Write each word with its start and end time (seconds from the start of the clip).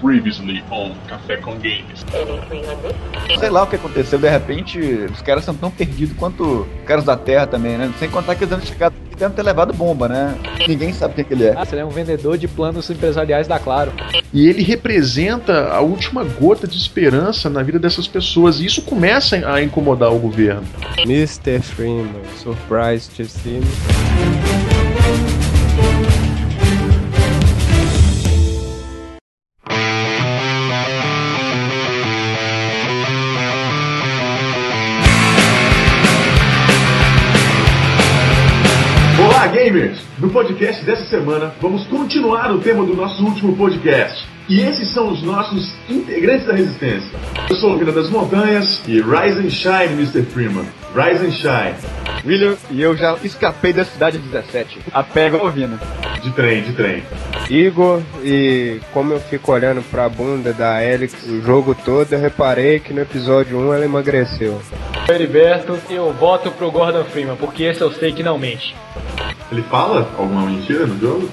Previously 0.00 0.62
on 0.70 0.94
Café 1.08 1.36
com 1.36 1.52
Games. 1.52 2.04
Sei 3.38 3.50
lá 3.50 3.62
o 3.62 3.66
que 3.66 3.76
aconteceu, 3.76 4.18
de 4.18 4.28
repente 4.28 4.78
os 4.78 5.22
caras 5.22 5.44
são 5.44 5.54
tão 5.54 5.70
perdidos 5.70 6.16
quanto 6.16 6.42
os 6.62 6.84
caras 6.86 7.04
da 7.04 7.16
Terra 7.16 7.46
também, 7.46 7.76
né? 7.76 7.92
Sem 7.98 8.08
contar 8.08 8.34
que 8.34 8.44
eles 8.44 8.50
devem 8.50 8.66
chegado 8.66 8.94
devem 9.16 9.34
ter 9.34 9.42
levado 9.42 9.72
bomba, 9.72 10.08
né? 10.08 10.36
Ninguém 10.68 10.92
sabe 10.92 11.14
quem 11.14 11.24
que 11.24 11.34
ele 11.34 11.44
é. 11.44 11.54
Ah, 11.56 11.64
você 11.64 11.76
é 11.76 11.84
um 11.84 11.90
vendedor 11.90 12.36
de 12.36 12.46
planos 12.46 12.88
empresariais 12.90 13.48
da 13.48 13.58
Claro. 13.58 13.92
E 14.32 14.46
ele 14.46 14.62
representa 14.62 15.68
a 15.70 15.80
última 15.80 16.22
gota 16.22 16.68
de 16.68 16.76
esperança 16.76 17.48
na 17.48 17.62
vida 17.62 17.78
dessas 17.78 18.06
pessoas. 18.06 18.60
E 18.60 18.66
isso 18.66 18.82
começa 18.82 19.36
a 19.50 19.62
incomodar 19.62 20.12
o 20.12 20.18
governo. 20.18 20.62
Mr. 20.98 21.60
Freeman, 21.60 22.22
surprised 22.36 23.16
to 23.16 23.24
see 23.24 23.60
me. 23.60 24.75
Podcast 40.36 40.84
dessa 40.84 41.06
semana, 41.06 41.54
vamos 41.62 41.86
continuar 41.86 42.52
o 42.52 42.58
tema 42.58 42.84
do 42.84 42.94
nosso 42.94 43.24
último 43.24 43.56
podcast. 43.56 44.28
E 44.46 44.60
esses 44.60 44.92
são 44.92 45.10
os 45.10 45.22
nossos 45.22 45.74
integrantes 45.88 46.46
da 46.46 46.52
Resistência. 46.52 47.18
Eu 47.48 47.56
sou 47.56 47.72
o 47.72 47.78
Vila 47.78 47.90
das 47.90 48.10
Montanhas 48.10 48.82
e 48.86 49.00
Rise 49.00 49.40
and 49.40 49.48
Shine, 49.48 49.94
Mr. 49.94 50.22
Freeman. 50.24 50.66
Rise 50.94 51.24
and 51.24 51.30
Shine. 51.30 51.74
William 52.22 52.54
e 52.70 52.82
eu 52.82 52.94
já 52.94 53.16
escapei 53.24 53.72
da 53.72 53.86
cidade 53.86 54.18
17. 54.18 54.80
A 54.92 55.02
pega 55.02 55.42
ouvindo. 55.42 55.80
De 56.22 56.30
trem, 56.32 56.62
de 56.62 56.74
trem. 56.74 57.02
Igor, 57.48 58.02
e 58.22 58.78
como 58.92 59.14
eu 59.14 59.20
fico 59.20 59.52
olhando 59.52 59.82
pra 59.90 60.06
bunda 60.06 60.52
da 60.52 60.76
Alex 60.76 61.14
o 61.28 61.40
jogo 61.40 61.74
todo, 61.74 62.12
eu 62.12 62.20
reparei 62.20 62.78
que 62.78 62.92
no 62.92 63.00
episódio 63.00 63.58
1 63.58 63.72
ela 63.72 63.84
emagreceu. 63.86 64.60
Heriberto, 65.08 65.78
eu 65.88 66.12
voto 66.12 66.50
pro 66.50 66.70
Gordon 66.70 67.04
Freeman, 67.04 67.36
porque 67.36 67.62
esse 67.62 67.80
eu 67.80 67.90
sei 67.90 68.12
que 68.12 68.22
não 68.22 68.36
mente. 68.36 68.76
Ele 69.50 69.62
fala 69.62 70.10
alguma 70.18 70.42
mentira 70.42 70.86
no 70.86 70.98
jogo? 70.98 71.30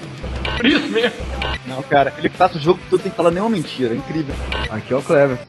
Por 0.57 0.65
isso 0.65 0.87
mesmo. 0.89 1.17
Não, 1.65 1.81
cara, 1.83 2.13
ele 2.17 2.29
passa 2.29 2.57
o 2.57 2.61
jogo 2.61 2.79
todo 2.89 3.01
sem 3.01 3.11
falar 3.11 3.31
nenhuma 3.31 3.49
mentira. 3.49 3.93
É 3.93 3.97
incrível. 3.97 4.35
Aqui 4.69 4.93
é 4.93 4.97
o 4.97 5.01
Clever. 5.01 5.39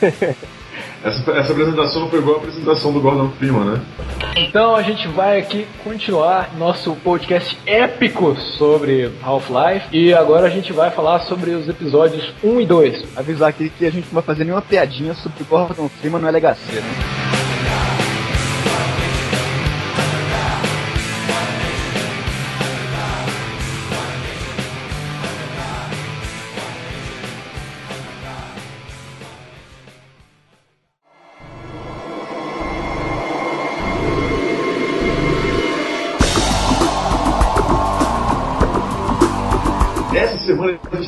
Essa, 1.04 1.32
essa 1.32 1.52
apresentação 1.52 2.00
não 2.00 2.08
foi 2.08 2.18
igual 2.18 2.36
a 2.36 2.38
apresentação 2.38 2.90
do 2.90 2.98
Gordon 2.98 3.28
Freeman, 3.32 3.64
né? 3.64 3.80
Então 4.36 4.74
a 4.74 4.80
gente 4.80 5.06
vai 5.08 5.38
aqui 5.38 5.68
continuar 5.84 6.56
nosso 6.56 6.96
podcast 6.96 7.58
épico 7.66 8.34
sobre 8.56 9.12
Half-Life 9.22 9.88
e 9.92 10.14
agora 10.14 10.46
a 10.46 10.50
gente 10.50 10.72
vai 10.72 10.90
falar 10.90 11.20
sobre 11.20 11.50
os 11.50 11.68
episódios 11.68 12.32
1 12.42 12.60
e 12.62 12.66
2. 12.66 13.18
Avisar 13.18 13.50
aqui 13.50 13.68
que 13.68 13.84
a 13.84 13.90
gente 13.90 14.06
não 14.06 14.14
vai 14.14 14.22
fazer 14.22 14.44
nenhuma 14.44 14.62
piadinha 14.62 15.12
sobre 15.12 15.42
o 15.42 15.46
Gordon 15.46 15.90
Freeman 15.90 16.22
no 16.22 16.28
LHC, 16.28 16.80
né? 16.80 17.43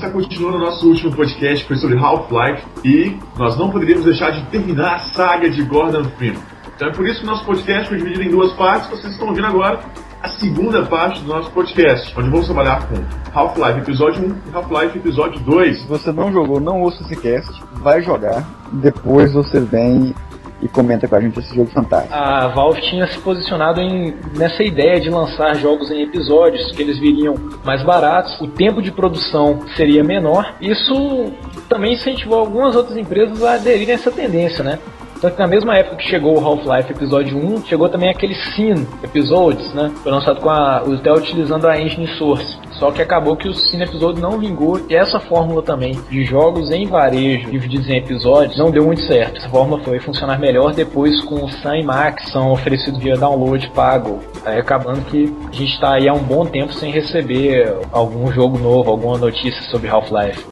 Está 0.06 0.10
continuando 0.10 0.56
o 0.56 0.60
nosso 0.60 0.88
último 0.88 1.14
podcast, 1.14 1.66
foi 1.66 1.76
sobre 1.76 1.98
Half-Life, 1.98 2.62
e 2.84 3.16
nós 3.36 3.56
não 3.56 3.70
poderíamos 3.70 4.04
deixar 4.04 4.30
de 4.30 4.44
terminar 4.46 4.94
a 4.94 4.98
saga 5.14 5.50
de 5.50 5.62
Gordon 5.62 6.04
Freeman. 6.16 6.40
Então 6.74 6.88
é 6.88 6.92
por 6.92 7.06
isso 7.06 7.20
que 7.20 7.26
o 7.26 7.30
nosso 7.30 7.44
podcast 7.44 7.88
foi 7.88 7.98
dividido 7.98 8.22
em 8.22 8.30
duas 8.30 8.52
partes, 8.52 8.88
vocês 8.88 9.12
estão 9.12 9.28
ouvindo 9.28 9.46
agora 9.46 9.80
a 10.22 10.28
segunda 10.28 10.84
parte 10.84 11.22
do 11.22 11.28
nosso 11.28 11.50
podcast, 11.50 12.12
onde 12.16 12.30
vamos 12.30 12.46
trabalhar 12.46 12.86
com 12.86 12.94
Half-Life 13.38 13.80
Episódio 13.80 14.24
1 14.24 14.50
e 14.50 14.54
Half-Life 14.54 14.98
Episódio 14.98 15.40
2. 15.40 15.80
Se 15.80 15.88
você 15.88 16.12
não 16.12 16.32
jogou, 16.32 16.60
não 16.60 16.82
ouça 16.82 17.02
esse 17.02 17.16
cast, 17.16 17.62
vai 17.74 18.02
jogar. 18.02 18.44
Depois 18.72 19.32
você 19.32 19.60
vem 19.60 20.14
e 20.60 20.68
comenta 20.68 21.06
com 21.06 21.14
a 21.14 21.20
gente 21.20 21.38
esse 21.38 21.54
jogo 21.54 21.70
fantástico. 21.70 22.14
A 22.14 22.48
Valve 22.48 22.80
tinha 22.82 23.06
se 23.06 23.18
posicionado 23.18 23.80
em, 23.80 24.14
nessa 24.36 24.62
ideia 24.62 25.00
de 25.00 25.10
lançar 25.10 25.54
jogos 25.56 25.90
em 25.90 26.02
episódios, 26.02 26.72
que 26.72 26.82
eles 26.82 26.98
viriam 26.98 27.34
mais 27.64 27.82
baratos, 27.82 28.40
o 28.40 28.46
tempo 28.46 28.80
de 28.80 28.90
produção 28.90 29.60
seria 29.76 30.02
menor. 30.02 30.54
Isso 30.60 31.32
também 31.68 31.94
incentivou 31.94 32.38
algumas 32.38 32.74
outras 32.74 32.96
empresas 32.96 33.42
a 33.42 33.54
aderirem 33.54 33.92
a 33.92 33.98
essa 33.98 34.10
tendência, 34.10 34.64
né? 34.64 34.78
Tanto 35.26 35.34
que 35.34 35.42
na 35.42 35.48
mesma 35.48 35.76
época 35.76 35.96
que 35.96 36.08
chegou 36.08 36.38
o 36.38 36.44
Half-Life 36.44 36.92
Episódio 36.92 37.36
1, 37.36 37.66
chegou 37.66 37.88
também 37.88 38.08
aquele 38.08 38.36
Sin 38.36 38.86
Episodes, 39.02 39.74
né? 39.74 39.90
Foi 40.00 40.12
lançado 40.12 40.40
com 40.40 40.48
a, 40.48 40.76
até 40.76 41.12
utilizando 41.12 41.66
a 41.66 41.80
engine 41.80 42.06
Source. 42.16 42.56
Só 42.78 42.92
que 42.92 43.02
acabou 43.02 43.36
que 43.36 43.48
o 43.48 43.54
Sin 43.54 43.82
Episode 43.82 44.20
não 44.20 44.38
vingou 44.38 44.80
e 44.88 44.94
essa 44.94 45.18
fórmula 45.18 45.64
também 45.64 46.00
de 46.08 46.24
jogos 46.24 46.70
em 46.70 46.86
varejo 46.86 47.50
divididos 47.50 47.88
em 47.88 47.96
episódios 47.96 48.56
não 48.56 48.70
deu 48.70 48.84
muito 48.84 49.00
certo. 49.02 49.38
Essa 49.38 49.48
fórmula 49.48 49.82
foi 49.82 49.98
funcionar 49.98 50.38
melhor 50.38 50.72
depois 50.72 51.20
com 51.24 51.44
o 51.44 51.48
Sun 51.48 51.74
e 51.74 51.82
Max, 51.82 52.30
são 52.30 52.52
oferecidos 52.52 53.00
via 53.00 53.16
download 53.16 53.68
pago. 53.70 54.20
Aí 54.44 54.60
acabando 54.60 55.00
que 55.06 55.34
a 55.48 55.52
gente 55.52 55.72
está 55.72 55.94
aí 55.94 56.08
há 56.08 56.14
um 56.14 56.22
bom 56.22 56.46
tempo 56.46 56.72
sem 56.72 56.92
receber 56.92 57.74
algum 57.90 58.30
jogo 58.30 58.58
novo, 58.58 58.92
alguma 58.92 59.18
notícia 59.18 59.60
sobre 59.72 59.88
Half-Life. 59.88 60.46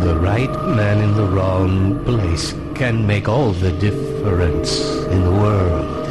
The 0.00 0.14
right 0.16 0.52
man 0.66 1.02
in 1.02 1.14
the 1.14 1.22
wrong 1.32 2.02
place 2.04 2.63
can 2.74 3.06
make 3.06 3.28
all 3.28 3.52
the 3.52 3.70
difference 3.70 4.80
in 5.06 5.22
the 5.22 5.30
world. 5.30 6.08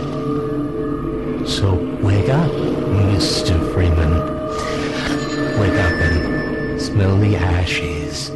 So 1.47 1.75
wake 2.01 2.29
up, 2.29 2.51
Mr. 2.51 3.73
Freeman. 3.73 4.13
Wake 5.59 5.79
up 5.79 5.93
and 5.93 6.81
smell 6.81 7.17
the 7.17 7.35
ashes. 7.35 8.31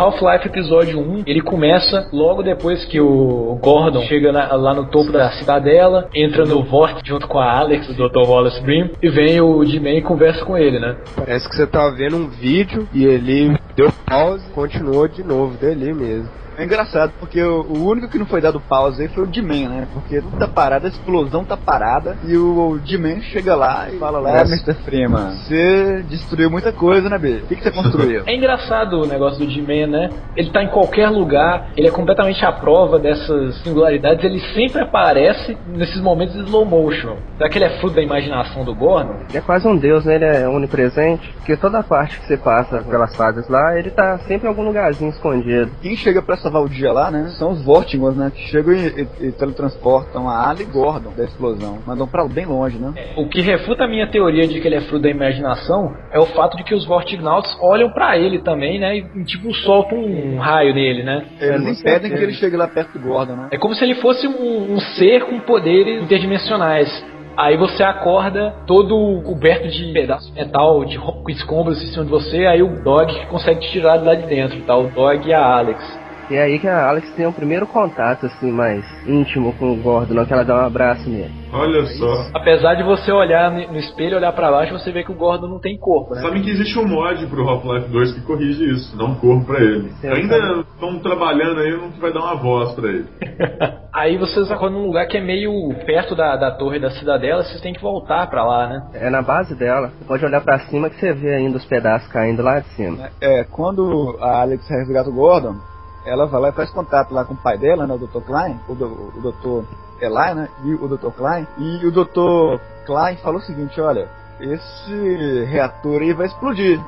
Half-Life 0.00 0.46
Episódio 0.48 0.98
1, 0.98 1.24
ele 1.26 1.42
começa 1.42 2.08
logo 2.10 2.42
depois 2.42 2.82
que 2.86 2.98
o 2.98 3.58
Gordon 3.62 4.00
chega 4.04 4.32
na- 4.32 4.54
lá 4.56 4.72
no 4.72 4.86
topo 4.86 5.12
da 5.12 5.30
cidadela, 5.32 6.08
entra 6.14 6.46
no 6.46 6.62
vórtice 6.64 7.02
junto 7.06 7.28
com 7.28 7.38
a 7.38 7.58
Alex, 7.58 7.86
o 7.90 7.92
Dr. 7.92 8.26
Wallace 8.26 8.62
Brim, 8.62 8.90
e 9.02 9.10
vem 9.10 9.42
o 9.42 9.62
Jimmy 9.62 9.98
e 9.98 10.02
conversa 10.02 10.42
com 10.42 10.56
ele, 10.56 10.78
né? 10.80 10.96
Parece 11.14 11.46
que 11.46 11.54
você 11.54 11.66
tá 11.66 11.90
vendo 11.90 12.16
um 12.16 12.28
vídeo 12.30 12.88
e 12.94 13.04
ele 13.04 13.54
deu 13.76 13.92
pause 14.06 14.42
e 14.48 14.52
continuou 14.54 15.06
de 15.06 15.22
novo, 15.22 15.54
dele 15.58 15.92
mesmo. 15.92 16.30
É 16.60 16.64
engraçado, 16.64 17.12
porque 17.18 17.42
o, 17.42 17.62
o 17.62 17.88
único 17.88 18.08
que 18.08 18.18
não 18.18 18.26
foi 18.26 18.40
dado 18.40 18.60
pausa 18.60 19.02
aí 19.02 19.08
foi 19.08 19.24
o 19.24 19.26
D-Man, 19.26 19.68
né? 19.68 19.88
Porque 19.92 20.20
tudo 20.20 20.38
tá 20.38 20.46
parado, 20.46 20.86
a 20.86 20.90
explosão 20.90 21.44
tá 21.44 21.56
parada, 21.56 22.16
e 22.24 22.36
o, 22.36 22.72
o 22.72 22.78
D-Man 22.78 23.20
chega 23.22 23.54
lá 23.54 23.88
e 23.90 23.98
fala 23.98 24.20
lá, 24.20 24.38
é, 24.38 24.40
Mr. 24.42 24.74
Freeman, 24.84 25.30
você 25.36 26.04
destruiu 26.08 26.50
muita 26.50 26.72
coisa, 26.72 27.08
né, 27.08 27.18
B? 27.18 27.40
O 27.44 27.46
que, 27.46 27.56
que 27.56 27.62
você 27.62 27.70
construiu? 27.70 28.22
É 28.30 28.34
engraçado 28.34 29.00
o 29.00 29.06
negócio 29.06 29.44
do 29.44 29.50
Jimmy, 29.50 29.86
né? 29.86 30.10
Ele 30.36 30.50
tá 30.50 30.62
em 30.62 30.68
qualquer 30.68 31.08
lugar, 31.08 31.70
ele 31.76 31.88
é 31.88 31.90
completamente 31.90 32.44
à 32.44 32.52
prova 32.52 32.98
dessas 32.98 33.56
singularidades, 33.62 34.24
ele 34.24 34.40
sempre 34.54 34.82
aparece 34.82 35.56
nesses 35.68 36.00
momentos 36.00 36.34
de 36.34 36.42
slow 36.42 36.64
motion. 36.64 37.16
Será 37.36 37.48
que 37.48 37.58
ele 37.58 37.64
é 37.64 37.80
fruto 37.80 37.96
da 37.96 38.02
imaginação 38.02 38.64
do 38.64 38.74
Gordon? 38.74 39.14
Ele 39.28 39.38
é 39.38 39.40
quase 39.40 39.66
um 39.66 39.76
deus, 39.76 40.04
né? 40.04 40.16
Ele 40.16 40.24
é 40.24 40.48
onipresente. 40.48 41.32
Porque 41.34 41.56
toda 41.56 41.82
parte 41.82 42.18
que 42.18 42.26
você 42.26 42.36
passa 42.36 42.82
pelas 42.82 43.16
fases 43.16 43.48
lá, 43.48 43.78
ele 43.78 43.90
tá 43.90 44.18
sempre 44.18 44.46
em 44.46 44.48
algum 44.48 44.64
lugarzinho 44.64 45.10
escondido. 45.10 45.70
Quem 45.80 45.96
chega 45.96 46.20
pra 46.20 46.36
salvar 46.36 46.49
o 46.58 46.68
dia 46.68 46.92
lá, 46.92 47.10
né? 47.10 47.28
São 47.38 47.50
os 47.52 47.62
Vortigons, 47.62 48.16
né? 48.16 48.32
Que 48.34 48.40
chegam 48.48 48.72
e, 48.74 48.86
e- 49.22 49.26
e 49.28 49.32
teletransportam 49.32 50.28
a 50.28 50.48
Ali 50.50 50.62
e 50.62 50.66
Gordon 50.66 51.12
da 51.16 51.24
explosão. 51.24 51.78
Mandam 51.86 52.08
pra 52.08 52.26
bem 52.26 52.46
longe, 52.46 52.78
né? 52.78 52.92
O 53.16 53.28
que 53.28 53.40
refuta 53.40 53.84
a 53.84 53.88
minha 53.88 54.06
teoria 54.08 54.46
de 54.48 54.60
que 54.60 54.66
ele 54.66 54.76
é 54.76 54.80
fruto 54.80 55.02
da 55.02 55.10
imaginação 55.10 55.94
é 56.10 56.18
o 56.18 56.26
fato 56.26 56.56
de 56.56 56.64
que 56.64 56.74
os 56.74 56.84
Vortignauts 56.86 57.56
olham 57.60 57.90
pra 57.92 58.16
ele 58.18 58.40
também, 58.40 58.80
né? 58.80 58.96
E 58.96 59.24
tipo 59.24 59.52
soltam 59.54 59.98
um 59.98 60.38
raio 60.38 60.74
nele, 60.74 61.02
né? 61.02 61.24
Eles 61.40 61.62
com 61.64 61.70
impedem 61.88 62.10
que 62.10 62.16
ele 62.22 62.32
chegue 62.32 62.56
lá 62.56 62.66
perto 62.66 62.98
do 62.98 63.06
Gordon, 63.06 63.36
né? 63.36 63.48
É 63.52 63.58
como 63.58 63.74
se 63.74 63.84
ele 63.84 63.94
fosse 63.96 64.26
um, 64.26 64.72
um 64.74 64.80
ser 64.80 65.24
com 65.26 65.38
poderes 65.40 66.02
interdimensionais. 66.02 67.04
Aí 67.36 67.56
você 67.56 67.82
acorda 67.82 68.54
todo 68.66 69.22
coberto 69.22 69.68
de 69.68 69.92
pedaços 69.92 70.26
de 70.28 70.34
metal, 70.34 70.84
de 70.84 70.96
ro- 70.98 71.22
com 71.22 71.30
escombros 71.30 71.82
em 71.82 71.86
cima 71.86 72.04
de 72.04 72.10
você, 72.10 72.44
aí 72.44 72.62
o 72.62 72.82
Dog 72.82 73.26
consegue 73.26 73.60
te 73.60 73.70
tirar 73.70 73.96
de 73.98 74.04
lá 74.04 74.14
de 74.14 74.26
dentro, 74.26 74.60
tá? 74.62 74.76
O 74.76 74.88
Dog 74.88 75.26
e 75.26 75.32
a 75.32 75.42
Alex. 75.42 75.99
E 76.30 76.36
é 76.36 76.42
aí 76.42 76.60
que 76.60 76.68
a 76.68 76.88
Alex 76.88 77.10
tem 77.16 77.26
o 77.26 77.32
primeiro 77.32 77.66
contato, 77.66 78.26
assim, 78.26 78.52
mais 78.52 78.84
íntimo 79.04 79.52
com 79.54 79.72
o 79.72 79.76
Gordon, 79.76 80.14
não 80.14 80.24
que 80.24 80.32
ela 80.32 80.44
dá 80.44 80.62
um 80.62 80.66
abraço 80.66 81.10
nele. 81.10 81.32
Olha 81.52 81.84
só. 81.86 82.30
Apesar 82.32 82.74
de 82.76 82.84
você 82.84 83.10
olhar 83.10 83.50
no 83.50 83.76
espelho, 83.76 84.16
olhar 84.16 84.32
pra 84.32 84.50
baixo, 84.50 84.72
você 84.72 84.92
vê 84.92 85.02
que 85.02 85.10
o 85.10 85.16
Gordon 85.16 85.48
não 85.48 85.58
tem 85.58 85.76
corpo, 85.76 86.14
né? 86.14 86.22
Sabem 86.22 86.40
que 86.40 86.50
existe 86.50 86.78
um 86.78 86.86
mod 86.86 87.26
pro 87.26 87.48
Half-Life 87.48 87.88
2 87.88 88.12
que 88.12 88.20
corrige 88.20 88.70
isso, 88.70 88.96
dá 88.96 89.06
um 89.06 89.16
corpo 89.16 89.46
pra 89.46 89.60
ele. 89.60 89.90
Sim, 90.00 90.06
Ainda 90.06 90.60
estão 90.60 91.00
trabalhando 91.00 91.60
aí 91.60 91.90
que 91.90 92.00
vai 92.00 92.12
dar 92.12 92.20
uma 92.20 92.36
voz 92.36 92.72
pra 92.74 92.88
ele. 92.88 93.06
Aí 93.92 94.16
vocês 94.16 94.48
acordam 94.52 94.80
num 94.80 94.86
lugar 94.86 95.08
que 95.08 95.18
é 95.18 95.20
meio 95.20 95.50
perto 95.84 96.14
da, 96.14 96.36
da 96.36 96.52
torre 96.52 96.78
da 96.78 96.92
cidadela, 96.92 97.42
vocês 97.42 97.60
têm 97.60 97.74
que 97.74 97.82
voltar 97.82 98.30
pra 98.30 98.44
lá, 98.44 98.68
né? 98.68 98.82
É 98.94 99.10
na 99.10 99.20
base 99.20 99.54
dela. 99.56 99.88
Você 99.88 100.04
pode 100.04 100.24
olhar 100.24 100.40
pra 100.40 100.60
cima 100.60 100.88
que 100.88 100.94
você 100.96 101.12
vê 101.12 101.34
ainda 101.34 101.56
os 101.56 101.64
pedaços 101.64 102.06
caindo 102.08 102.40
lá 102.40 102.60
de 102.60 102.68
cima. 102.68 103.10
É, 103.20 103.42
quando 103.44 104.16
a 104.20 104.42
Alex 104.42 104.66
resgata 104.68 105.10
o 105.10 105.12
Gordon, 105.12 105.56
ela 106.04 106.26
vai 106.26 106.40
lá 106.40 106.48
e 106.48 106.52
faz 106.52 106.70
contato 106.70 107.12
lá 107.12 107.24
com 107.24 107.34
o 107.34 107.36
pai 107.36 107.58
dela, 107.58 107.86
né, 107.86 107.94
o 107.94 107.98
Dr. 107.98 108.20
Klein, 108.20 108.58
o, 108.68 108.74
do, 108.74 108.86
o 108.86 109.20
Dr. 109.20 109.66
Eli, 110.00 110.34
né, 110.34 110.48
e 110.64 110.74
o 110.74 110.88
Dr. 110.88 111.10
Klein, 111.10 111.46
e 111.58 111.86
o 111.86 111.90
Dr. 111.90 112.60
Klein 112.86 113.16
falou 113.18 113.40
o 113.40 113.44
seguinte, 113.44 113.80
olha, 113.80 114.08
esse 114.40 115.44
reator 115.44 116.00
aí 116.00 116.12
vai 116.12 116.26
explodir. 116.26 116.80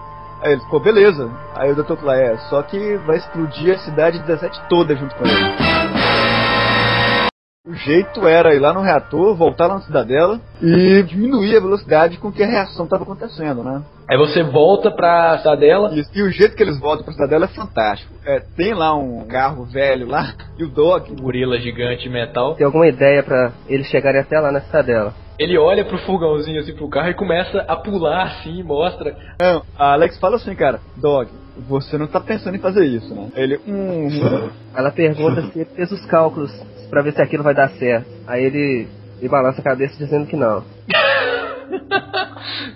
Aí 0.42 0.52
ele 0.52 0.60
ficou, 0.62 0.80
beleza. 0.80 1.30
Aí 1.54 1.70
o 1.70 1.76
Dr. 1.76 1.96
Klein, 1.96 2.20
é, 2.20 2.36
só 2.48 2.62
que 2.62 2.96
vai 2.98 3.16
explodir 3.16 3.74
a 3.74 3.78
cidade 3.78 4.18
17 4.20 4.60
toda 4.68 4.96
junto 4.96 5.14
com 5.14 5.24
ele. 5.24 5.52
O 7.64 7.74
jeito 7.74 8.26
era 8.26 8.54
ir 8.54 8.58
lá 8.58 8.72
no 8.72 8.80
reator, 8.80 9.36
voltar 9.36 9.68
lá 9.68 9.74
na 9.74 9.82
cidadela 9.82 10.40
e 10.60 11.02
diminuir 11.04 11.56
a 11.56 11.60
velocidade 11.60 12.18
com 12.18 12.32
que 12.32 12.42
a 12.42 12.46
reação 12.46 12.86
estava 12.86 13.04
acontecendo, 13.04 13.62
né? 13.62 13.82
Aí 14.12 14.18
você 14.18 14.42
volta 14.42 14.90
pra 14.90 15.38
cidadela. 15.38 15.90
Isso. 15.94 16.10
E 16.14 16.22
o 16.22 16.30
jeito 16.30 16.54
que 16.54 16.62
eles 16.62 16.78
voltam 16.78 17.02
pra 17.02 17.14
cidadela 17.14 17.46
é 17.46 17.48
fantástico. 17.48 18.12
É, 18.26 18.40
tem 18.54 18.74
lá 18.74 18.94
um 18.94 19.24
carro 19.24 19.64
velho 19.64 20.06
lá 20.06 20.34
e 20.58 20.64
o 20.64 20.68
Dog. 20.68 21.14
Gorila 21.18 21.58
gigante 21.58 22.10
metal. 22.10 22.54
Tem 22.54 22.66
alguma 22.66 22.86
ideia 22.86 23.22
pra 23.22 23.52
eles 23.66 23.86
chegarem 23.86 24.20
até 24.20 24.38
lá 24.38 24.52
na 24.52 24.60
cidadela? 24.60 25.14
Ele 25.38 25.56
olha 25.56 25.82
pro 25.82 25.96
furgãozinho 25.96 26.60
assim 26.60 26.74
pro 26.74 26.90
carro 26.90 27.08
e 27.08 27.14
começa 27.14 27.60
a 27.62 27.74
pular 27.74 28.24
assim, 28.24 28.62
mostra. 28.62 29.16
Não, 29.40 29.62
a 29.78 29.94
Alex 29.94 30.18
fala 30.18 30.36
assim, 30.36 30.54
cara, 30.54 30.78
Dog, 30.94 31.30
você 31.66 31.96
não 31.96 32.06
tá 32.06 32.20
pensando 32.20 32.54
em 32.54 32.60
fazer 32.60 32.84
isso, 32.84 33.14
né? 33.14 33.30
Ele, 33.34 33.58
hum, 33.66 34.08
hum. 34.08 34.50
Ela 34.76 34.90
pergunta 34.90 35.40
se 35.40 35.58
ele 35.58 35.70
fez 35.74 35.90
os 35.90 36.04
cálculos 36.04 36.52
pra 36.90 37.00
ver 37.00 37.14
se 37.14 37.22
aquilo 37.22 37.42
vai 37.42 37.54
dar 37.54 37.70
certo. 37.70 38.06
Aí 38.26 38.44
ele, 38.44 38.86
ele 39.18 39.28
balança 39.30 39.62
a 39.62 39.64
cabeça 39.64 39.96
dizendo 39.96 40.26
que 40.26 40.36
não. 40.36 40.62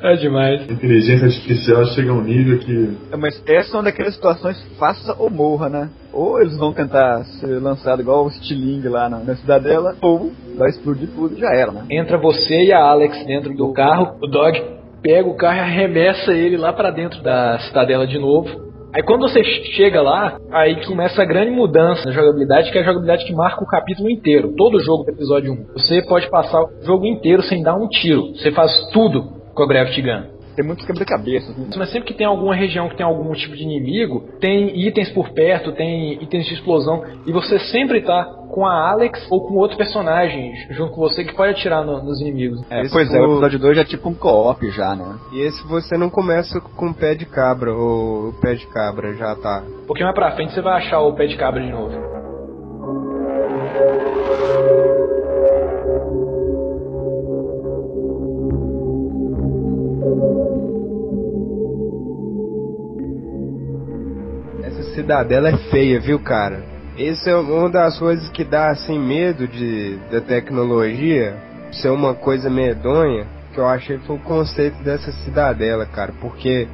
É 0.02 0.16
demais. 0.16 0.68
A 0.68 0.72
inteligência 0.72 1.26
artificial 1.26 1.84
chega 1.86 2.10
a 2.10 2.14
um 2.14 2.22
nível 2.22 2.58
que. 2.58 2.96
É, 3.12 3.16
Mas 3.16 3.42
essa 3.46 3.72
é 3.72 3.76
uma 3.76 3.84
daquelas 3.84 4.14
situações 4.14 4.60
faça 4.78 5.14
ou 5.18 5.30
morra, 5.30 5.68
né? 5.68 5.90
Ou 6.12 6.40
eles 6.40 6.56
vão 6.56 6.72
tentar 6.72 7.24
ser 7.24 7.60
lançados 7.60 8.00
igual 8.00 8.24
o 8.24 8.30
Stiling 8.30 8.88
lá 8.88 9.08
na, 9.08 9.18
na 9.18 9.36
cidadela, 9.36 9.94
ou 10.00 10.32
vai 10.56 10.70
explodir 10.70 11.08
tudo 11.14 11.36
e 11.36 11.40
já 11.40 11.50
era, 11.54 11.72
né? 11.72 11.84
Entra 11.90 12.18
você 12.18 12.64
e 12.64 12.72
a 12.72 12.80
Alex 12.80 13.24
dentro 13.26 13.54
do 13.54 13.72
carro. 13.72 14.16
O 14.22 14.26
Dog 14.26 14.62
pega 15.02 15.28
o 15.28 15.36
carro 15.36 15.58
e 15.58 15.60
arremessa 15.60 16.32
ele 16.32 16.56
lá 16.56 16.72
pra 16.72 16.90
dentro 16.90 17.22
da 17.22 17.58
cidadela 17.60 18.06
de 18.06 18.18
novo. 18.18 18.65
Aí 18.96 19.02
quando 19.02 19.28
você 19.28 19.44
chega 19.44 20.00
lá, 20.00 20.38
aí 20.50 20.82
começa 20.86 21.20
a 21.20 21.24
grande 21.26 21.50
mudança 21.50 22.02
na 22.06 22.12
jogabilidade, 22.12 22.72
que 22.72 22.78
é 22.78 22.80
a 22.80 22.84
jogabilidade 22.84 23.26
que 23.26 23.34
marca 23.34 23.62
o 23.62 23.66
capítulo 23.66 24.08
inteiro. 24.08 24.54
Todo 24.56 24.82
jogo 24.82 25.04
do 25.04 25.10
episódio 25.10 25.52
1. 25.52 25.66
Você 25.74 26.00
pode 26.00 26.30
passar 26.30 26.62
o 26.62 26.70
jogo 26.82 27.04
inteiro 27.04 27.42
sem 27.42 27.62
dar 27.62 27.74
um 27.74 27.86
tiro. 27.88 28.34
Você 28.34 28.50
faz 28.52 28.72
tudo 28.94 29.24
com 29.54 29.62
a 29.62 29.66
Gravity 29.66 30.00
Gun. 30.00 30.35
Tem 30.56 30.64
muitos 30.64 30.86
quebra-cabeças. 30.86 31.54
né? 31.56 31.66
Mas 31.76 31.90
sempre 31.92 32.08
que 32.08 32.14
tem 32.14 32.26
alguma 32.26 32.54
região 32.54 32.88
que 32.88 32.96
tem 32.96 33.04
algum 33.04 33.30
tipo 33.34 33.54
de 33.54 33.62
inimigo, 33.62 34.24
tem 34.40 34.74
itens 34.86 35.10
por 35.10 35.30
perto, 35.34 35.70
tem 35.72 36.14
itens 36.22 36.46
de 36.46 36.54
explosão, 36.54 37.04
e 37.26 37.32
você 37.32 37.58
sempre 37.58 38.00
tá 38.00 38.24
com 38.50 38.64
a 38.64 38.90
Alex 38.90 39.26
ou 39.30 39.46
com 39.46 39.54
outro 39.56 39.76
personagem 39.76 40.52
junto 40.70 40.92
com 40.94 41.00
você 41.02 41.24
que 41.24 41.34
pode 41.34 41.52
atirar 41.52 41.84
no- 41.84 42.02
nos 42.02 42.20
inimigos. 42.22 42.60
É, 42.70 42.80
Esse 42.82 42.92
pois 42.92 43.12
é, 43.12 43.20
o- 43.20 43.22
o 43.28 43.32
episódio 43.34 43.58
2 43.58 43.76
já 43.76 43.82
é 43.82 43.84
tipo 43.84 44.08
um 44.08 44.14
co-op 44.14 44.70
já, 44.70 44.94
né? 44.96 45.16
E 45.32 45.40
esse 45.40 45.62
você 45.68 45.96
não 45.98 46.08
começa 46.08 46.58
com 46.60 46.86
o 46.86 46.94
pé 46.94 47.14
de 47.14 47.26
cabra, 47.26 47.72
ou 47.74 48.28
o 48.30 48.32
pé 48.40 48.54
de 48.54 48.66
cabra 48.68 49.12
já 49.14 49.34
tá. 49.36 49.62
Um 49.82 49.86
pouquinho 49.86 50.06
mais 50.06 50.14
pra 50.14 50.30
frente 50.32 50.54
você 50.54 50.62
vai 50.62 50.78
achar 50.78 51.00
o 51.02 51.12
pé 51.14 51.26
de 51.26 51.36
cabra 51.36 51.60
de 51.62 51.70
novo. 51.70 51.92
Cidadela 64.96 65.50
é 65.50 65.56
feia, 65.70 66.00
viu, 66.00 66.18
cara? 66.18 66.64
Esse 66.96 67.28
é 67.28 67.36
uma 67.36 67.68
das 67.68 67.98
coisas 67.98 68.28
que 68.30 68.42
dá 68.42 68.70
assim 68.70 68.98
medo 68.98 69.46
de 69.46 69.98
da 70.10 70.20
tecnologia 70.22 71.36
ser 71.70 71.90
uma 71.90 72.14
coisa 72.14 72.48
medonha, 72.48 73.26
que 73.52 73.60
eu 73.60 73.66
achei 73.66 73.98
foi 73.98 74.16
o 74.16 74.20
conceito 74.20 74.82
dessa 74.82 75.12
cidadela, 75.12 75.84
cara, 75.84 76.12
porque 76.20 76.66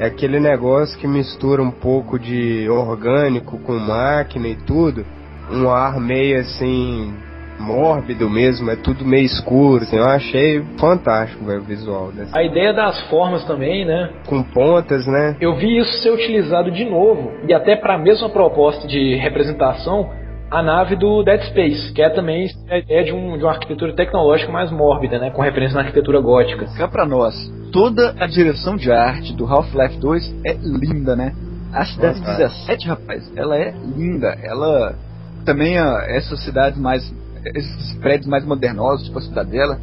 é 0.00 0.06
aquele 0.06 0.40
negócio 0.40 0.98
que 0.98 1.06
mistura 1.06 1.62
um 1.62 1.70
pouco 1.70 2.18
de 2.18 2.68
orgânico 2.68 3.58
com 3.58 3.78
máquina 3.78 4.48
e 4.48 4.56
tudo, 4.56 5.06
um 5.52 5.70
ar 5.70 6.00
meio 6.00 6.40
assim 6.40 7.14
mórbido 7.60 8.28
mesmo, 8.28 8.70
é 8.70 8.76
tudo 8.76 9.04
meio 9.04 9.24
escuro, 9.24 9.84
assim, 9.84 9.96
eu 9.96 10.04
achei 10.04 10.62
fantástico 10.78 11.44
velho, 11.44 11.60
o 11.60 11.64
visual 11.64 12.10
dessa. 12.10 12.36
A 12.36 12.42
ideia 12.42 12.72
das 12.72 12.98
formas 13.08 13.44
também, 13.44 13.84
né? 13.84 14.10
Com 14.26 14.42
pontas, 14.42 15.06
né? 15.06 15.36
Eu 15.40 15.54
vi 15.56 15.78
isso 15.78 15.92
ser 16.02 16.10
utilizado 16.10 16.70
de 16.70 16.84
novo, 16.84 17.32
e 17.46 17.54
até 17.54 17.76
para 17.76 17.94
a 17.94 17.98
mesma 17.98 18.28
proposta 18.30 18.88
de 18.88 19.14
representação, 19.16 20.10
a 20.50 20.62
nave 20.62 20.96
do 20.96 21.22
Dead 21.22 21.42
Space, 21.42 21.92
que 21.92 22.02
é 22.02 22.10
também 22.10 22.48
a 22.68 22.78
ideia 22.78 23.04
de, 23.04 23.12
um, 23.12 23.38
de 23.38 23.44
uma 23.44 23.52
arquitetura 23.52 23.94
tecnológica 23.94 24.50
mais 24.50 24.70
mórbida, 24.72 25.18
né? 25.18 25.30
Com 25.30 25.42
referência 25.42 25.74
na 25.74 25.82
arquitetura 25.82 26.20
gótica. 26.20 26.66
Cá 26.76 26.88
pra 26.88 27.06
nós, 27.06 27.34
toda 27.72 28.14
a 28.18 28.26
direção 28.26 28.76
de 28.76 28.90
arte 28.90 29.32
do 29.32 29.46
Half-Life 29.46 29.98
2 29.98 30.34
é 30.44 30.54
linda, 30.54 31.14
né? 31.14 31.32
A 31.72 31.84
cidade 31.84 32.18
Nossa. 32.18 32.36
17, 32.36 32.88
rapaz, 32.88 33.32
ela 33.36 33.56
é 33.56 33.72
linda. 33.96 34.36
Ela 34.42 34.96
também, 35.44 35.78
ah, 35.78 36.04
essas 36.08 36.42
cidades 36.44 36.78
mais. 36.78 37.02
Esses 37.44 37.94
prédios 37.94 38.26
mais 38.26 38.44
modernosos, 38.44 39.06
tipo 39.06 39.18
a 39.18 39.22
cidadela, 39.22 39.78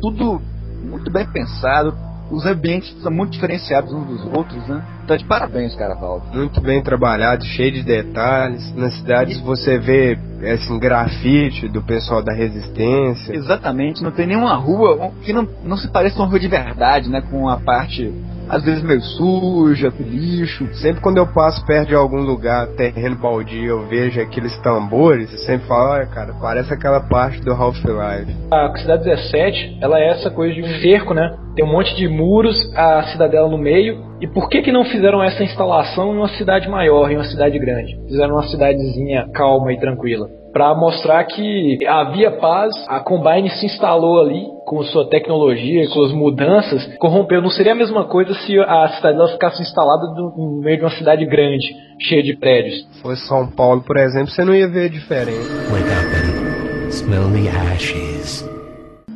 tudo 0.00 0.40
muito 0.82 1.10
bem 1.10 1.26
pensado. 1.26 1.94
Os 2.30 2.44
ambientes 2.44 2.94
são 3.02 3.10
muito 3.10 3.32
diferenciados 3.32 3.90
uns 3.90 4.06
dos 4.06 4.24
outros, 4.26 4.68
né? 4.68 4.84
Tá 5.06 5.16
de 5.16 5.24
parabéns, 5.24 5.74
cara, 5.74 5.94
Valve. 5.94 6.36
muito 6.36 6.60
bem 6.60 6.82
trabalhado, 6.82 7.42
cheio 7.42 7.72
de 7.72 7.82
detalhes. 7.82 8.74
Nas 8.74 8.94
cidades 8.98 9.40
você 9.40 9.78
vê 9.78 10.18
assim, 10.52 10.78
grafite 10.78 11.68
do 11.68 11.82
pessoal 11.82 12.22
da 12.22 12.34
resistência. 12.34 13.34
Exatamente, 13.34 14.02
não 14.02 14.10
tem 14.10 14.26
nenhuma 14.26 14.54
rua 14.56 15.10
que 15.22 15.32
não, 15.32 15.48
não 15.64 15.78
se 15.78 15.88
pareça 15.88 16.18
uma 16.18 16.28
rua 16.28 16.38
de 16.38 16.48
verdade, 16.48 17.08
né? 17.08 17.22
Com 17.22 17.48
a 17.48 17.56
parte, 17.56 18.12
às 18.48 18.64
vezes, 18.64 18.82
meio 18.82 19.00
suja, 19.00 19.90
com 19.90 20.02
lixo. 20.02 20.66
Sempre 20.74 21.00
quando 21.00 21.18
eu 21.18 21.26
passo 21.26 21.64
perto 21.66 21.88
de 21.88 21.94
algum 21.94 22.20
lugar, 22.20 22.66
terreno 22.68 23.16
baldio, 23.16 23.64
eu 23.64 23.86
vejo 23.86 24.20
aqueles 24.20 24.56
tambores, 24.60 25.32
eu 25.32 25.38
sempre 25.40 25.66
falo, 25.66 25.92
olha 25.92 26.06
cara, 26.06 26.34
parece 26.40 26.72
aquela 26.72 27.00
parte 27.00 27.40
do 27.40 27.52
Half-Life. 27.52 28.34
A 28.50 28.76
cidade 28.76 29.04
17, 29.04 29.78
ela 29.80 29.98
é 29.98 30.08
essa 30.10 30.30
coisa 30.30 30.54
de 30.54 30.62
um 30.62 30.80
cerco, 30.80 31.14
né? 31.14 31.36
Tem 31.54 31.64
um 31.64 31.72
monte 31.72 31.94
de 31.96 32.08
muros, 32.08 32.56
a 32.76 33.02
cidadela 33.04 33.48
no 33.48 33.58
meio. 33.58 34.06
E 34.20 34.26
por 34.26 34.48
que 34.48 34.62
que 34.62 34.72
não 34.72 34.84
fizeram 34.84 35.22
essa 35.22 35.42
instalação 35.42 36.12
em 36.12 36.18
uma 36.18 36.28
cidade 36.28 36.68
maior, 36.68 37.10
em 37.10 37.16
uma 37.16 37.24
cidade 37.24 37.58
grande? 37.58 37.96
Fizeram 38.06 38.34
uma 38.34 38.46
cidadezinha 38.46 39.28
calma 39.34 39.72
e 39.72 39.80
tranquila. 39.80 40.37
Pra 40.52 40.74
mostrar 40.74 41.24
que 41.24 41.78
havia 41.86 42.30
paz, 42.32 42.72
a 42.88 43.00
Combine 43.00 43.50
se 43.50 43.66
instalou 43.66 44.20
ali 44.20 44.46
com 44.66 44.82
sua 44.82 45.08
tecnologia, 45.08 45.86
com 45.86 45.92
suas 45.92 46.12
mudanças, 46.12 46.86
corrompeu. 46.98 47.40
Não 47.40 47.50
seria 47.50 47.72
a 47.72 47.76
mesma 47.76 48.04
coisa 48.04 48.34
se 48.34 48.58
a 48.58 48.88
cidadela 48.88 49.28
ficasse 49.28 49.62
instalada 49.62 50.06
no 50.14 50.28
no 50.58 50.62
meio 50.62 50.78
de 50.78 50.84
uma 50.84 50.90
cidade 50.90 51.24
grande, 51.26 51.66
cheia 52.00 52.22
de 52.22 52.36
prédios. 52.36 52.86
Se 52.92 53.02
fosse 53.02 53.26
São 53.26 53.46
Paulo, 53.46 53.82
por 53.82 53.96
exemplo, 53.96 54.28
você 54.28 54.44
não 54.44 54.54
ia 54.54 54.68
ver 54.68 54.86
a 54.86 54.88
diferença. 54.88 55.48
Wake 55.70 55.84
up 55.84 56.86
and 56.86 56.90
smell 56.90 57.30
the 57.30 57.48
ashes. 57.72 58.57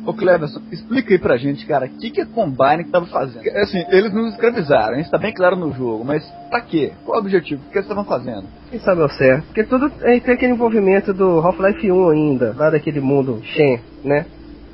Ô 0.05 0.13
Cleverson, 0.13 0.61
explica 0.71 1.13
aí 1.13 1.19
pra 1.19 1.37
gente, 1.37 1.65
cara, 1.65 1.85
o 1.85 1.89
que, 1.89 2.11
que 2.11 2.21
a 2.21 2.25
Combine 2.25 2.83
tava 2.91 3.05
fazendo? 3.05 3.47
Assim, 3.57 3.85
eles 3.89 4.13
nos 4.13 4.33
escravizaram, 4.33 4.99
isso 4.99 5.09
tá 5.09 5.17
bem 5.17 5.33
claro 5.33 5.55
no 5.55 5.71
jogo, 5.71 6.03
mas 6.03 6.23
pra 6.49 6.59
quê? 6.61 6.91
Qual 7.05 7.17
o 7.17 7.21
objetivo? 7.21 7.61
O 7.61 7.69
que 7.69 7.77
eles 7.77 7.85
estavam 7.85 8.03
fazendo? 8.03 8.45
Quem 8.69 8.79
sabe 8.79 9.01
ao 9.01 9.09
certo? 9.09 9.45
Porque 9.45 9.63
tudo 9.63 9.91
é, 10.01 10.19
tem 10.19 10.33
aquele 10.33 10.53
envolvimento 10.53 11.13
do 11.13 11.39
Half-Life 11.39 11.89
1 11.89 12.09
ainda, 12.09 12.53
lá 12.57 12.69
daquele 12.69 12.99
mundo 12.99 13.39
Shen, 13.43 13.79
né? 14.03 14.25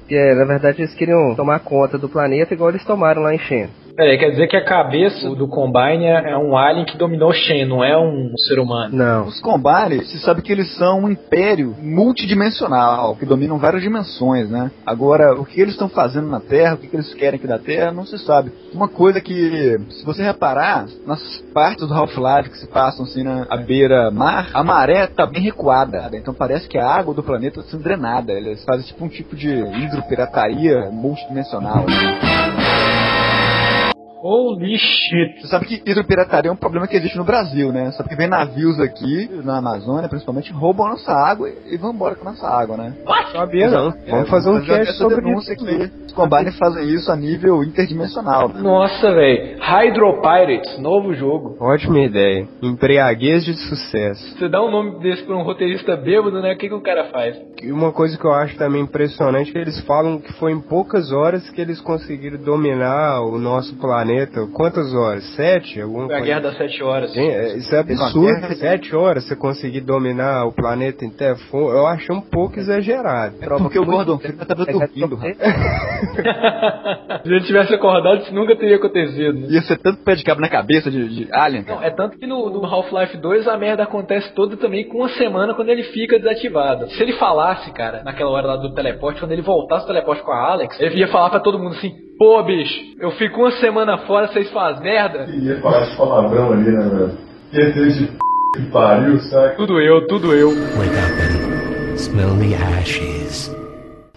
Que 0.08 0.16
é, 0.16 0.34
na 0.34 0.46
verdade 0.46 0.82
eles 0.82 0.96
queriam 0.96 1.36
tomar 1.36 1.60
conta 1.60 1.98
do 1.98 2.10
planeta 2.10 2.54
igual 2.54 2.72
eles 2.72 2.84
tomaram 2.84 3.22
lá 3.22 3.34
em 3.34 3.40
Shen. 3.40 3.70
Peraí, 4.00 4.18
quer 4.18 4.30
dizer 4.30 4.48
que 4.48 4.56
a 4.56 4.64
cabeça 4.64 5.30
do 5.32 5.46
Combine 5.46 6.06
é, 6.06 6.32
é 6.32 6.38
um 6.38 6.56
alien 6.56 6.86
que 6.86 6.98
dominou 6.98 7.34
Shen, 7.34 7.66
não 7.66 7.84
é 7.84 7.98
um 7.98 8.32
ser 8.48 8.58
humano. 8.58 8.96
Não. 8.96 9.28
Os 9.28 9.42
Combine, 9.42 10.06
se 10.06 10.22
sabe 10.22 10.42
que 10.42 10.54
eles 10.54 10.74
são 10.78 11.02
um 11.02 11.10
império 11.10 11.76
multidimensional, 11.82 13.18
que 13.18 13.26
dominam 13.26 13.58
várias 13.58 13.84
dimensões, 13.84 14.50
né? 14.50 14.72
Agora, 14.86 15.34
o 15.34 15.44
que 15.44 15.60
eles 15.60 15.74
estão 15.74 15.90
fazendo 15.90 16.30
na 16.30 16.40
Terra, 16.40 16.76
o 16.76 16.78
que 16.78 16.96
eles 16.96 17.14
querem 17.14 17.38
aqui 17.38 17.46
da 17.46 17.60
Terra, 17.60 17.92
não 17.92 18.06
se 18.06 18.18
sabe. 18.20 18.54
Uma 18.74 18.88
coisa 18.88 19.20
que, 19.20 19.78
se 19.90 20.06
você 20.06 20.24
reparar, 20.24 20.86
nas 21.06 21.22
partes 21.54 21.86
do 21.86 21.94
Half-Life 21.94 22.52
que 22.52 22.58
se 22.58 22.68
passam 22.70 23.04
assim 23.04 23.24
na 23.24 23.58
beira-mar, 23.58 24.50
a 24.54 24.64
maré 24.64 25.08
tá 25.08 25.26
bem 25.26 25.44
recuada. 25.44 26.10
Então 26.14 26.34
parece 26.34 26.70
que 26.70 26.78
a 26.78 26.88
água 26.88 27.14
do 27.14 27.22
planeta 27.22 27.60
está 27.60 27.72
sendo 27.72 27.84
drenada. 27.84 28.32
Eles 28.32 28.64
fazem 28.64 28.86
tipo 28.86 29.04
um 29.04 29.10
tipo 29.10 29.36
de 29.36 29.50
hidropirataria 29.50 30.90
multidimensional. 30.90 31.84
Holy 34.22 34.78
shit. 34.78 35.42
Você 35.42 35.48
sabe 35.48 35.66
que 35.66 35.82
hidropirataria 35.90 36.50
é 36.50 36.54
um 36.54 36.58
problema 36.58 36.88
que 36.88 36.96
existe 36.96 37.18
no 37.18 37.24
Brasil, 37.24 37.72
né? 37.72 37.92
Só 37.92 38.04
que 38.04 38.16
vem 38.16 38.28
navios 38.28 38.80
aqui, 38.80 39.30
na 39.44 39.58
Amazônia, 39.58 40.10
principalmente, 40.10 40.52
roubam 40.52 40.90
nossa 40.90 41.12
água 41.12 41.50
e 41.50 41.78
vão 41.78 41.94
embora 41.94 42.16
com 42.16 42.26
nossa 42.26 42.48
água, 42.48 42.76
né? 42.76 42.94
Sabia 43.32 43.70
não. 43.70 43.94
Vamos 44.10 44.30
fazer 44.30 44.50
um 44.50 44.60
cast 44.62 44.90
essa 44.90 44.94
sobre 44.94 45.22
denúncia 45.22 45.54
isso. 45.54 45.64
aqui. 45.64 45.92
Os 46.08 46.14
Combine 46.14 46.52
fazem 46.52 46.90
isso 46.90 47.12
a 47.12 47.16
nível 47.16 47.64
interdimensional. 47.64 48.50
né? 48.50 48.62
Nossa, 48.62 49.14
velho. 49.14 49.58
Hydro 49.62 50.22
Pirates, 50.22 50.80
novo 50.80 51.14
jogo. 51.14 51.56
Ótima 51.60 52.00
ideia. 52.00 52.48
Embriaguez 52.62 53.46
de 53.46 53.54
sucesso. 53.54 54.38
Você 54.38 54.50
dá 54.50 54.62
um 54.62 54.72
nome 54.72 55.00
desse 55.00 55.24
pra 55.24 55.38
um 55.38 55.44
roteirista 55.44 55.96
bêbado, 55.96 56.42
né? 56.42 56.54
O 56.54 56.58
que, 56.58 56.68
que 56.68 56.74
o 56.74 56.82
cara 56.82 57.06
faz? 57.06 57.38
E 57.62 57.72
uma 57.72 57.92
coisa 57.94 58.18
que 58.18 58.26
eu 58.26 58.34
acho 58.34 58.58
também 58.58 58.82
impressionante 58.82 59.50
é 59.52 59.54
que 59.54 59.60
eles 59.60 59.80
falam 59.86 60.20
que 60.20 60.34
foi 60.34 60.52
em 60.52 60.60
poucas 60.60 61.12
horas 61.12 61.50
que 61.50 61.62
eles 61.62 61.80
conseguiram 61.80 62.38
dominar 62.38 63.22
o 63.22 63.38
nosso 63.38 63.76
planeta. 63.78 64.09
Quantas 64.54 64.94
horas? 64.94 65.24
Sete? 65.36 65.82
Alguma 65.82 66.06
Foi 66.08 66.16
a 66.16 66.18
coisa? 66.20 66.26
Guerra 66.26 66.42
das 66.42 66.58
Sete 66.58 66.84
Horas. 66.84 67.16
É- 67.18 67.58
isso 67.58 67.74
é 67.76 67.80
absurdo. 67.80 68.22
guerra- 68.22 68.56
Sete 68.56 68.96
horas 68.96 69.28
você 69.28 69.36
conseguir 69.36 69.82
dominar 69.82 70.46
o 70.46 70.52
planeta 70.52 71.06
inteiro. 71.06 71.38
Foi- 71.52 71.60
Eu 71.76 71.86
acho 71.88 72.12
um 72.14 72.22
pouco 72.22 72.60
exagerado. 72.60 73.36
É 73.42 73.48
porque 73.48 73.80
o 73.80 73.86
Gordon 73.86 74.18
Freeman 74.20 74.46
tava 74.46 74.66
dormindo. 74.66 75.18
Se 77.24 77.30
ele 77.30 77.42
tivesse 77.42 77.74
acordado, 77.74 78.22
isso 78.22 78.34
nunca 78.34 78.56
teria 78.56 78.78
acontecido. 78.78 79.34
Né? 79.40 79.48
Ia 79.50 79.62
ser 79.62 79.78
tanto 79.78 80.04
pé 80.04 80.16
de 80.16 80.24
cabo 80.24 80.42
na 80.42 80.50
cabeça 80.50 80.90
de, 80.90 81.08
de 81.08 81.28
Alien, 81.34 81.66
Não, 81.68 81.82
é 81.84 81.90
tanto 81.90 82.18
que 82.18 82.26
no, 82.28 82.50
no 82.50 82.66
Half-Life 82.66 83.18
2 83.18 83.48
a 83.48 83.58
merda 83.58 83.84
acontece 83.84 84.34
toda 84.34 84.58
também 84.58 84.88
com 84.88 85.00
uma 85.00 85.10
semana 85.10 85.54
quando 85.54 85.70
ele 85.70 85.84
fica 85.84 86.18
desativado. 86.18 86.90
Se 86.90 87.02
ele 87.02 87.14
falasse, 87.14 87.72
cara, 87.74 88.04
naquela 88.04 88.30
hora 88.32 88.48
lá 88.48 88.56
do 88.58 88.74
teleporte, 88.74 89.20
quando 89.20 89.32
ele 89.32 89.42
voltasse 89.42 89.84
o 89.86 89.88
teleporte 89.88 90.24
com 90.24 90.32
a 90.32 90.52
Alex, 90.52 90.80
ele 90.80 91.00
ia 91.00 91.08
falar 91.08 91.30
pra 91.30 91.40
todo 91.40 91.60
mundo 91.60 91.76
assim: 91.76 91.92
Pô, 92.18 92.42
bicho, 92.44 92.80
eu 93.00 93.12
fico 93.12 93.40
uma 93.42 93.52
semana 93.52 93.98
fora, 94.06 94.28
vocês 94.28 94.50
fazem 94.52 94.84
merda? 94.84 95.26
Ia 95.30 95.60
falar 95.62 95.86
de 95.86 95.96
palavrão 95.96 96.54
ali, 96.54 96.72
né, 96.72 96.90
velho? 96.90 97.18
Ser 97.52 97.92
de 97.92 98.08
p... 98.08 98.18
que 98.56 98.62
pariu, 98.72 99.20
sabe? 99.22 99.56
Tudo 99.56 99.80
eu, 99.80 100.08
tudo 100.08 100.34
eu. 100.34 100.50
Wake 100.50 100.90
up 100.90 101.94
and 101.94 101.96
smell 101.96 102.36
the 102.38 102.56
ashes. 102.80 103.56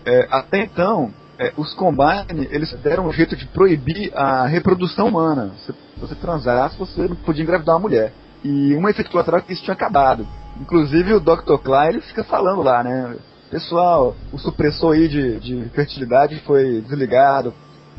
É, 0.05 0.27
até 0.31 0.65
então, 0.65 1.11
é, 1.39 1.53
os 1.57 1.75
Combine, 1.75 2.49
eles 2.51 2.73
deram 2.83 3.07
um 3.07 3.13
jeito 3.13 3.37
de 3.37 3.47
proibir 3.47 4.13
a 4.15 4.47
reprodução 4.47 5.09
humana. 5.09 5.53
Se 5.65 5.75
você 5.99 6.15
transasse, 6.15 6.79
você 6.79 7.03
não 7.09 7.17
podia 7.17 7.43
engravidar 7.43 7.77
uma 7.77 7.83
mulher. 7.83 8.13
E 8.45 8.75
um 8.75 8.89
efeito 8.89 9.11
colateral 9.11 9.41
é 9.41 9.43
que 9.43 9.53
isso 9.53 9.63
tinha 9.63 9.75
acabado. 9.75 10.27
Inclusive 10.61 11.15
o 11.15 11.21
Dr. 11.21 11.59
Klein, 11.63 11.89
ele 11.91 12.01
fica 12.03 12.25
falando 12.25 12.63
lá, 12.63 12.83
né? 12.83 13.17
Pessoal, 13.51 14.17
o 14.33 14.39
supressor 14.39 14.95
aí 14.95 15.09
de, 15.09 15.39
de 15.39 15.69
fertilidade 15.71 16.41
foi 16.41 16.81
desligado. 16.81 17.53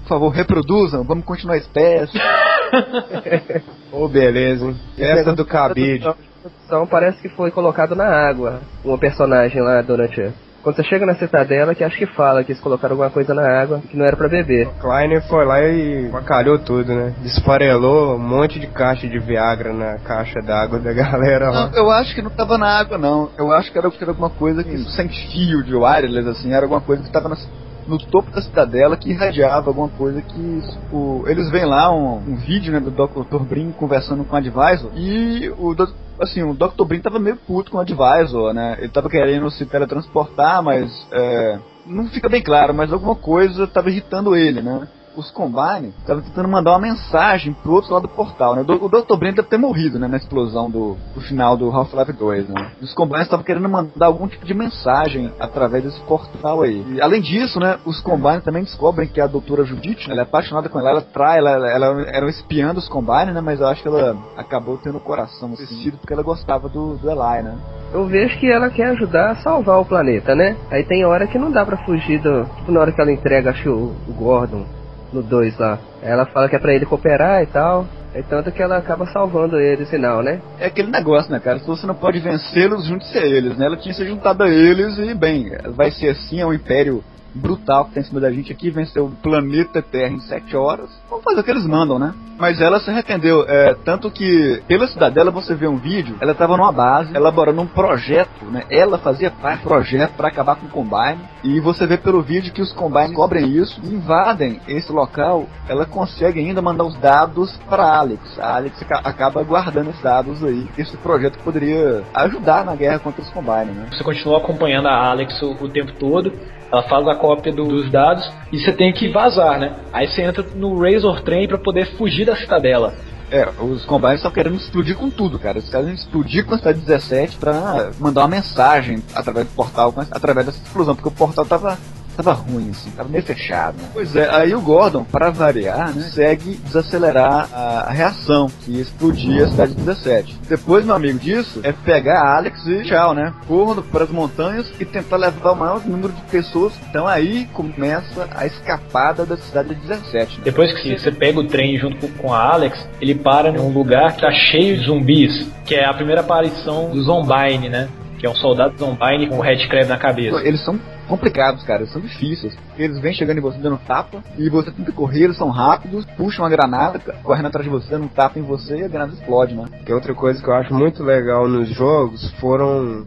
Por 0.03 0.09
favor, 0.09 0.29
reproduzam, 0.29 1.03
vamos 1.03 1.25
continuar 1.25 1.55
a 1.55 1.57
espécie. 1.57 2.17
Ô, 3.91 4.07
beleza, 4.07 4.65
hein? 4.65 4.75
Essa 4.97 5.33
do 5.33 5.45
cabide. 5.45 6.05
Produção 6.41 6.85
parece 6.87 7.21
que 7.21 7.29
foi 7.29 7.51
colocado 7.51 7.95
na 7.95 8.05
água. 8.05 8.61
Uma 8.83 8.97
personagem 8.97 9.61
lá 9.61 9.81
durante. 9.81 10.31
Quando 10.61 10.77
você 10.77 10.83
chega 10.85 11.05
na 11.05 11.13
cidadela, 11.15 11.75
que 11.75 11.83
acho 11.83 11.97
que 11.97 12.05
fala 12.05 12.41
que 12.43 12.53
eles 12.53 12.61
colocaram 12.61 12.93
alguma 12.93 13.09
coisa 13.09 13.33
na 13.33 13.45
água 13.61 13.81
que 13.89 13.97
não 13.97 14.05
era 14.05 14.15
pra 14.15 14.29
beber. 14.29 14.69
Kleiner 14.79 15.21
foi 15.27 15.45
lá 15.45 15.61
e 15.61 16.09
acalhou 16.13 16.57
tudo, 16.57 16.93
né? 16.95 17.13
Desfarelou 17.21 18.15
um 18.15 18.19
monte 18.19 18.59
de 18.59 18.67
caixa 18.67 19.05
de 19.07 19.19
Viagra 19.19 19.73
na 19.73 19.97
caixa 19.99 20.39
d'água 20.41 20.79
da 20.79 20.93
galera 20.93 21.49
lá. 21.51 21.67
Não, 21.69 21.77
eu 21.77 21.91
acho 21.91 22.15
que 22.15 22.21
não 22.21 22.29
tava 22.29 22.57
na 22.57 22.79
água, 22.79 22.97
não. 22.97 23.29
Eu 23.37 23.51
acho 23.51 23.71
que 23.73 23.77
era, 23.77 23.91
que 23.91 24.01
era 24.01 24.11
alguma 24.11 24.29
coisa 24.29 24.63
que, 24.63 24.77
sem 24.95 25.09
fio 25.09 25.63
de 25.63 25.75
wireless, 25.75 26.29
assim, 26.29 26.53
era 26.53 26.63
alguma 26.65 26.79
coisa 26.81 27.03
que 27.03 27.11
tava 27.11 27.27
nas- 27.27 27.45
no 27.87 27.97
topo 27.97 28.31
da 28.31 28.41
cidadela 28.41 28.97
que 28.97 29.09
irradiava 29.09 29.69
alguma 29.69 29.89
coisa 29.89 30.21
que, 30.21 30.61
tipo, 30.61 31.23
eles 31.27 31.49
veem 31.49 31.65
lá 31.65 31.93
um, 31.93 32.17
um 32.17 32.35
vídeo, 32.35 32.71
né, 32.71 32.79
do 32.79 32.91
Dr. 32.91 33.43
Brin 33.43 33.71
conversando 33.71 34.23
com 34.23 34.35
o 34.35 34.37
Advisor 34.37 34.91
e 34.95 35.49
o. 35.49 35.75
Assim, 36.19 36.43
o 36.43 36.53
Dr. 36.53 36.85
Brin 36.85 36.99
tava 36.99 37.19
meio 37.19 37.35
puto 37.35 37.71
com 37.71 37.77
o 37.77 37.81
Advisor, 37.81 38.53
né? 38.53 38.75
Ele 38.77 38.89
tava 38.89 39.09
querendo 39.09 39.49
se 39.49 39.65
teletransportar, 39.65 40.61
mas 40.61 41.07
é, 41.11 41.59
não 41.85 42.07
fica 42.07 42.29
bem 42.29 42.41
claro, 42.41 42.73
mas 42.73 42.93
alguma 42.93 43.15
coisa 43.15 43.67
tava 43.67 43.89
irritando 43.89 44.35
ele, 44.35 44.61
né? 44.61 44.87
Os 45.15 45.29
Combine 45.31 45.93
estavam 45.99 46.23
tentando 46.23 46.47
mandar 46.47 46.71
uma 46.71 46.79
mensagem 46.79 47.53
pro 47.53 47.73
outro 47.73 47.93
lado 47.93 48.03
do 48.03 48.09
portal, 48.09 48.55
né? 48.55 48.61
O 48.61 48.89
Dr. 48.89 49.17
Brent 49.17 49.35
deve 49.35 49.47
ter 49.47 49.57
morrido, 49.57 49.99
né? 49.99 50.07
Na 50.07 50.17
explosão 50.17 50.69
do, 50.69 50.97
do 51.13 51.21
final 51.21 51.55
do 51.55 51.69
Half-Life 51.69 52.13
2, 52.13 52.49
né? 52.49 52.71
Os 52.81 52.93
Combine 52.93 53.21
estavam 53.21 53.45
querendo 53.45 53.69
mandar 53.69 54.07
algum 54.07 54.27
tipo 54.27 54.45
de 54.45 54.53
mensagem 54.53 55.31
através 55.39 55.83
desse 55.83 55.99
portal 56.01 56.61
aí. 56.61 56.83
E, 56.93 57.01
além 57.01 57.21
disso, 57.21 57.59
né? 57.59 57.77
Os 57.85 58.01
Combine 58.01 58.41
também 58.41 58.63
descobrem 58.63 59.07
que 59.07 59.21
a 59.21 59.27
doutora 59.27 59.63
Judith, 59.63 60.09
ela 60.09 60.21
é 60.21 60.23
apaixonada 60.23 60.69
com 60.69 60.79
ela, 60.79 60.89
ela 60.89 61.01
trai, 61.01 61.37
ela, 61.37 61.51
ela, 61.51 61.69
ela 61.69 62.01
era 62.09 62.25
um 62.25 62.29
espiã 62.29 62.73
dos 62.73 62.89
Combine, 62.89 63.31
né? 63.31 63.41
Mas 63.41 63.59
eu 63.59 63.67
acho 63.67 63.81
que 63.81 63.87
ela 63.87 64.17
acabou 64.35 64.77
tendo 64.77 64.97
o 64.97 65.01
coração 65.01 65.53
aquecido 65.53 65.97
porque 65.97 66.13
ela 66.13 66.23
gostava 66.23 66.67
do, 66.67 66.95
do 66.95 67.09
Eli, 67.09 67.43
né? 67.43 67.57
Eu 67.93 68.05
vejo 68.05 68.39
que 68.39 68.51
ela 68.51 68.69
quer 68.69 68.87
ajudar 68.89 69.31
a 69.31 69.35
salvar 69.35 69.79
o 69.79 69.85
planeta, 69.85 70.33
né? 70.33 70.57
Aí 70.71 70.83
tem 70.83 71.05
hora 71.05 71.27
que 71.27 71.37
não 71.37 71.51
dá 71.51 71.65
pra 71.65 71.77
fugir 71.85 72.19
do. 72.19 72.43
Tipo, 72.43 72.71
na 72.71 72.79
hora 72.79 72.91
que 72.91 73.01
ela 73.01 73.11
entrega, 73.11 73.51
acho 73.51 73.69
o 73.69 74.13
Gordon 74.17 74.65
no 75.13 75.21
2 75.21 75.57
lá. 75.57 75.79
Ela 76.01 76.25
fala 76.25 76.49
que 76.49 76.55
é 76.55 76.59
pra 76.59 76.73
ele 76.73 76.85
cooperar 76.85 77.41
e 77.43 77.47
tal. 77.47 77.85
É 78.13 78.21
tanto 78.21 78.51
que 78.51 78.61
ela 78.61 78.77
acaba 78.77 79.07
salvando 79.07 79.59
ele, 79.59 79.85
sinal, 79.85 80.21
né? 80.21 80.39
É 80.59 80.67
aquele 80.67 80.91
negócio, 80.91 81.31
né, 81.31 81.39
cara? 81.39 81.57
Se 81.59 81.65
você 81.65 81.87
não 81.87 81.95
pode 81.95 82.19
vencê-los, 82.19 82.85
junte-se 82.85 83.17
a 83.17 83.25
eles, 83.25 83.57
né? 83.57 83.65
Ela 83.65 83.77
tinha 83.77 83.93
se 83.93 84.05
juntado 84.05 84.43
a 84.43 84.49
eles 84.49 84.97
e, 84.99 85.15
bem, 85.15 85.49
vai 85.75 85.89
ser 85.89 86.09
assim, 86.09 86.39
é 86.39 86.45
um 86.45 86.53
império 86.53 87.03
brutal 87.33 87.85
que 87.85 87.93
tem 87.93 88.01
em 88.01 88.05
cima 88.05 88.19
da 88.19 88.31
gente 88.31 88.51
aqui, 88.51 88.69
venceu 88.69 89.05
o 89.05 89.11
planeta 89.11 89.81
Terra 89.81 90.13
em 90.13 90.19
sete 90.21 90.55
horas. 90.55 90.89
Vamos 91.09 91.23
fazer 91.23 91.39
o 91.39 91.43
que 91.43 91.51
eles 91.51 91.65
mandam, 91.65 91.97
né? 91.99 92.13
Mas 92.37 92.59
ela 92.59 92.79
se 92.79 92.89
arrependeu, 92.89 93.45
é, 93.47 93.75
tanto 93.85 94.09
que 94.09 94.61
pela 94.67 94.87
cidadela 94.87 95.29
você 95.31 95.53
vê 95.53 95.67
um 95.67 95.77
vídeo, 95.77 96.17
ela 96.19 96.31
estava 96.31 96.57
numa 96.57 96.71
base, 96.71 97.15
elaborando 97.15 97.61
um 97.61 97.67
projeto, 97.67 98.43
né? 98.45 98.63
Ela 98.69 98.97
fazia 98.97 99.29
parte 99.29 99.61
do 99.61 99.69
projeto 99.69 100.13
para 100.17 100.27
acabar 100.27 100.55
com 100.55 100.65
o 100.65 100.69
Combine, 100.69 101.21
e 101.43 101.59
você 101.59 101.85
vê 101.85 101.95
pelo 101.95 102.21
vídeo 102.21 102.51
que 102.51 102.61
os 102.61 102.73
Combine 102.73 103.13
cobrem 103.13 103.47
isso, 103.47 103.79
invadem 103.83 104.59
esse 104.67 104.91
local, 104.91 105.45
ela 105.69 105.85
consegue 105.85 106.39
ainda 106.39 106.61
mandar 106.61 106.83
os 106.83 106.97
dados 106.97 107.55
para 107.69 107.97
Alex. 107.97 108.39
A 108.39 108.55
Alex 108.55 108.81
aca- 108.81 109.01
acaba 109.07 109.43
guardando 109.43 109.91
esses 109.91 110.01
dados 110.01 110.43
aí, 110.43 110.67
esse 110.77 110.97
projeto 110.97 111.37
poderia 111.43 112.03
ajudar 112.15 112.65
na 112.65 112.75
guerra 112.75 112.99
contra 112.99 113.21
os 113.21 113.29
Combine, 113.29 113.71
né? 113.71 113.85
Você 113.91 114.03
continua 114.03 114.39
acompanhando 114.39 114.87
a 114.87 115.07
Alex 115.07 115.39
o, 115.41 115.51
o 115.51 115.69
tempo 115.69 115.93
todo, 115.93 116.33
ela 116.71 116.81
faz 116.83 117.07
a 117.07 117.15
cópia 117.23 117.53
do- 117.53 117.63
dos 117.63 117.89
dados 117.89 118.29
e 118.51 118.59
você 118.59 118.73
tem 118.73 118.91
que 118.91 119.07
vazar, 119.07 119.57
né? 119.57 119.73
Aí 119.93 120.05
você 120.09 120.23
entra 120.23 120.43
no 120.55 120.77
Razor 120.77 121.21
Train 121.21 121.47
pra 121.47 121.57
poder 121.57 121.85
fugir 121.97 122.25
da 122.25 122.35
cidadela. 122.35 122.93
É, 123.31 123.47
os 123.61 123.85
Combines 123.85 124.17
estão 124.17 124.29
querendo 124.29 124.57
explodir 124.57 124.97
com 124.97 125.09
tudo, 125.09 125.39
cara. 125.39 125.57
Eles 125.57 125.69
querem 125.69 125.93
explodir 125.93 126.45
com 126.45 126.53
a 126.53 126.57
cidade 126.57 126.79
17 126.81 127.37
pra 127.37 127.91
mandar 127.97 128.21
uma 128.23 128.27
mensagem 128.27 129.01
através 129.15 129.47
do 129.47 129.53
portal, 129.55 129.93
através 130.11 130.45
dessa 130.47 130.61
explosão, 130.61 130.93
porque 130.95 131.07
o 131.07 131.11
portal 131.11 131.45
tava, 131.45 131.77
tava 132.15 132.33
ruim, 132.33 132.69
assim, 132.69 132.91
tava 132.91 133.09
meio 133.09 133.23
fechado. 133.23 133.77
Né? 133.77 133.89
Pois 133.93 134.15
é, 134.15 134.29
aí 134.29 134.53
o 134.53 134.61
Gordon, 134.61 135.03
pra 135.03 135.29
variar, 135.29 135.93
né, 135.93 136.03
consegue 136.03 136.55
desacelerar 136.63 137.49
a, 137.51 137.81
a 137.87 137.91
reação, 137.91 138.47
que 138.61 138.71
ia 138.71 138.81
explodir 138.81 139.43
a 139.43 139.49
cidade 139.49 139.73
17. 139.73 140.39
Depois, 140.47 140.85
meu 140.85 140.95
amigo, 140.95 141.19
disso, 141.19 141.59
é 141.63 141.71
pegar 141.71 142.21
a 142.21 142.37
Alex 142.37 142.65
e 142.67 142.83
tchau, 142.83 143.13
né? 143.13 143.33
Corro 143.47 143.81
para 143.81 144.03
as 144.03 144.09
montanhas 144.09 144.71
e 144.79 144.85
tentar 144.85 145.17
levar 145.17 145.51
o 145.51 145.55
maior 145.55 145.85
número 145.85 146.13
de 146.13 146.21
pessoas. 146.23 146.73
Então 146.89 147.07
aí 147.07 147.45
começa 147.53 148.27
a 148.35 148.45
escapada 148.45 149.25
da 149.25 149.37
cidade 149.37 149.73
17. 149.75 150.37
Né? 150.37 150.43
Depois 150.45 150.71
que 150.81 150.97
você 150.97 151.11
pega 151.11 151.39
o 151.39 151.47
trem 151.47 151.77
junto 151.77 152.07
com, 152.07 152.07
com 152.23 152.33
a 152.33 152.53
Alex, 152.53 152.87
ele 153.01 153.15
para 153.15 153.51
num 153.51 153.69
lugar 153.69 154.13
que 154.13 154.21
tá 154.21 154.31
cheio 154.31 154.77
de 154.77 154.85
zumbis, 154.85 155.47
que 155.65 155.75
é 155.75 155.85
a 155.85 155.93
primeira 155.93 156.21
aparição 156.21 156.89
do 156.89 157.01
Zombine, 157.03 157.69
né? 157.69 157.89
Que 158.19 158.25
é 158.25 158.29
um 158.29 158.35
soldado 158.35 158.77
Zombine 158.77 159.27
com 159.27 159.37
o 159.37 159.41
Red 159.41 159.67
Crab 159.67 159.87
na 159.87 159.97
cabeça. 159.97 160.37
Eles 160.45 160.63
são 160.63 160.79
complicados, 161.07 161.63
cara, 161.63 161.85
são 161.87 162.01
difíceis. 162.01 162.57
Eles 162.77 162.99
vêm 162.99 163.13
chegando 163.13 163.37
em 163.37 163.41
você 163.41 163.57
dando 163.57 163.77
tapa 163.85 164.23
e 164.37 164.49
você 164.49 164.71
tem 164.71 164.85
que 164.85 164.91
correr, 164.91 165.23
eles 165.23 165.37
são 165.37 165.49
rápidos, 165.49 166.05
puxam 166.17 166.45
a 166.45 166.49
granada, 166.49 166.99
correndo 167.23 167.47
atrás 167.47 167.65
de 167.65 167.71
você, 167.71 167.89
dando 167.89 168.05
um 168.05 168.09
tapa 168.09 168.39
em 168.39 168.43
você 168.43 168.77
e 168.77 168.83
a 168.83 168.87
granada 168.87 169.13
explode, 169.13 169.55
né? 169.55 169.65
Que 169.85 169.93
outra 169.93 170.13
coisa 170.13 170.41
que 170.41 170.47
eu 170.49 170.53
acho 170.53 170.73
muito 170.73 171.03
legal 171.03 171.47
nos 171.47 171.69
jogos 171.69 172.31
foram 172.39 173.05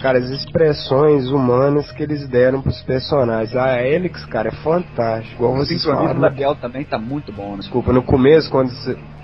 Cara, 0.00 0.18
as 0.18 0.28
expressões 0.28 1.28
humanas 1.28 1.90
que 1.92 2.02
eles 2.02 2.28
deram 2.28 2.60
pros 2.60 2.80
personagens. 2.82 3.56
A 3.56 3.82
Helix, 3.82 4.24
cara, 4.26 4.48
é 4.48 4.52
fantástico. 4.52 5.36
Igual 5.36 5.54
O 5.54 5.64
sincronismo 5.64 6.06
falam. 6.08 6.20
labial 6.20 6.54
também 6.54 6.84
tá 6.84 6.98
muito 6.98 7.32
bom, 7.32 7.52
né? 7.52 7.60
Desculpa, 7.60 7.92
no 7.92 8.02
começo, 8.02 8.50
quando 8.50 8.70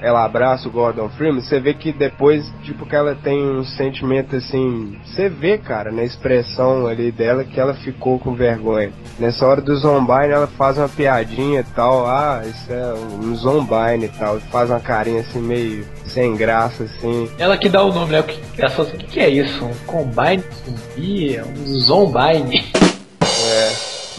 ela 0.02 0.25
abraça 0.25 0.68
o 0.68 0.71
Gordon 0.71 1.09
Freeman, 1.11 1.40
você 1.40 1.61
vê 1.61 1.73
que 1.73 1.92
depois, 1.92 2.44
tipo, 2.64 2.85
que 2.85 2.97
ela 2.97 3.14
tem 3.14 3.40
um 3.40 3.64
sentimento 3.64 4.35
assim. 4.37 4.99
Você 5.04 5.28
vê, 5.28 5.56
cara, 5.56 5.92
na 5.92 6.02
expressão 6.02 6.87
ali 6.87 7.12
dela 7.12 7.44
que 7.44 7.61
ela 7.61 7.73
ficou 7.75 8.18
com 8.18 8.35
vergonha. 8.35 8.92
Nessa 9.18 9.47
hora 9.47 9.61
do 9.61 9.75
Zombine, 9.76 10.32
ela 10.32 10.49
faz 10.49 10.76
uma 10.76 10.88
piadinha 10.88 11.61
e 11.61 11.75
tal. 11.75 12.06
Ah, 12.06 12.42
isso 12.44 12.73
é 12.73 12.94
um 12.94 13.35
Zombine 13.37 14.06
e 14.06 14.09
tal. 14.09 14.40
Faz 14.50 14.68
uma 14.68 14.80
carinha 14.80 15.21
assim 15.21 15.40
meio 15.40 15.87
sem 16.04 16.37
graça, 16.37 16.82
assim. 16.82 17.30
Ela 17.38 17.56
que 17.56 17.68
dá 17.68 17.82
o 17.82 17.92
nome, 17.92 18.12
né? 18.12 18.21
O 18.21 18.25
que, 18.25 18.40
essas, 18.59 18.88
o 18.88 18.97
que, 18.97 19.06
que 19.06 19.21
é 19.21 19.28
isso? 19.28 19.64
Um 19.64 19.75
combine 19.87 20.42
zumbi? 20.64 21.37
É 21.37 21.44
Um 21.44 21.78
zombine? 21.78 22.73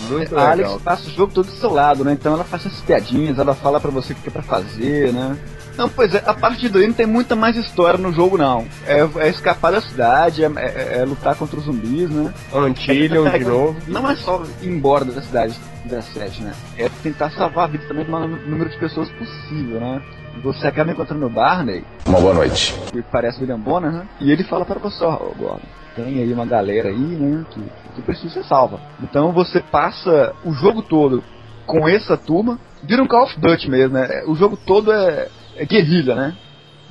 Muito 0.10 0.38
A 0.38 0.54
legal. 0.54 0.72
Alex 0.72 0.84
passa 0.84 1.08
o 1.08 1.12
jogo 1.14 1.34
todo 1.34 1.46
do 1.46 1.52
seu 1.54 1.72
lado, 1.72 2.04
né? 2.04 2.14
Então 2.14 2.34
ela 2.34 2.44
faz 2.44 2.66
essas 2.66 2.82
piadinhas, 2.82 3.38
ela 3.40 3.54
fala 3.56 3.80
pra 3.80 3.92
você 3.92 4.14
o 4.14 4.16
que 4.16 4.28
é 4.28 4.32
pra 4.32 4.42
fazer, 4.44 5.12
né? 5.14 5.38
Não, 5.76 5.90
pois 5.90 6.14
é, 6.14 6.22
a 6.26 6.36
partir 6.36 6.70
daí 6.70 6.86
não 6.86 6.94
tem 6.94 7.08
muita 7.08 7.36
mais 7.36 7.56
história 7.58 7.98
no 7.98 8.12
jogo, 8.14 8.38
não. 8.38 8.68
É, 8.86 9.00
é 9.26 9.30
escapar 9.30 9.72
da 9.72 9.82
cidade, 9.82 10.44
é, 10.44 10.52
é- 10.56 11.00
é 11.00 11.06
lutar 11.06 11.36
contra 11.36 11.58
os 11.58 11.66
zumbis, 11.66 12.10
né? 12.12 12.32
Antillion 12.54 13.28
de 13.30 13.40
novo. 13.46 13.76
Não 13.88 14.08
é 14.10 14.16
só 14.16 14.44
ir 14.62 14.68
embora 14.70 15.04
da 15.04 15.20
cidade 15.22 15.56
17, 15.86 16.44
né? 16.44 16.54
É 16.78 16.88
tentar 17.02 17.32
salvar 17.32 17.64
a 17.66 17.68
vida 17.72 17.86
também 17.88 18.06
do 18.06 18.12
maior 18.12 18.28
número 18.30 18.70
de 18.70 18.78
pessoas 18.78 19.10
possível, 19.12 19.80
né? 19.80 20.02
Você 20.44 20.68
acaba 20.68 20.92
encontrando 20.92 21.26
o 21.26 21.30
Barney, 21.30 21.84
Uma 22.06 22.20
boa 22.20 22.34
noite. 22.36 22.76
que 22.92 23.02
parece 23.04 23.40
William 23.42 23.60
Bonner, 23.60 23.92
né? 23.92 24.08
E 24.20 24.32
ele 24.32 24.44
fala 24.44 24.66
para 24.66 24.80
você, 24.80 25.04
ó, 25.04 25.16
Gordon, 25.38 25.60
tem 25.96 26.22
aí 26.22 26.34
uma 26.34 26.46
galera 26.46 26.90
aí, 26.90 26.96
né, 26.96 27.46
que, 27.50 27.62
que 27.96 28.02
precisa 28.02 28.34
ser 28.34 28.44
salva. 28.44 28.80
Então 29.02 29.32
você 29.32 29.60
passa 29.60 30.34
o 30.46 30.52
jogo 30.52 30.82
todo 30.82 31.24
com 31.66 31.88
essa 31.88 32.18
turma, 32.18 32.60
vira 32.84 33.02
um 33.02 33.08
Call 33.08 33.24
of 33.24 33.40
Duty 33.40 33.70
mesmo, 33.70 33.94
né? 33.94 34.24
O 34.28 34.36
jogo 34.36 34.58
todo 34.58 34.92
é, 34.92 35.30
é 35.56 35.66
guerrilha, 35.66 36.16
né? 36.16 36.36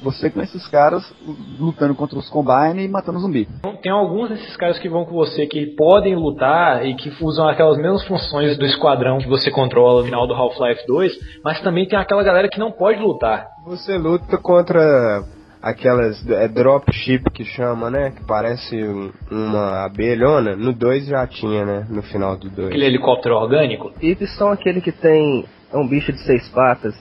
Você 0.03 0.29
com 0.31 0.41
esses 0.41 0.67
caras 0.67 1.05
lutando 1.61 1.95
contra 1.95 2.19
os 2.19 2.29
Combine 2.29 2.85
e 2.85 2.89
matando 2.89 3.21
zumbi. 3.21 3.47
Então, 3.59 3.77
Tem 3.77 3.93
alguns 3.93 4.31
desses 4.31 4.57
caras 4.57 4.79
que 4.79 4.89
vão 4.89 5.05
com 5.05 5.13
você 5.13 5.47
que 5.47 5.67
podem 5.77 6.17
lutar 6.17 6.85
e 6.85 6.95
que 6.97 7.13
usam 7.23 7.49
aquelas 7.49 7.77
mesmas 7.79 8.05
funções 8.05 8.59
do 8.59 8.67
esquadrão 8.67 9.19
que 9.19 9.29
você 9.29 9.49
controla 9.51 10.01
no 10.01 10.07
final 10.07 10.27
do 10.27 10.35
Half-Life 10.35 10.85
2, 10.89 11.41
mas 11.45 11.61
também 11.61 11.87
tem 11.87 11.97
aquela 11.97 12.25
galera 12.25 12.49
que 12.49 12.59
não 12.59 12.73
pode 12.73 13.01
lutar. 13.01 13.47
Você 13.65 13.97
luta 13.97 14.37
contra 14.39 15.23
aquelas 15.63 16.27
é, 16.29 16.49
dropship 16.49 17.23
que 17.33 17.45
chama, 17.45 17.89
né? 17.91 18.11
Que 18.11 18.25
parece 18.25 18.77
um- 18.83 19.13
uma 19.31 19.85
abelhona. 19.85 20.57
No 20.57 20.73
2 20.73 21.07
já 21.07 21.27
tinha, 21.27 21.65
né? 21.65 21.87
No 21.89 22.03
final 22.03 22.37
do 22.37 22.51
2. 22.51 22.69
Aquele 22.69 22.87
helicóptero 22.87 23.37
orgânico. 23.37 23.93
Eles 24.01 24.35
são 24.37 24.51
aquele 24.51 24.81
que 24.81 24.91
tem. 24.93 25.45
É 25.73 25.77
um 25.79 25.87
bicho 25.89 26.13
de 26.13 26.19
seis 26.25 26.47
patas 26.51 26.95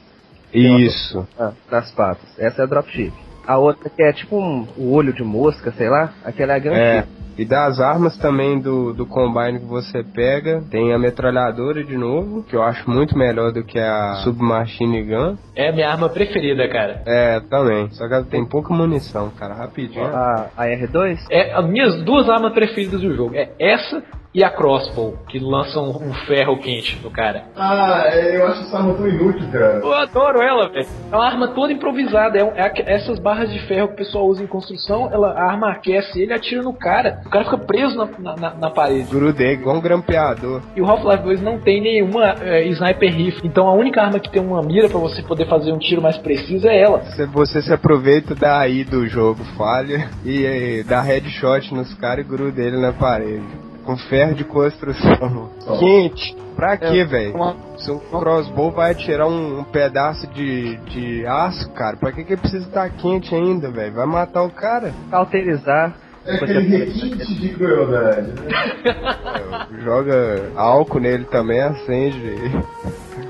Isso. 0.53 1.27
ah, 1.37 1.51
nas 1.69 1.91
patas. 1.91 2.37
Essa 2.39 2.61
é 2.61 2.63
a 2.65 2.67
dropship. 2.67 3.11
A 3.45 3.57
outra 3.57 3.89
que 3.89 4.01
é 4.03 4.13
tipo 4.13 4.37
um, 4.37 4.67
o 4.77 4.93
olho 4.93 5.11
de 5.11 5.23
mosca, 5.23 5.71
sei 5.71 5.89
lá. 5.89 6.13
Aquela 6.23 6.53
é 6.53 6.69
a 6.69 6.73
É. 6.73 7.05
E 7.37 7.45
das 7.45 7.79
armas 7.79 8.17
também 8.17 8.59
do, 8.59 8.93
do 8.93 9.05
Combine 9.05 9.59
que 9.59 9.65
você 9.65 10.03
pega, 10.03 10.61
tem 10.69 10.93
a 10.93 10.99
metralhadora 10.99 11.83
de 11.83 11.97
novo, 11.97 12.43
que 12.43 12.55
eu 12.55 12.61
acho 12.61 12.89
muito 12.89 13.17
melhor 13.17 13.51
do 13.51 13.63
que 13.63 13.79
a 13.79 14.15
Submachine 14.23 15.03
Gun. 15.03 15.37
É 15.55 15.69
a 15.69 15.71
minha 15.73 15.89
arma 15.89 16.09
preferida, 16.09 16.67
cara. 16.67 17.01
É, 17.05 17.39
também. 17.41 17.89
Só 17.91 18.07
que 18.07 18.13
ela 18.13 18.23
tem 18.23 18.45
pouca 18.45 18.73
munição, 18.73 19.29
cara, 19.31 19.53
rapidinho. 19.53 20.05
A, 20.05 20.49
a 20.57 20.65
R2? 20.65 21.17
É 21.29 21.53
as 21.53 21.65
minhas 21.65 22.01
duas 22.03 22.29
armas 22.29 22.53
preferidas 22.53 23.01
do 23.01 23.15
jogo. 23.15 23.35
É 23.35 23.49
essa 23.59 24.03
e 24.33 24.43
a 24.43 24.49
crossbow, 24.49 25.17
que 25.27 25.39
lançam 25.39 25.89
um 25.89 26.13
ferro 26.25 26.57
quente 26.57 26.99
no 27.03 27.11
cara. 27.11 27.43
Ah, 27.55 28.03
é, 28.05 28.37
eu 28.37 28.47
acho 28.47 28.61
essa 28.61 28.77
arma 28.77 28.93
tão 28.93 29.07
inútil, 29.07 29.45
cara. 29.51 29.79
Eu 29.83 29.93
adoro 29.93 30.41
ela, 30.41 30.69
velho. 30.69 30.87
É 31.11 31.15
uma 31.15 31.25
arma 31.25 31.47
toda 31.49 31.73
improvisada. 31.73 32.37
É, 32.39 32.43
um- 32.43 32.51
é 32.55 32.71
essas 32.93 33.19
barras 33.19 33.51
de 33.51 33.59
ferro 33.67 33.89
que 33.89 33.93
o 33.95 33.97
pessoal 33.97 34.25
usa 34.27 34.41
em 34.43 34.47
construção, 34.47 35.09
ela, 35.11 35.31
a 35.33 35.43
arma 35.51 35.71
aquece 35.71 36.21
ele 36.21 36.31
e 36.31 36.35
atira 36.35 36.61
no 36.61 36.73
cara. 36.73 37.21
O 37.25 37.29
cara 37.29 37.43
fica 37.45 37.57
preso 37.57 37.97
na, 37.97 38.07
na, 38.19 38.35
na- 38.37 38.53
na 38.55 38.69
parede. 38.69 39.09
Grudei, 39.11 39.53
igual 39.53 39.75
um 39.77 39.81
grampeador. 39.81 40.61
E 40.75 40.81
o 40.81 40.85
Half-Life 40.89 41.23
2 41.23 41.41
não 41.41 41.59
tem 41.59 41.81
nenhuma 41.81 42.35
é, 42.41 42.63
sniper 42.67 43.13
rifle. 43.13 43.41
Então 43.47 43.67
a 43.67 43.73
única 43.73 44.01
arma 44.01 44.19
que 44.19 44.29
tem 44.29 44.41
uma 44.41 44.61
mira 44.61 44.87
pra 44.89 44.99
você 44.99 45.21
poder 45.21 45.45
fazer 45.47 45.71
um 45.73 45.77
tiro 45.79 46.01
mais 46.01 46.17
preciso 46.17 46.67
é 46.67 46.79
ela. 46.81 46.99
Você, 46.99 47.25
você 47.25 47.61
se 47.61 47.73
aproveita 47.73 48.33
daí 48.33 48.83
do 48.85 49.05
jogo 49.07 49.43
falha 49.57 50.09
e, 50.23 50.45
eh, 50.45 50.83
dá 50.87 51.01
headshot 51.01 51.73
nos 51.73 51.93
caras 51.95 52.23
e 52.25 52.27
gruda 52.27 52.61
ele 52.61 52.77
na 52.77 52.93
parede. 52.93 53.43
Com 53.85 53.97
ferro 53.97 54.35
de 54.35 54.43
construção. 54.43 55.49
Quente. 55.79 56.35
Pra 56.55 56.77
quê, 56.77 57.03
velho? 57.03 57.33
uma- 57.35 57.55
Se 57.77 57.89
um 57.91 57.97
crossbow 57.99 58.71
vai 58.71 58.91
atirar 58.91 59.27
um, 59.27 59.59
um 59.59 59.63
pedaço 59.63 60.27
de, 60.27 60.75
de 60.77 61.25
aço, 61.25 61.71
cara, 61.71 61.97
pra 61.97 62.11
que 62.11 62.23
que 62.23 62.37
precisa 62.37 62.67
estar 62.67 62.89
quente 62.91 63.33
ainda, 63.33 63.71
velho? 63.71 63.93
Vai 63.93 64.05
matar 64.05 64.43
o 64.43 64.49
cara. 64.51 64.93
Cauterizar. 65.09 65.95
É 66.23 66.35
aquele 66.35 66.59
requinte 66.77 67.33
de 67.33 67.49
crueldade, 67.49 68.27
né? 68.33 69.67
Joga 69.83 70.51
álcool 70.55 70.99
nele 70.99 71.23
também, 71.25 71.59
acende. 71.61 72.35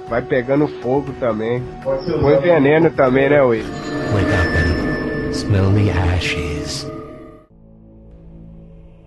Vai 0.10 0.22
pegando 0.22 0.67
fogo 0.81 1.13
também. 1.17 1.64
Pode 1.83 2.03
ser 2.03 2.20
Põe 2.20 2.35
veneno 2.40 2.90
também, 2.90 3.29
né, 3.29 3.42
Will? 3.42 3.64
Wake 3.64 4.25
up 4.25 5.27
and 5.29 5.31
smell 5.31 5.72
the 5.72 5.90
ashes. 6.14 6.85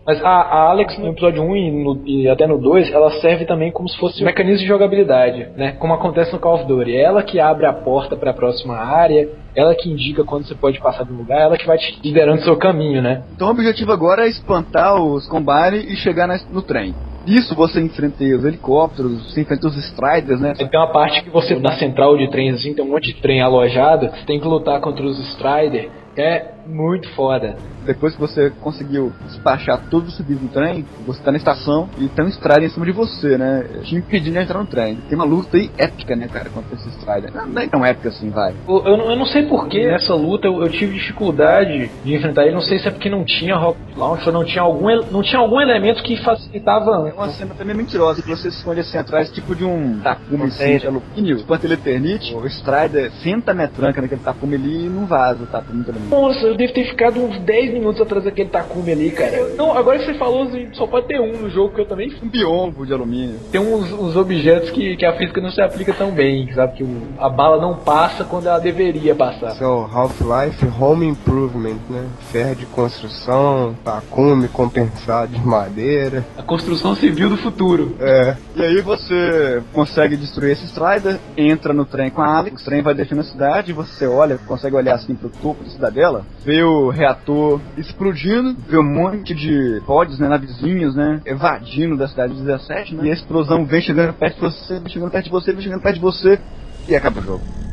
Mas 0.07 0.23
a, 0.23 0.29
a 0.29 0.71
Alex 0.71 0.99
no 0.99 1.09
episódio 1.09 1.43
1 1.43 1.57
e, 1.57 1.71
no- 1.85 2.03
e 2.07 2.29
até 2.29 2.47
no 2.47 2.59
2, 2.59 2.91
ela 2.93 3.11
serve 3.21 3.47
também 3.47 3.73
como 3.73 3.89
se 3.89 3.97
fosse 3.99 4.23
um 4.23 4.27
mecanismo 4.27 4.59
de 4.59 4.67
jogabilidade, 4.67 5.49
né? 5.57 5.73
Como 5.73 5.95
acontece 5.95 6.33
no 6.33 6.39
Call 6.39 6.57
of 6.57 6.67
Duty. 6.67 6.95
É 6.95 7.03
ela 7.05 7.23
que 7.23 7.41
abre 7.41 7.65
a 7.67 7.73
porta 7.73 8.15
para 8.17 8.31
a 8.31 8.35
próxima 8.35 8.77
área, 8.77 9.27
ela 9.57 9.75
que 9.75 9.89
indica 9.91 10.23
quando 10.25 10.47
você 10.47 10.55
pode 10.55 10.79
passar 10.81 11.05
de 11.05 11.13
um 11.13 11.17
lugar, 11.17 11.41
ela 11.41 11.57
que 11.57 11.67
vai 11.67 11.79
te 11.79 11.99
liderando 12.05 12.41
o 12.41 12.45
seu 12.45 12.57
caminho, 12.57 13.01
né? 13.01 13.23
Então 13.35 13.49
o 13.49 13.51
objetivo 13.53 13.93
agora 13.93 14.27
é 14.27 14.29
espantar 14.29 14.95
os 15.03 15.27
Combine 15.29 15.79
e 15.89 15.97
chegar 15.97 16.27
na- 16.27 16.39
no 16.51 16.61
trem. 16.61 16.95
Isso 17.27 17.55
você 17.55 17.81
enfrenta 17.81 18.23
os 18.23 18.45
helicópteros, 18.45 19.33
você 19.33 19.41
enfrenta 19.41 19.67
os 19.67 19.77
Striders, 19.79 20.39
né? 20.41 20.53
Tem 20.53 20.69
uma 20.79 20.93
parte 20.93 21.23
que 21.23 21.31
você, 21.31 21.55
na 21.59 21.73
central 21.79 22.19
de 22.19 22.29
trens, 22.31 22.57
assim, 22.57 22.75
tem 22.75 22.85
um 22.85 22.91
monte 22.91 23.15
de 23.15 23.23
trem 23.23 23.41
alojado, 23.41 24.11
você 24.11 24.27
tem 24.27 24.39
que 24.39 24.47
lutar 24.47 24.79
contra 24.83 25.03
os 25.07 25.19
Strider. 25.31 25.91
É 26.19 26.54
muito 26.67 27.09
foda. 27.15 27.57
Depois 27.85 28.15
que 28.15 28.21
você 28.21 28.51
conseguiu 28.61 29.13
despachar 29.27 29.81
todos 29.91 30.09
os 30.09 30.17
civis 30.17 30.39
do 30.39 30.49
trem, 30.49 30.85
você 31.07 31.23
tá 31.23 31.31
na 31.31 31.37
estação 31.37 31.89
e 31.99 32.09
tem 32.09 32.25
um 32.25 32.29
Strider 32.29 32.65
em 32.65 32.71
cima 32.71 32.87
de 32.87 32.93
você, 32.93 33.37
né? 33.37 33.65
Te 33.83 33.95
impedindo 33.95 34.33
de 34.33 34.43
entrar 34.43 34.59
no 34.59 34.67
trem. 34.67 34.97
Tem 35.09 35.17
uma 35.17 35.25
luta 35.25 35.57
aí 35.57 35.71
épica, 35.77 36.17
né, 36.17 36.27
cara, 36.29 36.49
contra 36.49 36.75
esse 36.75 36.89
Strider. 36.89 37.31
Não, 37.35 37.61
é 37.61 37.67
tão 37.67 37.85
épica 37.85 38.09
assim, 38.09 38.31
vai. 38.31 38.55
Eu, 38.67 38.85
eu 38.85 38.97
não, 38.97 39.11
eu 39.11 39.17
não 39.17 39.27
sei 39.27 39.43
porquê 39.45 39.87
nessa 39.87 40.15
luta 40.15 40.47
eu, 40.47 40.63
eu 40.63 40.69
tive 40.71 40.95
dificuldade 40.95 41.91
de 42.03 42.15
enfrentar 42.15 42.45
ele. 42.45 42.55
Não 42.55 42.63
sei 42.63 42.79
se 42.79 42.89
é 42.89 42.91
porque 42.91 43.11
não 43.11 43.25
tinha 43.25 43.55
Rocket 43.57 43.97
Launch 43.97 44.27
ou 44.27 44.33
não 44.33 44.45
tinha 44.45 44.63
algum, 44.63 44.89
não 45.11 45.23
tinha 45.23 45.41
algum 45.41 45.61
elemento 45.61 46.03
que 46.03 46.17
facilitava. 46.17 47.09
É 47.09 47.13
uma 47.13 47.29
cena 47.29 47.55
também 47.55 47.77
mentirosa, 47.77 48.23
que 48.23 48.29
você 48.29 48.51
se 48.51 48.59
esconde 48.59 48.81
assim 48.81 48.97
atrás, 48.97 49.31
tipo 49.31 49.55
de 49.55 49.65
um 49.65 50.01
tapume 50.01 50.45
assim, 50.45 50.79
de 50.79 50.87
alumínio. 50.87 51.37
Espanta 51.37 51.67
ele 51.67 51.75
eternite, 51.75 52.35
o 52.35 52.47
Strider 52.47 53.13
senta 53.23 53.51
a 53.51 53.55
metranca 53.55 54.01
naquele 54.01 54.23
tapume 54.23 54.55
ali 54.55 54.87
e 54.87 54.89
não 54.89 55.05
vaza 55.07 55.43
o 55.43 55.47
tapume. 55.47 55.85
Nossa, 56.11 56.54
eu 56.55 56.59
devo 56.59 56.73
ter 56.73 56.85
ficado 56.85 57.21
uns 57.21 57.39
10 57.41 57.73
minutos 57.73 58.01
atrás 58.01 58.25
daquele 58.25 58.49
Takumi 58.49 58.93
ali, 58.93 59.11
cara. 59.11 59.51
Não, 59.57 59.77
agora 59.77 59.99
que 59.99 60.07
você 60.07 60.15
falou, 60.15 60.49
só 60.73 60.87
pode 60.87 61.07
ter 61.09 61.21
um 61.21 61.33
no 61.33 61.51
jogo 61.51 61.75
que 61.75 61.81
eu 61.81 61.87
também 61.87 62.13
Um 62.23 62.29
biombo 62.29 62.87
de 62.87 62.93
alumínio. 62.93 63.39
tem 63.51 63.61
uns, 63.61 63.91
uns 63.93 64.17
objetos 64.17 64.71
que, 64.71 64.97
que 64.97 65.05
a 65.05 65.13
física 65.17 65.41
não 65.41 65.51
se 65.51 65.61
aplica 65.61 65.93
tão 65.93 66.11
bem, 66.13 66.53
sabe? 66.55 66.77
Que 66.77 66.85
o- 66.85 67.03
a 67.19 67.29
bala 67.29 67.61
não 67.61 67.77
passa 67.77 68.25
quando 68.25 68.47
ela 68.47 68.59
deveria 68.59 69.15
passar. 69.15 69.53
Esse 69.53 69.63
é 69.63 69.67
o 69.67 69.85
Half-Life 69.85 70.67
Home 70.81 71.07
Improvement, 71.07 71.79
né? 71.91 72.07
Ferro 72.31 72.55
de 72.55 72.67
construção, 72.67 73.75
tacume 73.85 74.49
compensado 74.49 75.33
de 75.33 75.45
madeira. 75.47 76.25
A 76.37 76.43
construção 76.43 76.95
civil 76.95 77.29
do 77.29 77.37
futuro. 77.37 77.97
É. 78.01 78.37
E 78.57 78.63
aí 78.63 78.81
você 78.81 79.63
consegue 79.73 80.17
destruir 80.17 80.53
esse 80.53 80.67
Strider, 80.67 81.19
entra 81.37 81.73
no 81.73 81.85
trem 81.85 82.11
com 82.11 82.23
a 82.23 82.39
Alex, 82.39 82.63
o 82.63 82.65
trem 82.65 82.83
vai 82.83 82.95
descendo 82.95 83.21
a 83.21 83.25
cidade, 83.25 83.73
você 83.73 84.07
olha, 84.07 84.39
consegue 84.47 84.77
olhar 84.77 84.95
assim 84.95 85.15
pro 85.15 85.29
topo 85.29 85.65
da 85.65 85.71
cidadela, 85.71 86.25
vê 86.45 86.63
o 86.63 86.91
reator 86.91 87.61
explodindo, 87.77 88.55
vê 88.69 88.79
um 88.79 88.85
monte 88.85 89.35
de 89.35 89.83
pods, 89.87 90.19
né, 90.19 90.29
navezinhos, 90.29 90.95
né, 90.95 91.21
evadindo 91.25 91.97
da 91.97 92.07
cidade 92.07 92.35
17, 92.35 92.95
né, 92.95 93.07
e 93.07 93.11
a 93.11 93.15
explosão 93.15 93.65
vem 93.65 93.81
chegando 93.81 94.13
perto 94.13 94.35
de 94.35 94.41
você, 94.41 94.79
vem 94.79 94.89
chegando 94.91 95.11
perto 95.11 95.25
de 95.25 95.31
você, 95.31 95.53
vem 95.53 95.63
chegando 95.63 95.83
perto 95.83 95.95
de 95.95 96.01
você, 96.01 96.39
e 96.87 96.95
acaba 96.95 97.21
o 97.21 97.23
jogo. 97.23 97.64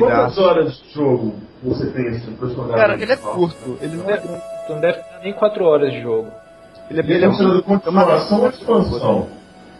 Rapidaço. 0.00 0.34
Quantas 0.34 0.38
horas 0.38 0.72
de 0.78 0.94
jogo 0.94 1.34
você 1.62 1.86
tem 1.86 2.20
pra 2.36 2.48
jogar? 2.48 2.76
Cara, 2.76 2.94
ele 2.94 3.12
é 3.12 3.16
curto, 3.16 3.78
ele 3.80 3.96
não 3.96 4.10
é 4.10 4.16
grande. 4.16 4.42
Então 4.64 4.80
deve 4.80 4.98
ter 4.98 5.20
nem 5.22 5.32
4 5.32 5.64
horas 5.64 5.92
de 5.92 6.02
jogo. 6.02 6.28
Ele 6.90 7.00
é 7.00 7.02
Ele 7.02 7.12
bem 7.14 7.24
é 7.24 7.28
uma 7.28 7.62
continuação 7.62 8.40
ou 8.40 8.48
expansão? 8.48 9.28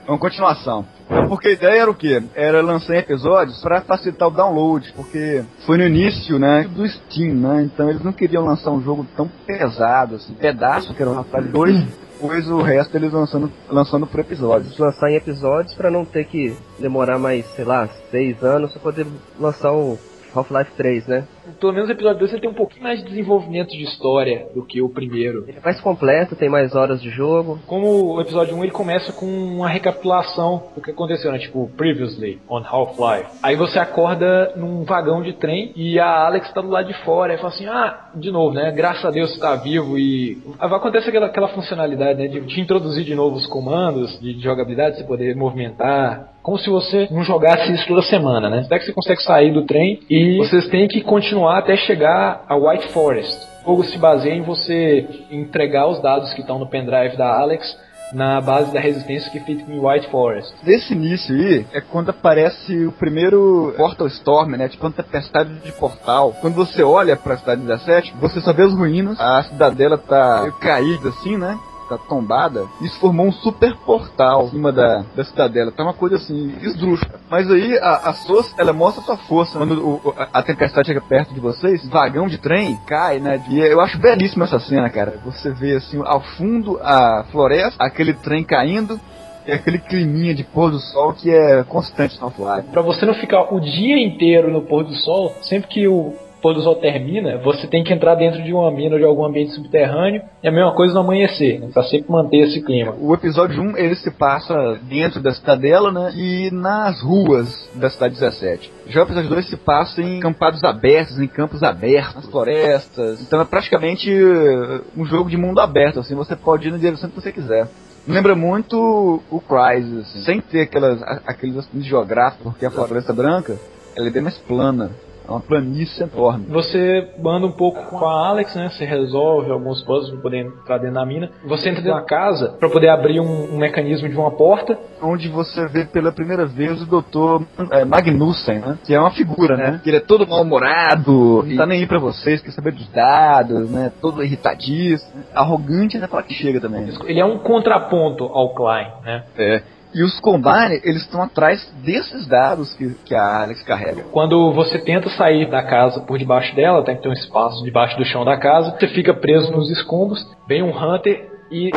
É 0.06 0.10
uma 0.10 0.18
continuação. 0.18 0.84
É 1.08 1.26
porque 1.26 1.48
a 1.48 1.52
ideia 1.52 1.82
era 1.82 1.90
o 1.90 1.94
quê? 1.94 2.22
Era 2.34 2.62
lançar 2.62 2.96
episódios 2.96 3.60
para 3.62 3.80
facilitar 3.82 4.28
o 4.28 4.30
download, 4.30 4.92
porque 4.94 5.42
foi 5.66 5.78
no 5.78 5.84
início, 5.84 6.38
né, 6.38 6.66
do 6.74 6.86
Steam, 6.86 7.34
né? 7.34 7.62
Então 7.62 7.88
eles 7.90 8.02
não 8.02 8.12
queriam 8.12 8.44
lançar 8.44 8.70
um 8.70 8.82
jogo 8.82 9.06
tão 9.16 9.28
pesado, 9.46 10.16
assim, 10.16 10.34
pedaço, 10.34 10.94
que 10.94 11.02
era 11.02 11.10
o 11.10 11.16
Half-Life 11.16 11.48
2, 11.48 12.03
depois 12.24 12.48
o 12.48 12.62
resto 12.62 12.96
eles 12.96 13.12
lançando, 13.12 13.52
lançando 13.68 14.06
por 14.06 14.18
episódios. 14.18 14.78
Lançar 14.78 15.10
em 15.10 15.16
episódios 15.16 15.74
pra 15.74 15.90
não 15.90 16.06
ter 16.06 16.24
que 16.24 16.56
demorar 16.78 17.18
mais, 17.18 17.44
sei 17.54 17.66
lá, 17.66 17.86
seis 18.10 18.42
anos 18.42 18.72
pra 18.72 18.80
poder 18.80 19.06
lançar 19.38 19.72
o 19.72 19.98
Half-Life 20.34 20.72
3, 20.74 21.06
né? 21.06 21.24
Pelo 21.60 21.72
menos 21.72 21.88
o 21.88 21.92
episódio 21.92 22.18
2 22.18 22.32
ele 22.32 22.40
tem 22.40 22.50
um 22.50 22.54
pouquinho 22.54 22.82
mais 22.82 23.00
de 23.00 23.08
desenvolvimento 23.08 23.70
de 23.70 23.82
história 23.82 24.46
do 24.54 24.64
que 24.64 24.80
o 24.80 24.88
primeiro. 24.88 25.44
Ele 25.46 25.58
é 25.58 25.64
mais 25.64 25.80
completo, 25.80 26.36
tem 26.36 26.48
mais 26.48 26.74
horas 26.74 27.00
de 27.00 27.10
jogo. 27.10 27.58
Como 27.66 28.14
o 28.14 28.20
episódio 28.20 28.56
1 28.56 28.64
ele 28.64 28.72
começa 28.72 29.12
com 29.12 29.26
uma 29.26 29.68
recapitulação 29.68 30.64
do 30.74 30.80
que 30.80 30.90
aconteceu, 30.90 31.30
né? 31.32 31.38
Tipo, 31.38 31.70
previously 31.76 32.40
on 32.48 32.62
Half-Life. 32.64 33.30
Aí 33.42 33.56
você 33.56 33.78
acorda 33.78 34.52
num 34.56 34.84
vagão 34.84 35.22
de 35.22 35.32
trem 35.34 35.72
e 35.76 35.98
a 35.98 36.26
Alex 36.26 36.52
tá 36.52 36.60
do 36.60 36.68
lado 36.68 36.88
de 36.88 36.94
fora. 37.04 37.32
Aí 37.32 37.38
fala 37.38 37.52
assim: 37.52 37.66
Ah, 37.66 38.08
de 38.14 38.30
novo, 38.30 38.54
né? 38.54 38.72
Graças 38.72 39.04
a 39.04 39.10
Deus 39.10 39.32
você 39.32 39.40
tá 39.40 39.54
vivo. 39.56 39.98
E 39.98 40.38
acontece 40.58 41.08
aquela, 41.08 41.26
aquela 41.26 41.48
funcionalidade, 41.48 42.18
né? 42.18 42.28
De 42.28 42.40
te 42.46 42.60
introduzir 42.60 43.04
de 43.04 43.14
novo 43.14 43.36
os 43.36 43.46
comandos 43.46 44.18
de 44.20 44.40
jogabilidade, 44.40 44.96
você 44.96 45.04
poder 45.04 45.36
movimentar. 45.36 46.34
Como 46.42 46.58
se 46.58 46.68
você 46.68 47.08
não 47.10 47.24
jogasse 47.24 47.72
isso 47.72 47.86
toda 47.88 48.02
semana, 48.02 48.50
né? 48.50 48.62
Até 48.66 48.78
que 48.78 48.84
você 48.84 48.92
consegue 48.92 49.22
sair 49.22 49.50
do 49.50 49.62
trem 49.62 50.00
e 50.10 50.36
vocês 50.36 50.68
têm 50.68 50.86
que 50.86 51.00
continuar 51.00 51.33
até 51.48 51.76
chegar 51.76 52.44
a 52.48 52.56
White 52.56 52.88
Forest. 52.88 53.54
O 53.64 53.70
jogo 53.70 53.84
se 53.84 53.98
baseia 53.98 54.34
em 54.34 54.42
você 54.42 55.26
entregar 55.30 55.86
os 55.88 56.00
dados 56.02 56.32
que 56.34 56.42
estão 56.42 56.58
no 56.58 56.66
pendrive 56.66 57.16
da 57.16 57.38
Alex 57.40 57.76
na 58.12 58.40
base 58.40 58.72
da 58.72 58.78
resistência 58.78 59.30
que 59.30 59.40
fica 59.40 59.70
em 59.70 59.80
White 59.80 60.08
Forest. 60.08 60.54
Desse 60.62 60.92
início 60.92 61.34
aí 61.34 61.66
é 61.72 61.80
quando 61.80 62.10
aparece 62.10 62.86
o 62.86 62.92
primeiro 62.92 63.74
Portal 63.76 64.06
Storm, 64.06 64.50
né? 64.56 64.68
Tipo 64.68 64.86
uma 64.86 64.92
tempestade 64.92 65.52
de 65.54 65.72
portal. 65.72 66.34
Quando 66.40 66.54
você 66.54 66.82
olha 66.82 67.16
pra 67.16 67.36
cidade 67.36 67.62
17, 67.62 68.14
você 68.20 68.40
só 68.40 68.52
vê 68.52 68.62
as 68.62 68.74
ruínas, 68.74 69.18
a 69.18 69.42
cidadela 69.44 69.98
tá 69.98 70.50
caída 70.60 71.08
assim, 71.08 71.36
né? 71.36 71.58
Tá 71.88 71.98
tombada, 71.98 72.64
isso 72.80 72.98
formou 72.98 73.26
um 73.26 73.32
super 73.32 73.76
portal 73.76 74.46
em 74.46 74.50
cima 74.50 74.72
da, 74.72 75.04
da 75.14 75.24
cidadela. 75.24 75.70
Tá 75.70 75.82
uma 75.82 75.92
coisa 75.92 76.16
assim, 76.16 76.54
esdrúxula. 76.62 77.20
Mas 77.30 77.50
aí 77.50 77.76
a, 77.78 78.08
a 78.08 78.12
SOS, 78.14 78.54
ela 78.58 78.72
mostra 78.72 79.02
sua 79.04 79.16
força. 79.18 79.58
Quando 79.58 79.86
o- 79.86 80.14
a, 80.16 80.38
a 80.38 80.42
tempestade 80.42 80.88
chega 80.88 81.00
perto 81.02 81.34
de 81.34 81.40
vocês, 81.40 81.86
vagão 81.88 82.26
de 82.26 82.38
trem 82.38 82.78
cai, 82.86 83.18
né? 83.18 83.42
E 83.50 83.60
eu 83.60 83.80
acho 83.80 83.98
belíssima 83.98 84.44
essa 84.44 84.58
cena, 84.58 84.88
cara. 84.88 85.18
Você 85.24 85.50
vê 85.52 85.76
assim, 85.76 86.00
ao 86.04 86.20
fundo 86.20 86.78
a 86.82 87.24
floresta, 87.30 87.76
aquele 87.84 88.14
trem 88.14 88.42
caindo, 88.44 88.98
e 89.46 89.52
aquele 89.52 89.78
climinha 89.78 90.34
de 90.34 90.42
pôr 90.42 90.70
do 90.70 90.78
sol 90.80 91.12
que 91.12 91.30
é 91.30 91.62
constante 91.64 92.18
no 92.18 92.24
Half-Life. 92.28 92.70
Pra 92.70 92.80
você 92.80 93.04
não 93.04 93.12
ficar 93.12 93.52
o 93.54 93.60
dia 93.60 93.98
inteiro 94.02 94.50
no 94.50 94.62
pôr 94.62 94.84
do 94.84 94.94
sol, 94.94 95.34
sempre 95.42 95.68
que 95.68 95.86
o 95.86 96.14
pôr 96.44 96.52
do 96.52 96.60
sol 96.60 96.76
termina, 96.76 97.38
você 97.38 97.66
tem 97.66 97.82
que 97.82 97.90
entrar 97.90 98.14
dentro 98.16 98.42
de 98.42 98.52
uma 98.52 98.70
mina 98.70 98.96
ou 98.96 98.98
de 98.98 99.04
algum 99.06 99.24
ambiente 99.24 99.52
subterrâneo. 99.52 100.20
E 100.42 100.46
a 100.46 100.52
mesma 100.52 100.74
coisa 100.74 100.92
no 100.92 101.00
amanhecer, 101.00 101.58
né? 101.58 101.70
Pra 101.72 101.82
sempre 101.84 102.12
manter 102.12 102.36
esse 102.40 102.60
clima. 102.60 102.94
O 103.00 103.14
episódio 103.14 103.62
1 103.62 103.78
ele 103.78 103.94
se 103.94 104.10
passa 104.10 104.78
dentro 104.82 105.22
da 105.22 105.32
cidadela, 105.32 105.90
né? 105.90 106.12
E 106.14 106.50
nas 106.50 107.00
ruas 107.00 107.70
da 107.74 107.88
cidade 107.88 108.12
17. 108.12 108.70
Já 108.88 109.00
o 109.00 109.04
episódio 109.04 109.30
2 109.30 109.48
se 109.48 109.56
passa 109.56 110.02
em 110.02 110.20
campados 110.20 110.62
abertos, 110.62 111.18
em 111.18 111.26
campos 111.26 111.62
abertos, 111.62 112.16
nas 112.16 112.26
florestas. 112.26 113.22
Então 113.22 113.40
é 113.40 113.44
praticamente 113.46 114.10
uh, 114.12 114.84
um 114.94 115.06
jogo 115.06 115.30
de 115.30 115.38
mundo 115.38 115.60
aberto, 115.60 116.00
assim, 116.00 116.14
você 116.14 116.36
pode 116.36 116.68
ir 116.68 116.72
na 116.72 116.76
direção 116.76 117.08
que 117.08 117.18
você 117.18 117.32
quiser. 117.32 117.66
Lembra 118.06 118.34
muito 118.34 119.22
o 119.30 119.42
assim, 119.56 120.22
sem 120.24 120.40
ter 120.42 120.60
aquelas, 120.60 121.02
aqueles 121.26 121.56
acidentes 121.56 121.88
geográficos, 121.88 122.52
porque 122.52 122.66
a 122.66 122.70
floresta 122.70 123.14
branca 123.14 123.56
ela 123.96 124.08
é 124.08 124.10
bem 124.10 124.20
mais 124.20 124.36
plana. 124.36 124.90
É 125.26 125.30
uma 125.30 125.40
planície 125.40 126.02
enorme. 126.02 126.46
Você 126.48 127.08
anda 127.26 127.46
um 127.46 127.52
pouco 127.52 127.82
com 127.86 128.04
a 128.04 128.28
Alex, 128.28 128.54
né? 128.54 128.68
Você 128.68 128.84
resolve 128.84 129.50
alguns 129.50 129.82
puzzles 129.82 130.10
pra 130.10 130.20
poder 130.20 130.44
entrar 130.46 130.78
dentro 130.78 130.94
da 130.94 131.06
mina. 131.06 131.30
Você 131.46 131.70
entra 131.70 131.82
dentro 131.82 131.98
da 131.98 132.04
casa 132.04 132.56
pra 132.60 132.68
poder 132.68 132.88
abrir 132.88 133.20
um, 133.20 133.54
um 133.54 133.58
mecanismo 133.58 134.08
de 134.08 134.16
uma 134.16 134.30
porta. 134.30 134.78
onde 135.02 135.28
você 135.28 135.66
vê 135.68 135.84
pela 135.84 136.12
primeira 136.12 136.44
vez 136.46 136.82
o 136.82 136.86
Dr. 136.86 137.44
é, 137.70 137.84
Magnussen, 137.84 138.58
né? 138.58 138.78
Que 138.84 138.94
é 138.94 139.00
uma 139.00 139.10
figura, 139.10 139.56
né? 139.56 139.80
Que 139.82 139.90
ele 139.90 139.96
é 139.96 140.00
todo 140.00 140.26
mal-humorado, 140.26 141.42
não 141.46 141.56
tá 141.56 141.66
nem 141.66 141.80
aí 141.80 141.86
pra 141.86 141.98
vocês, 141.98 142.40
quer 142.40 142.50
saber 142.50 142.72
dos 142.72 142.88
dados, 142.88 143.70
né? 143.70 143.92
Todo 144.00 144.22
irritadíssimo, 144.22 145.22
arrogante 145.34 145.96
até 145.96 146.06
pra 146.06 146.22
que 146.22 146.34
chega 146.34 146.60
também. 146.60 146.88
Ele 147.06 147.20
é 147.20 147.24
um 147.24 147.38
contraponto 147.38 148.24
ao 148.24 148.54
Klein, 148.54 148.88
né? 149.04 149.24
É. 149.38 149.62
E 149.94 150.02
os 150.02 150.18
Combine, 150.18 150.80
eles 150.82 151.02
estão 151.02 151.22
atrás 151.22 151.64
desses 151.84 152.26
dados 152.26 152.74
que, 152.74 152.94
que 153.04 153.14
a 153.14 153.42
Alex 153.42 153.62
carrega. 153.62 154.02
Quando 154.10 154.52
você 154.52 154.76
tenta 154.78 155.08
sair 155.10 155.48
da 155.48 155.62
casa 155.62 156.00
por 156.00 156.18
debaixo 156.18 156.54
dela, 156.56 156.84
tem 156.84 156.96
que 156.96 157.02
ter 157.02 157.08
um 157.08 157.12
espaço 157.12 157.62
debaixo 157.62 157.96
do 157.96 158.04
chão 158.04 158.24
da 158.24 158.36
casa, 158.36 158.72
você 158.72 158.88
fica 158.88 159.14
preso 159.14 159.52
nos 159.52 159.70
escombros, 159.70 160.20
vem 160.48 160.64
um 160.64 160.76
Hunter 160.76 161.30
e. 161.48 161.70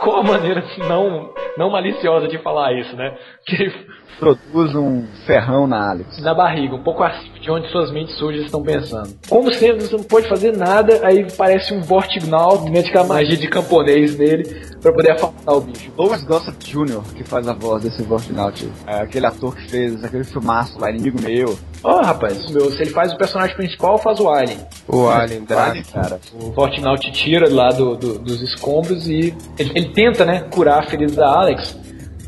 Qual 0.00 0.20
a 0.20 0.22
maneira 0.22 0.64
não, 0.88 1.34
não 1.58 1.70
maliciosa 1.70 2.28
de 2.28 2.38
falar 2.38 2.72
isso, 2.72 2.96
né? 2.96 3.14
Que 3.44 3.70
Produz 4.18 4.74
um 4.74 5.06
ferrão 5.26 5.66
na 5.68 5.90
Alex. 5.90 6.20
na 6.20 6.34
barriga, 6.34 6.74
um 6.74 6.82
pouco 6.82 7.04
acima 7.04 7.38
de 7.38 7.50
onde 7.50 7.68
suas 7.68 7.92
mentes 7.92 8.16
sujas 8.16 8.44
estão 8.44 8.62
pensando. 8.62 9.14
Como 9.28 9.52
sempre, 9.54 9.82
você 9.82 9.96
não 9.96 10.02
pode 10.02 10.28
fazer 10.28 10.56
nada, 10.56 11.06
aí 11.06 11.24
parece 11.36 11.72
um 11.72 11.80
Vortignaut, 11.80 12.68
mete 12.68 12.88
aquela 12.88 13.06
magia 13.06 13.36
de 13.36 13.46
camponês 13.48 14.18
nele 14.18 14.42
pra 14.80 14.92
poder 14.92 15.12
afastar 15.12 15.52
o 15.54 15.60
bicho. 15.60 15.90
Lois 15.96 16.22
Gossett 16.24 16.56
Jr., 16.70 17.00
que 17.14 17.24
faz 17.24 17.46
a 17.48 17.52
voz 17.52 17.82
desse 17.82 18.02
Vortnaut. 18.02 18.70
É 18.86 19.00
aquele 19.00 19.26
ator 19.26 19.54
que 19.56 19.68
fez 19.70 20.02
aquele 20.04 20.24
filmaço 20.24 20.78
lá, 20.80 20.90
Inimigo 20.90 21.20
Meu. 21.22 21.58
Ó, 21.82 22.00
rapaz, 22.02 22.50
meu, 22.50 22.70
se 22.72 22.82
ele 22.82 22.90
faz 22.90 23.12
o 23.12 23.16
personagem 23.16 23.54
principal, 23.56 23.98
faz 23.98 24.18
o 24.20 24.28
Alien. 24.28 24.58
O 24.88 25.06
Alien 25.08 25.44
Drac. 25.44 25.82
cara. 25.92 26.20
O 26.34 26.52
Fortnite 26.52 27.12
tira 27.12 27.48
lá 27.52 27.68
do, 27.70 27.96
do- 27.96 28.18
dos 28.18 28.40
escombros 28.42 29.06
e 29.08 29.34
ele, 29.58 29.72
ele 29.74 29.88
tenta, 29.92 30.24
né, 30.24 30.40
curar 30.50 30.80
a 30.80 30.86
ferida 30.88 31.12
da 31.14 31.28
Alex. 31.28 31.76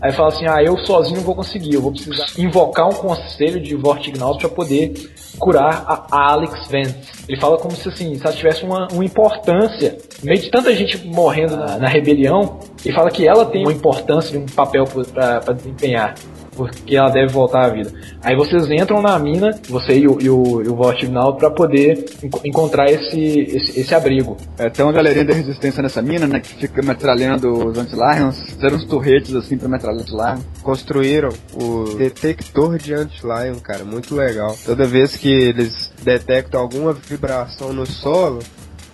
Aí 0.03 0.13
fala 0.13 0.29
assim, 0.29 0.47
ah, 0.49 0.63
eu 0.63 0.79
sozinho 0.79 1.17
não 1.17 1.23
vou 1.25 1.35
conseguir, 1.35 1.75
eu 1.75 1.83
vou 1.83 1.93
precisar 1.93 2.25
invocar 2.39 2.89
um 2.89 2.93
conselho 2.95 3.61
de 3.63 3.75
Vortignaut 3.75 4.39
para 4.41 4.49
poder 4.49 5.13
curar 5.39 5.85
a 5.87 6.33
Alex 6.33 6.69
Vance. 6.69 6.97
Ele 7.29 7.41
fala 7.41 7.57
como 7.59 7.75
se 7.75 7.89
assim, 7.89 8.15
se 8.17 8.25
ela 8.25 8.35
tivesse 8.35 8.65
uma, 8.65 8.89
uma 8.93 9.05
importância, 9.05 9.97
no 10.23 10.27
meio 10.27 10.41
de 10.41 10.51
tanta 10.51 10.75
gente 10.75 11.07
morrendo 11.07 11.57
na, 11.57 11.79
na 11.79 11.89
rebelião, 11.89 12.59
ele 12.85 12.95
fala 12.95 13.11
que 13.11 13.27
ela 13.27 13.47
tem 13.47 13.63
uma 13.63 13.73
importância, 13.73 14.39
um 14.39 14.47
papel 14.47 14.85
para 14.85 15.53
desempenhar. 15.53 16.15
Porque 16.57 16.97
ela 16.97 17.11
deve 17.11 17.33
voltar 17.33 17.67
à 17.67 17.69
vida. 17.71 17.93
Aí 18.23 18.37
vocês 18.37 18.71
entram 18.71 19.01
na 19.01 19.19
mina, 19.19 19.51
você 19.69 19.99
e 19.99 20.07
o, 20.09 20.19
e 20.21 20.29
o, 20.29 20.63
e 20.63 20.69
o 20.69 21.33
pra 21.37 21.51
poder 21.51 22.05
enco- 22.23 22.41
encontrar 22.45 22.91
esse, 22.91 23.19
esse, 23.19 23.81
esse 23.81 23.95
abrigo. 23.95 24.37
É, 24.59 24.69
tem 24.69 24.85
uma 24.85 24.93
galerinha 24.93 25.25
da 25.25 25.35
resistência 25.35 25.83
nessa 25.83 26.03
mina, 26.03 26.27
né? 26.27 26.41
Que 26.41 26.55
fica 26.55 26.83
metralhando 26.83 27.69
os 27.69 27.79
anti-lions. 27.79 28.41
Fizeram 28.43 28.77
uns 28.77 28.85
torretes 28.85 29.35
assim 29.35 29.57
pra 29.57 29.69
metralhar 29.69 30.03
anti-lion. 30.03 30.39
Construíram 30.63 31.31
o 31.55 31.95
detector 31.97 32.79
de 32.79 32.95
anti-lion, 32.95 33.57
cara, 33.63 33.85
muito 33.85 34.15
legal. 34.15 34.55
Toda 34.65 34.85
vez 34.87 35.17
que 35.17 35.33
eles 35.33 35.91
detectam 36.03 36.61
alguma 36.61 36.93
vibração 36.93 37.73
no 37.73 37.87
solo, 37.87 38.41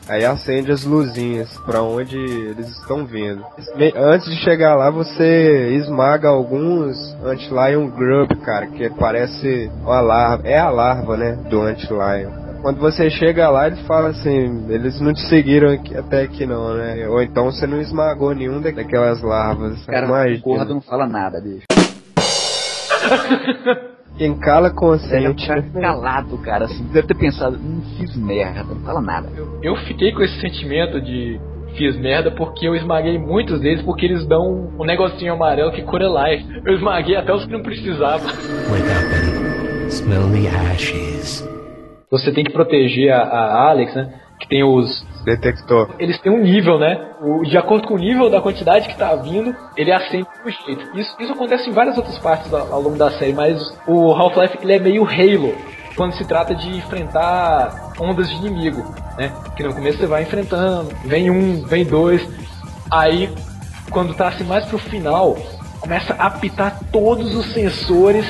aí 0.09 0.25
acende 0.25 0.71
as 0.73 0.85
luzinhas 0.85 1.49
pra 1.67 1.83
onde 1.83 2.17
eles 2.17 2.69
estão 2.69 3.05
vindo. 3.05 3.45
Antes 3.97 4.29
de 4.31 4.37
chegar 4.43 4.75
lá, 4.77 4.91
você 4.91 5.75
esmaga 5.77 6.29
alguns 6.29 6.97
anti-lion 7.25 7.89
grub, 7.91 8.35
cara, 8.45 8.67
que 8.67 8.89
parece 8.91 9.71
uma 9.83 10.01
larva, 10.01 10.47
é 10.47 10.59
a 10.59 10.71
larva, 10.71 11.17
né, 11.17 11.33
do 11.51 11.61
anti-lion. 11.63 12.31
Quando 12.63 12.79
você 12.81 13.09
chega 13.11 13.49
lá, 13.49 13.67
ele 13.69 13.77
fala 13.85 14.09
assim, 14.09 14.67
eles 14.69 15.01
não 15.01 15.13
te 15.13 15.21
seguiram 15.29 15.71
aqui- 15.73 15.97
até 15.97 16.23
aqui 16.23 16.47
não, 16.47 16.75
né? 16.75 17.07
Ou 17.09 17.23
então 17.23 17.45
você 17.47 17.67
não 17.67 17.81
esmagou 17.81 18.35
nenhum 18.35 18.61
da- 18.61 18.71
daquelas 18.73 19.23
larvas. 19.23 19.85
Cara, 19.87 20.07
Imagina. 20.07 20.39
o 20.39 20.43
Gordo 20.43 20.75
não 20.75 20.81
fala 20.81 21.07
nada, 21.07 21.41
bicho. 21.41 21.67
Quem 24.17 24.35
cala 24.39 24.71
consente. 24.71 25.47
Cara, 25.47 25.63
calado, 25.63 26.39
cara, 26.39 26.65
assim. 26.65 26.85
Deve 26.85 27.07
ter 27.07 27.15
pensado, 27.15 27.57
hum, 27.57 27.83
fiz 27.99 28.17
merda, 28.17 28.65
não 28.65 28.81
fala 28.81 29.01
nada. 29.01 29.29
Eu 29.63 29.77
fiquei 29.77 30.13
com 30.13 30.23
esse 30.23 30.41
sentimento 30.41 31.01
de 31.01 31.39
fiz 31.77 31.97
merda 31.99 32.31
porque 32.31 32.67
eu 32.67 32.75
esmaguei 32.75 33.19
muitos 33.19 33.61
deles 33.61 33.83
porque 33.83 34.07
eles 34.07 34.27
dão 34.27 34.71
um 34.79 34.85
negocinho 34.85 35.35
amarelo 35.35 35.73
que 35.73 35.83
cura 35.83 36.07
life. 36.07 36.47
Eu 36.65 36.75
esmaguei 36.75 37.17
até 37.17 37.33
os 37.33 37.45
que 37.45 37.53
não 37.53 37.63
precisavam. 37.63 38.27
Wake 38.27 38.83
up 38.83 39.85
and 39.85 39.89
smell 39.89 40.31
the 40.31 40.49
ashes. 40.73 41.47
Você 42.11 42.33
tem 42.33 42.45
que 42.45 42.53
proteger 42.53 43.13
a, 43.13 43.21
a 43.21 43.71
Alex, 43.71 43.95
né? 43.95 44.15
Que 44.41 44.49
tem 44.49 44.65
os 44.65 45.05
detector. 45.27 45.91
Eles 45.99 46.19
têm 46.21 46.33
um 46.33 46.41
nível, 46.41 46.79
né? 46.79 47.11
O, 47.21 47.43
de 47.43 47.59
acordo 47.59 47.89
com 47.89 47.95
o 47.95 47.99
nível 47.99 48.31
da 48.31 48.41
quantidade 48.41 48.89
que 48.89 48.97
tá 48.97 49.15
vindo, 49.17 49.55
ele 49.77 49.93
acende 49.93 50.27
do 50.45 50.51
jeito. 50.51 50.97
Isso, 50.97 51.17
isso 51.19 51.33
acontece 51.33 51.69
em 51.69 51.73
várias 51.73 51.97
outras 51.99 52.17
partes 52.19 52.53
ao, 52.55 52.73
ao 52.73 52.81
longo 52.81 52.97
da 52.97 53.11
série, 53.11 53.33
mas 53.33 53.61
o 53.87 54.13
Half-Life 54.13 54.59
ele 54.63 54.73
é 54.73 54.79
meio 54.79 55.05
Halo 55.05 55.53
quando 55.97 56.13
se 56.13 56.25
trata 56.27 56.55
de 56.55 56.77
enfrentar 56.77 57.93
ondas 57.99 58.29
de 58.29 58.37
inimigo, 58.37 58.83
né? 59.19 59.33
Que 59.57 59.65
no 59.65 59.75
começo 59.75 59.99
você 59.99 60.07
vai 60.07 60.23
enfrentando, 60.23 60.95
vem 61.05 61.31
um, 61.31 61.65
vem 61.65 61.85
dois, 61.85 62.27
aí 62.91 63.29
quando 63.91 64.15
tá 64.15 64.29
assim 64.29 64.45
mais 64.45 64.65
pro 64.67 64.79
final, 64.79 65.37
começa 65.81 66.15
a 66.15 66.27
apitar 66.27 66.79
todos 66.93 67.35
os 67.35 67.53
sensores 67.53 68.27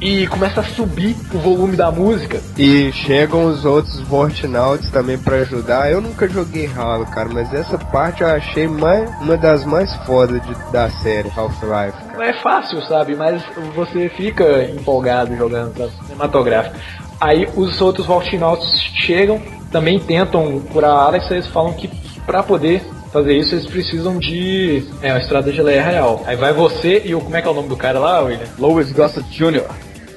e 0.00 0.26
começa 0.26 0.60
a 0.60 0.64
subir 0.64 1.16
o 1.32 1.38
volume 1.38 1.76
da 1.76 1.90
música. 1.90 2.40
E 2.58 2.92
chegam 2.92 3.46
os 3.46 3.64
outros 3.64 3.98
Vortinauts 4.00 4.90
também 4.90 5.16
pra 5.18 5.36
ajudar. 5.36 5.90
Eu 5.90 6.00
nunca 6.00 6.28
joguei 6.28 6.70
Halo, 6.76 7.06
cara, 7.06 7.28
mas 7.32 7.52
essa 7.54 7.78
parte 7.78 8.22
eu 8.22 8.28
achei 8.28 8.68
mais, 8.68 9.08
uma 9.20 9.36
das 9.36 9.64
mais 9.64 9.92
fodas 10.04 10.40
de- 10.42 10.72
da 10.72 10.90
série 10.90 11.30
Half-Life. 11.34 11.96
é 12.20 12.32
fácil, 12.42 12.80
sabe? 12.82 13.14
Mas 13.14 13.42
você 13.74 14.08
fica 14.10 14.64
empolgado 14.64 15.36
jogando, 15.36 15.76
sabe? 15.76 15.90
Cinematográfico. 16.06 16.76
Aí 17.20 17.48
os 17.56 17.80
outros 17.80 18.06
Voltinauts 18.06 18.78
chegam, 18.94 19.40
também 19.72 19.98
tentam 19.98 20.60
curar 20.72 20.90
a 20.90 21.02
Alex, 21.06 21.30
eles 21.30 21.46
falam 21.46 21.72
que 21.72 21.88
pra 22.26 22.42
poder 22.42 22.82
fazer 23.12 23.34
isso 23.38 23.54
eles 23.54 23.66
precisam 23.66 24.18
de 24.18 24.84
é, 25.00 25.12
uma 25.12 25.20
estrada 25.20 25.50
de 25.50 25.56
geleia 25.56 25.82
real. 25.82 26.22
Aí 26.26 26.36
vai 26.36 26.52
você 26.52 27.00
e 27.04 27.14
o. 27.14 27.20
Como 27.20 27.34
é 27.36 27.40
que 27.40 27.48
é 27.48 27.50
o 27.50 27.54
nome 27.54 27.68
do 27.68 27.76
cara 27.76 27.98
lá, 27.98 28.20
William? 28.20 28.44
Lois 28.58 28.92
Gossett 28.92 29.26
Jr. 29.30 29.64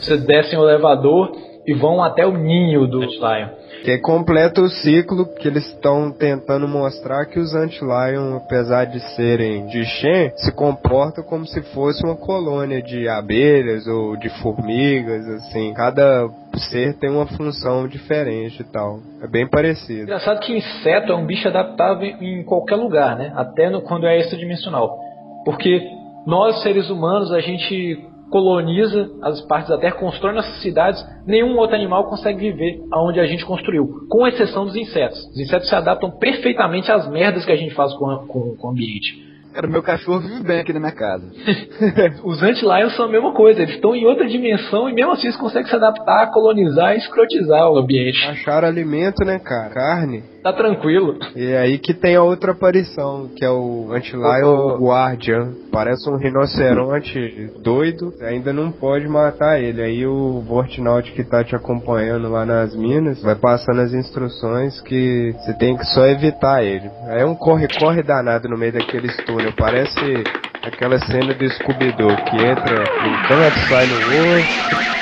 Vocês 0.01 0.23
descem 0.25 0.57
o 0.57 0.63
elevador 0.63 1.31
e 1.65 1.73
vão 1.73 2.01
até 2.01 2.25
o 2.25 2.37
ninho 2.37 2.87
do 2.87 2.99
Lion. 2.99 3.49
Que 3.83 3.97
completa 3.99 4.59
o 4.59 4.69
ciclo 4.69 5.25
que 5.35 5.47
eles 5.47 5.65
estão 5.67 6.11
tentando 6.11 6.67
mostrar 6.67 7.25
que 7.27 7.39
os 7.39 7.53
Antlion, 7.53 8.37
apesar 8.37 8.85
de 8.85 8.99
serem 9.15 9.67
de 9.67 9.85
Shen, 9.85 10.31
se 10.35 10.51
comportam 10.51 11.23
como 11.23 11.45
se 11.45 11.61
fosse 11.73 12.03
uma 12.03 12.15
colônia 12.15 12.81
de 12.81 13.07
abelhas 13.07 13.87
ou 13.87 14.17
de 14.17 14.29
formigas, 14.41 15.25
assim. 15.27 15.73
Cada 15.73 16.27
ser 16.57 16.97
tem 16.97 17.09
uma 17.09 17.27
função 17.27 17.87
diferente 17.87 18.61
e 18.61 18.65
tal. 18.65 18.99
É 19.21 19.27
bem 19.27 19.47
parecido. 19.47 20.03
Engraçado 20.03 20.39
que 20.39 20.57
inseto 20.57 21.11
é 21.11 21.15
um 21.15 21.25
bicho 21.25 21.47
adaptável 21.47 22.03
em 22.19 22.43
qualquer 22.43 22.75
lugar, 22.75 23.15
né? 23.15 23.31
Até 23.35 23.69
no, 23.69 23.81
quando 23.81 24.07
é 24.07 24.19
extradimensional. 24.19 24.97
Porque 25.45 25.81
nós, 26.25 26.61
seres 26.63 26.89
humanos, 26.89 27.31
a 27.31 27.39
gente 27.39 28.08
coloniza 28.29 29.09
as 29.21 29.41
partes 29.41 29.69
da 29.69 29.77
Terra, 29.77 29.95
constrói 29.95 30.33
nossas 30.33 30.61
cidades, 30.61 31.03
nenhum 31.25 31.57
outro 31.57 31.75
animal 31.75 32.05
consegue 32.05 32.39
viver 32.51 32.81
aonde 32.91 33.19
a 33.19 33.25
gente 33.25 33.45
construiu, 33.45 33.87
com 34.09 34.27
exceção 34.27 34.65
dos 34.65 34.75
insetos. 34.75 35.17
Os 35.31 35.39
insetos 35.39 35.67
se 35.69 35.75
adaptam 35.75 36.11
perfeitamente 36.11 36.91
às 36.91 37.07
merdas 37.09 37.45
que 37.45 37.51
a 37.51 37.55
gente 37.57 37.73
faz 37.73 37.93
com, 37.95 38.09
a- 38.09 38.25
com, 38.27 38.55
com 38.55 38.67
o 38.67 38.71
ambiente. 38.71 39.27
Cara, 39.51 39.65
meu 39.67 39.81
cachorro 39.81 40.19
vive 40.19 40.43
bem 40.43 40.59
aqui 40.59 40.71
na 40.71 40.79
minha 40.79 40.91
casa. 40.91 41.25
Os 42.23 42.41
anti-lions 42.43 42.95
são 42.95 43.05
a 43.05 43.09
mesma 43.09 43.33
coisa, 43.33 43.59
eles 43.63 43.73
estão 43.73 43.95
em 43.95 44.05
outra 44.05 44.27
dimensão 44.27 44.87
e 44.87 44.93
mesmo 44.93 45.11
assim 45.11 45.23
eles 45.25 45.37
conseguem 45.37 45.67
se 45.67 45.75
adaptar, 45.75 46.31
colonizar 46.31 46.93
e 46.93 46.99
escrotizar 46.99 47.67
o 47.71 47.77
ambiente. 47.79 48.23
Acharam 48.27 48.67
alimento, 48.67 49.25
né, 49.25 49.39
cara? 49.39 49.73
Carne. 49.73 50.23
Tá 50.43 50.53
tranquilo. 50.53 51.17
E 51.35 51.53
aí 51.53 51.77
que 51.77 51.93
tem 51.93 52.15
a 52.15 52.23
outra 52.23 52.53
aparição, 52.53 53.29
que 53.35 53.43
é 53.43 53.49
o 53.49 53.91
Antlion 53.91 54.77
Guardian. 54.77 55.53
Parece 55.71 56.09
um 56.09 56.17
rinoceronte 56.17 57.51
doido, 57.61 58.13
ainda 58.21 58.53
não 58.53 58.71
pode 58.71 59.07
matar 59.07 59.59
ele. 59.61 59.81
Aí 59.81 60.05
o 60.05 60.41
Vortnaut 60.41 61.11
que 61.11 61.23
tá 61.23 61.43
te 61.43 61.55
acompanhando 61.55 62.29
lá 62.29 62.45
nas 62.45 62.75
minas 62.75 63.21
vai 63.21 63.35
passando 63.35 63.81
as 63.81 63.93
instruções 63.93 64.79
que 64.81 65.33
você 65.33 65.53
tem 65.53 65.75
que 65.75 65.85
só 65.85 66.05
evitar 66.07 66.63
ele. 66.63 66.89
Aí 67.07 67.21
é 67.21 67.25
um 67.25 67.35
corre-corre 67.35 68.01
danado 68.01 68.47
no 68.47 68.57
meio 68.57 68.73
daqueles 68.73 69.15
túnel. 69.25 69.53
Parece 69.57 70.23
aquela 70.63 70.99
cena 70.99 71.33
do 71.33 71.49
Scooby-Doo 71.49 72.15
que 72.15 72.37
entra 72.37 72.79
no 72.79 73.27
canto, 73.27 73.59
sai 73.67 73.85
no 73.87 73.95
outro. 73.95 74.98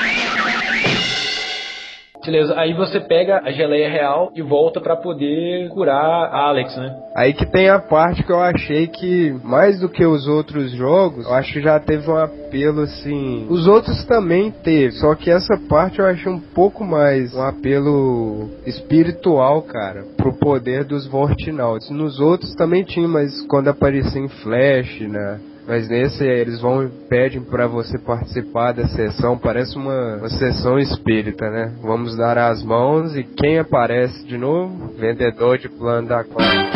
Beleza, 2.28 2.60
aí 2.60 2.74
você 2.74 3.00
pega 3.00 3.40
a 3.42 3.52
geleia 3.52 3.90
real 3.90 4.34
e 4.36 4.42
volta 4.42 4.82
pra 4.82 4.98
poder 4.98 5.70
curar 5.70 6.26
a 6.26 6.50
Alex, 6.50 6.76
né? 6.76 6.94
Aí 7.16 7.32
que 7.32 7.46
tem 7.46 7.70
a 7.70 7.80
parte 7.80 8.22
que 8.22 8.30
eu 8.30 8.42
achei 8.42 8.86
que, 8.88 9.34
mais 9.46 9.80
do 9.80 9.88
que 9.88 10.06
os 10.06 10.28
outros 10.28 10.72
jogos, 10.72 11.26
eu 11.26 11.34
acho 11.34 11.54
que 11.54 11.62
já 11.62 11.80
teve 11.80 12.12
um 12.12 12.18
apelo 12.18 12.82
assim. 12.82 13.48
Os 13.50 13.66
outros 13.66 14.04
também 14.04 14.52
teve, 14.52 14.92
só 14.98 15.16
que 15.16 15.32
essa 15.32 15.58
parte 15.70 16.00
eu 16.00 16.06
achei 16.06 16.30
um 16.30 16.42
pouco 16.54 16.84
mais 16.84 17.34
um 17.34 17.42
apelo 17.42 18.50
espiritual, 18.66 19.62
cara, 19.62 20.04
pro 20.18 20.38
poder 20.38 20.84
dos 20.84 21.08
Vortinauts. 21.08 21.90
Nos 21.90 22.20
outros 22.20 22.54
também 22.56 22.84
tinha, 22.84 23.08
mas 23.08 23.42
quando 23.48 23.70
aparecia 23.70 24.20
em 24.20 24.28
Flash, 24.28 25.00
né? 25.00 25.40
Mas 25.68 25.90
nesse 25.90 26.24
eles 26.24 26.62
vão 26.62 26.86
e 26.86 26.88
pedem 27.10 27.42
pra 27.42 27.68
você 27.68 28.00
participar 28.00 28.72
da 28.72 28.88
sessão, 28.88 29.38
parece 29.38 29.76
uma, 29.76 30.16
uma 30.16 30.30
sessão 30.30 30.80
espírita, 30.80 31.50
né? 31.50 31.74
Vamos 31.82 32.16
dar 32.16 32.38
as 32.38 32.64
mãos 32.64 33.18
e 33.18 33.24
quem 33.26 33.60
aparece 33.60 34.26
de 34.26 34.38
novo? 34.38 34.94
Vendedor 34.98 35.58
de 35.58 35.68
plano 35.68 36.08
da 36.08 36.24
Clara. 36.24 36.72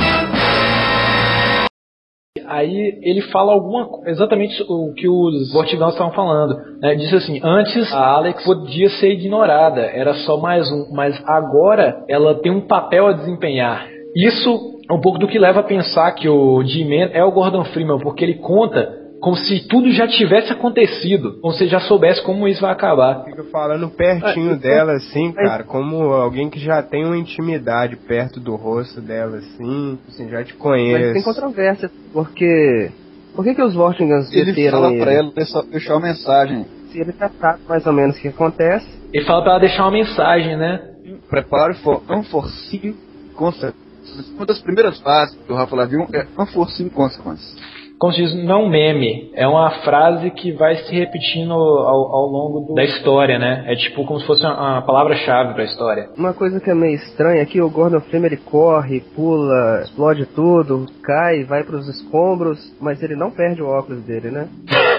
Aí 2.48 3.00
ele 3.02 3.22
fala 3.32 3.54
alguma 3.54 3.88
exatamente 4.08 4.62
o 4.68 4.94
que 4.94 5.08
os 5.08 5.54
Vortigãos 5.54 5.94
estavam 5.94 6.12
falando. 6.12 6.54
Né? 6.82 6.96
Diz 6.96 7.14
assim: 7.14 7.40
antes 7.42 7.94
a 7.94 8.06
Alex 8.08 8.44
podia 8.44 8.90
ser 8.90 9.14
ignorada, 9.14 9.84
era 9.84 10.14
só 10.26 10.36
mais 10.36 10.70
um, 10.70 10.94
mas 10.94 11.18
agora 11.26 12.04
ela 12.10 12.42
tem 12.42 12.52
um 12.52 12.68
papel 12.68 13.08
a 13.08 13.14
desempenhar. 13.14 13.88
Isso 14.14 14.81
é 14.92 14.94
um 14.94 15.00
pouco 15.00 15.18
do 15.18 15.28
que 15.28 15.40
leva 15.40 15.62
a 15.62 15.64
pensar 15.64 16.12
que 16.12 16.28
o 16.28 16.62
G-Man 16.64 17.12
é 17.14 17.24
o 17.24 17.32
Gordon 17.32 17.64
Freeman, 17.64 17.98
porque 18.00 18.26
ele 18.26 18.40
conta 18.40 19.00
como 19.22 19.38
se 19.38 19.66
tudo 19.70 19.90
já 19.92 20.06
tivesse 20.06 20.52
acontecido, 20.52 21.40
como 21.42 21.54
se 21.54 21.68
já 21.68 21.80
soubesse 21.80 22.22
como 22.24 22.46
isso 22.46 22.60
vai 22.60 22.72
acabar. 22.72 23.24
Fica 23.24 23.44
falando 23.46 23.90
pertinho 23.90 24.58
dela, 24.58 24.94
assim, 24.94 25.32
cara, 25.32 25.64
como 25.64 26.12
alguém 26.12 26.50
que 26.50 26.60
já 26.60 26.84
tem 26.84 27.06
uma 27.06 27.16
intimidade 27.18 27.96
perto 27.96 28.40
do 28.40 28.56
rosto 28.56 29.00
dela, 29.00 29.38
assim, 29.38 29.98
assim 30.10 30.28
já 30.28 30.44
te 30.44 30.54
Mas 30.54 30.58
tem 30.58 30.58
conhece. 30.58 31.24
controvérsia, 31.24 31.90
porque. 32.12 32.92
Por 33.34 33.46
que, 33.46 33.56
que 33.56 33.62
os 33.62 33.74
Vortingans 33.74 34.30
Ele 34.34 34.48
meteram 34.48 34.80
fala 34.82 34.92
ele? 34.92 35.02
pra 35.02 35.14
ela 35.14 35.32
deixar, 35.32 35.62
deixar 35.62 35.94
uma 35.94 36.08
mensagem. 36.08 36.66
Se 36.92 37.00
ele 37.00 37.14
já 37.18 37.30
sabe 37.30 37.60
mais 37.70 37.88
ou 37.88 37.94
menos 37.94 38.18
o 38.18 38.22
que 38.22 38.28
acontece, 38.28 38.86
Ele 39.14 39.24
fala 39.24 39.42
pra 39.42 39.52
ela 39.52 39.62
deixar 39.62 39.84
uma 39.84 39.92
mensagem, 39.92 40.58
né? 40.58 40.82
Prepare 41.30 41.76
for 41.76 42.02
unforeseen 42.10 42.94
consequences. 43.36 43.91
Uma 44.36 44.46
das 44.46 44.60
primeiras 44.62 45.00
fases 45.02 45.36
do 45.48 45.54
Rafa 45.54 45.76
Lavion 45.76 46.06
é 46.14 46.26
unforeseen 46.40 46.90
consequences. 46.90 47.56
como 48.00 48.14
se 48.14 48.20
diz, 48.24 48.34
não 48.46 48.56
é 48.56 48.58
um 48.64 48.68
meme, 48.70 49.30
é 49.36 49.48
uma 49.48 49.70
frase 49.84 50.32
que 50.32 50.52
vai 50.54 50.76
se 50.76 50.92
repetindo 50.96 51.54
ao, 51.54 52.16
ao 52.16 52.26
longo 52.26 52.60
do- 52.70 52.74
da 52.74 52.84
história, 52.84 53.38
né? 53.38 53.64
É 53.68 53.76
tipo 53.76 54.04
como 54.08 54.20
se 54.20 54.26
fosse 54.26 54.44
uma, 54.44 54.56
uma 54.78 54.82
palavra-chave 54.82 55.54
pra 55.54 55.64
história. 55.66 56.10
uma 56.18 56.34
coisa 56.34 56.60
que 56.60 56.72
é 56.72 56.74
meio 56.74 56.96
estranha 56.96 57.44
aqui, 57.44 57.62
o 57.62 57.70
Gordon 57.70 58.00
Freeman 58.02 58.32
ele 58.32 58.38
corre, 58.38 59.02
pula, 59.16 59.82
explode 59.84 60.26
tudo, 60.26 60.88
cai, 61.04 61.44
vai 61.44 61.64
pros 61.64 61.88
escombros, 61.88 62.58
mas 62.82 63.04
ele 63.04 63.16
não 63.16 63.30
perde 63.30 63.62
o 63.62 63.68
óculos 63.68 64.02
dele, 64.04 64.32
né? 64.32 64.48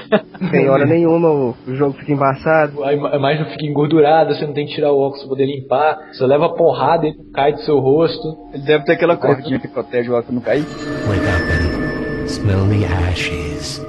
Tem 0.51 0.69
hora 0.69 0.85
nenhuma 0.85 1.29
o, 1.31 1.55
jogo 1.69 1.95
fica 1.99 2.13
embaçado. 2.13 2.83
A 2.85 2.93
ima- 2.93 3.11
a 3.13 3.17
imagem 3.17 3.45
fica 3.47 3.65
engordurada, 3.67 4.35
você 4.35 4.47
não 4.47 4.53
tem 4.53 4.67
que 4.67 4.75
tirar 4.75 4.93
o 4.93 4.99
óculos 4.99 5.21
pra 5.21 5.29
poder 5.31 5.47
limpar, 5.47 5.99
você 6.13 6.27
leva 6.27 6.47
a 6.47 6.55
porrada 6.55 7.07
e 7.07 7.11
ele 7.11 7.19
cai 7.33 7.53
do 7.53 7.61
seu 7.61 7.79
rosto. 7.79 8.37
Ele 8.53 8.63
deve 8.65 8.85
ter 8.85 8.93
aquela 8.93 9.17
cordinha 9.17 9.59
que 9.59 9.69
protege 9.69 10.11
o 10.11 10.15
óculos 10.15 10.35
não 10.35 10.43
cair. 10.43 10.63
Wake 10.65 11.21
up 11.21 12.23
and 12.23 12.27
smell 12.27 12.67
the 12.69 12.87
ashes. 13.09 13.85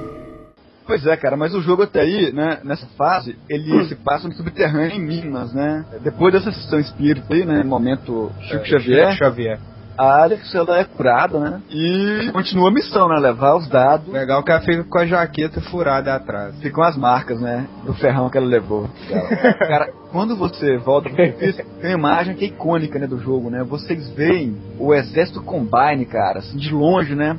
Pois 0.86 1.06
é, 1.06 1.16
cara, 1.16 1.34
mas 1.34 1.54
o 1.54 1.62
jogo 1.62 1.82
até 1.84 2.02
aí, 2.02 2.30
né, 2.30 2.58
nessa 2.62 2.86
fase, 2.98 3.34
ele 3.48 3.84
se 3.86 3.94
passa 3.94 4.28
no 4.28 4.34
subterrâneo 4.34 4.96
em 4.96 5.00
Minas, 5.00 5.54
né? 5.54 5.82
Depois 6.02 6.32
dessa 6.34 6.52
sessão 6.52 6.78
espírita 6.78 7.32
aí, 7.32 7.42
né, 7.46 7.62
momento 7.64 8.30
Chico 8.42 8.66
Xavier, 8.66 9.12
Chico 9.12 9.24
Xavier. 9.24 9.58
A 9.96 10.22
Alex, 10.22 10.54
ela 10.54 10.78
é 10.78 10.84
curada, 10.84 11.38
né? 11.38 11.62
E 11.70 12.30
continua 12.32 12.68
a 12.68 12.72
missão, 12.72 13.08
né, 13.08 13.16
levar 13.16 13.56
os 13.56 13.68
dados. 13.68 14.12
Legal 14.12 14.42
que 14.42 14.50
ela 14.50 14.60
fica 14.60 14.84
com 14.84 14.98
a 14.98 15.06
jaqueta 15.06 15.60
furada 15.62 16.14
atrás. 16.14 16.58
Ficam 16.60 16.82
as 16.82 16.96
marcas, 16.96 17.40
né, 17.40 17.66
do 17.84 17.94
ferrão 17.94 18.28
que 18.28 18.36
ela 18.36 18.46
levou. 18.46 18.88
Cara, 19.58 19.92
quando 20.10 20.36
você 20.36 20.76
volta 20.78 21.08
pro 21.10 21.24
difícil, 21.24 21.64
tem 21.80 21.90
uma 21.94 21.98
imagem 21.98 22.34
que 22.34 22.44
é 22.44 22.48
icônica, 22.48 22.98
né, 22.98 23.06
do 23.06 23.18
jogo, 23.18 23.50
né? 23.50 23.62
Vocês 23.64 24.10
veem 24.10 24.56
o 24.78 24.92
exército 24.94 25.42
Combine, 25.42 26.04
cara, 26.06 26.38
assim, 26.38 26.56
de 26.56 26.72
longe, 26.72 27.14
né? 27.14 27.36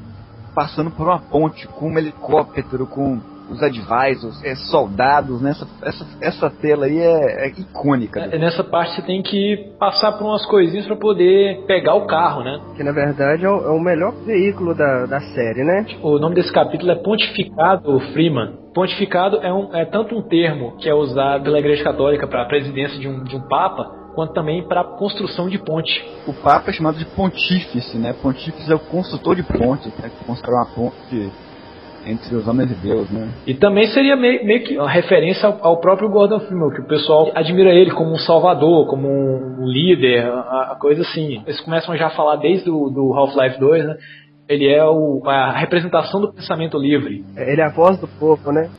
Passando 0.54 0.92
por 0.92 1.08
uma 1.08 1.20
ponte 1.20 1.68
com 1.68 1.90
um 1.90 1.98
helicóptero, 1.98 2.86
com 2.88 3.20
os 3.50 3.62
advisors, 3.62 4.44
é, 4.44 4.56
soldados, 4.56 5.42
né? 5.42 5.52
Essa, 5.52 5.68
essa, 5.84 6.08
essa 6.22 6.50
tela 6.50 6.86
aí 6.86 6.98
é, 6.98 7.48
é 7.48 7.50
icônica. 7.50 8.20
É, 8.20 8.38
Nessa 8.38 8.64
parte 8.64 8.96
você 8.96 9.02
tem 9.02 9.22
que 9.22 9.74
passar 9.80 10.14
por 10.14 10.26
umas 10.26 10.46
coisinhas 10.46 10.86
pra 10.86 10.96
poder 10.96 11.66
pegar 11.68 11.96
o 11.96 12.06
carro, 12.06 12.44
né? 12.44 12.60
Que 12.76 12.84
na 12.84 12.92
verdade 12.92 13.46
é 13.46 13.50
o, 13.50 13.66
é 13.66 13.72
o 13.72 13.80
melhor 13.80 14.14
veículo 14.26 14.76
da, 14.76 15.06
da 15.06 15.20
série, 15.20 15.64
né? 15.64 15.86
O 16.02 16.18
nome 16.20 16.36
desse 16.36 16.52
capítulo 16.52 16.92
é 16.92 16.96
Pontificado 16.96 18.00
Freeman. 18.12 18.66
Pontificado 18.74 19.38
é, 19.38 19.54
um, 19.54 19.74
é 19.74 19.86
tanto 19.86 20.16
um 20.16 20.22
termo 20.22 20.76
que 20.78 20.90
é 20.90 20.94
usado 20.94 21.44
pela 21.44 21.60
Igreja 21.60 21.84
Católica 21.84 22.28
para 22.28 22.44
a 22.44 22.46
presidência 22.46 23.00
de 23.00 23.08
um, 23.08 23.24
de 23.24 23.36
um 23.36 23.42
Papa, 23.42 23.86
quanto 24.14 24.34
também 24.34 24.68
para 24.68 24.84
construção 24.84 25.48
de 25.48 25.58
ponte. 25.58 26.04
O 26.28 26.34
Papa 26.34 26.72
é 26.72 26.74
chamado 26.74 26.98
de 26.98 27.06
pontífice, 27.06 27.98
né? 27.98 28.14
Pontífice 28.22 28.72
é 28.72 28.76
o 28.76 28.80
construtor 28.80 29.36
de 29.36 29.44
pontes, 29.44 29.94
né? 29.98 30.10
Que 30.10 30.26
constrói 30.26 30.56
uma 30.56 30.66
ponte 30.66 31.32
entre 32.06 32.36
os 32.36 32.48
homens 32.48 32.72
e 32.72 32.76
Deus, 32.76 33.10
né? 33.10 33.30
E 33.48 33.54
também 33.54 33.88
seria 33.88 34.16
meio, 34.16 34.46
meio 34.46 34.64
que 34.64 34.78
uma 34.78 34.90
referência 34.90 35.48
ao, 35.48 35.58
ao, 35.62 35.78
próprio 35.78 36.10
Gordon 36.10 36.40
Freeman, 36.42 36.72
que 36.72 36.82
o 36.82 36.88
pessoal 36.88 37.32
admira 37.36 37.74
ele 37.74 37.92
como 37.92 38.12
um 38.12 38.18
salvador, 38.18 38.88
como 38.88 39.08
um 39.08 39.66
líder, 39.68 40.26
a, 40.26 40.72
a 40.74 40.78
coisa 40.80 41.02
assim. 41.02 41.42
Eles 41.46 41.60
começam 41.62 41.96
já 41.98 42.08
a 42.08 42.12
falar 42.12 42.38
desde 42.38 42.70
o 42.70 42.90
do 42.90 43.14
Half-Life 43.14 43.60
2, 43.60 43.86
né? 43.86 43.98
Ele 44.48 44.68
é 44.68 44.84
o, 44.86 45.22
a 45.26 45.52
representação 45.58 46.22
do 46.22 46.32
pensamento 46.32 46.78
livre. 46.78 47.26
Ele 47.36 47.62
é 47.62 47.66
a 47.66 47.70
voz 47.70 48.00
do 48.00 48.08
povo, 48.08 48.52
né? 48.52 48.70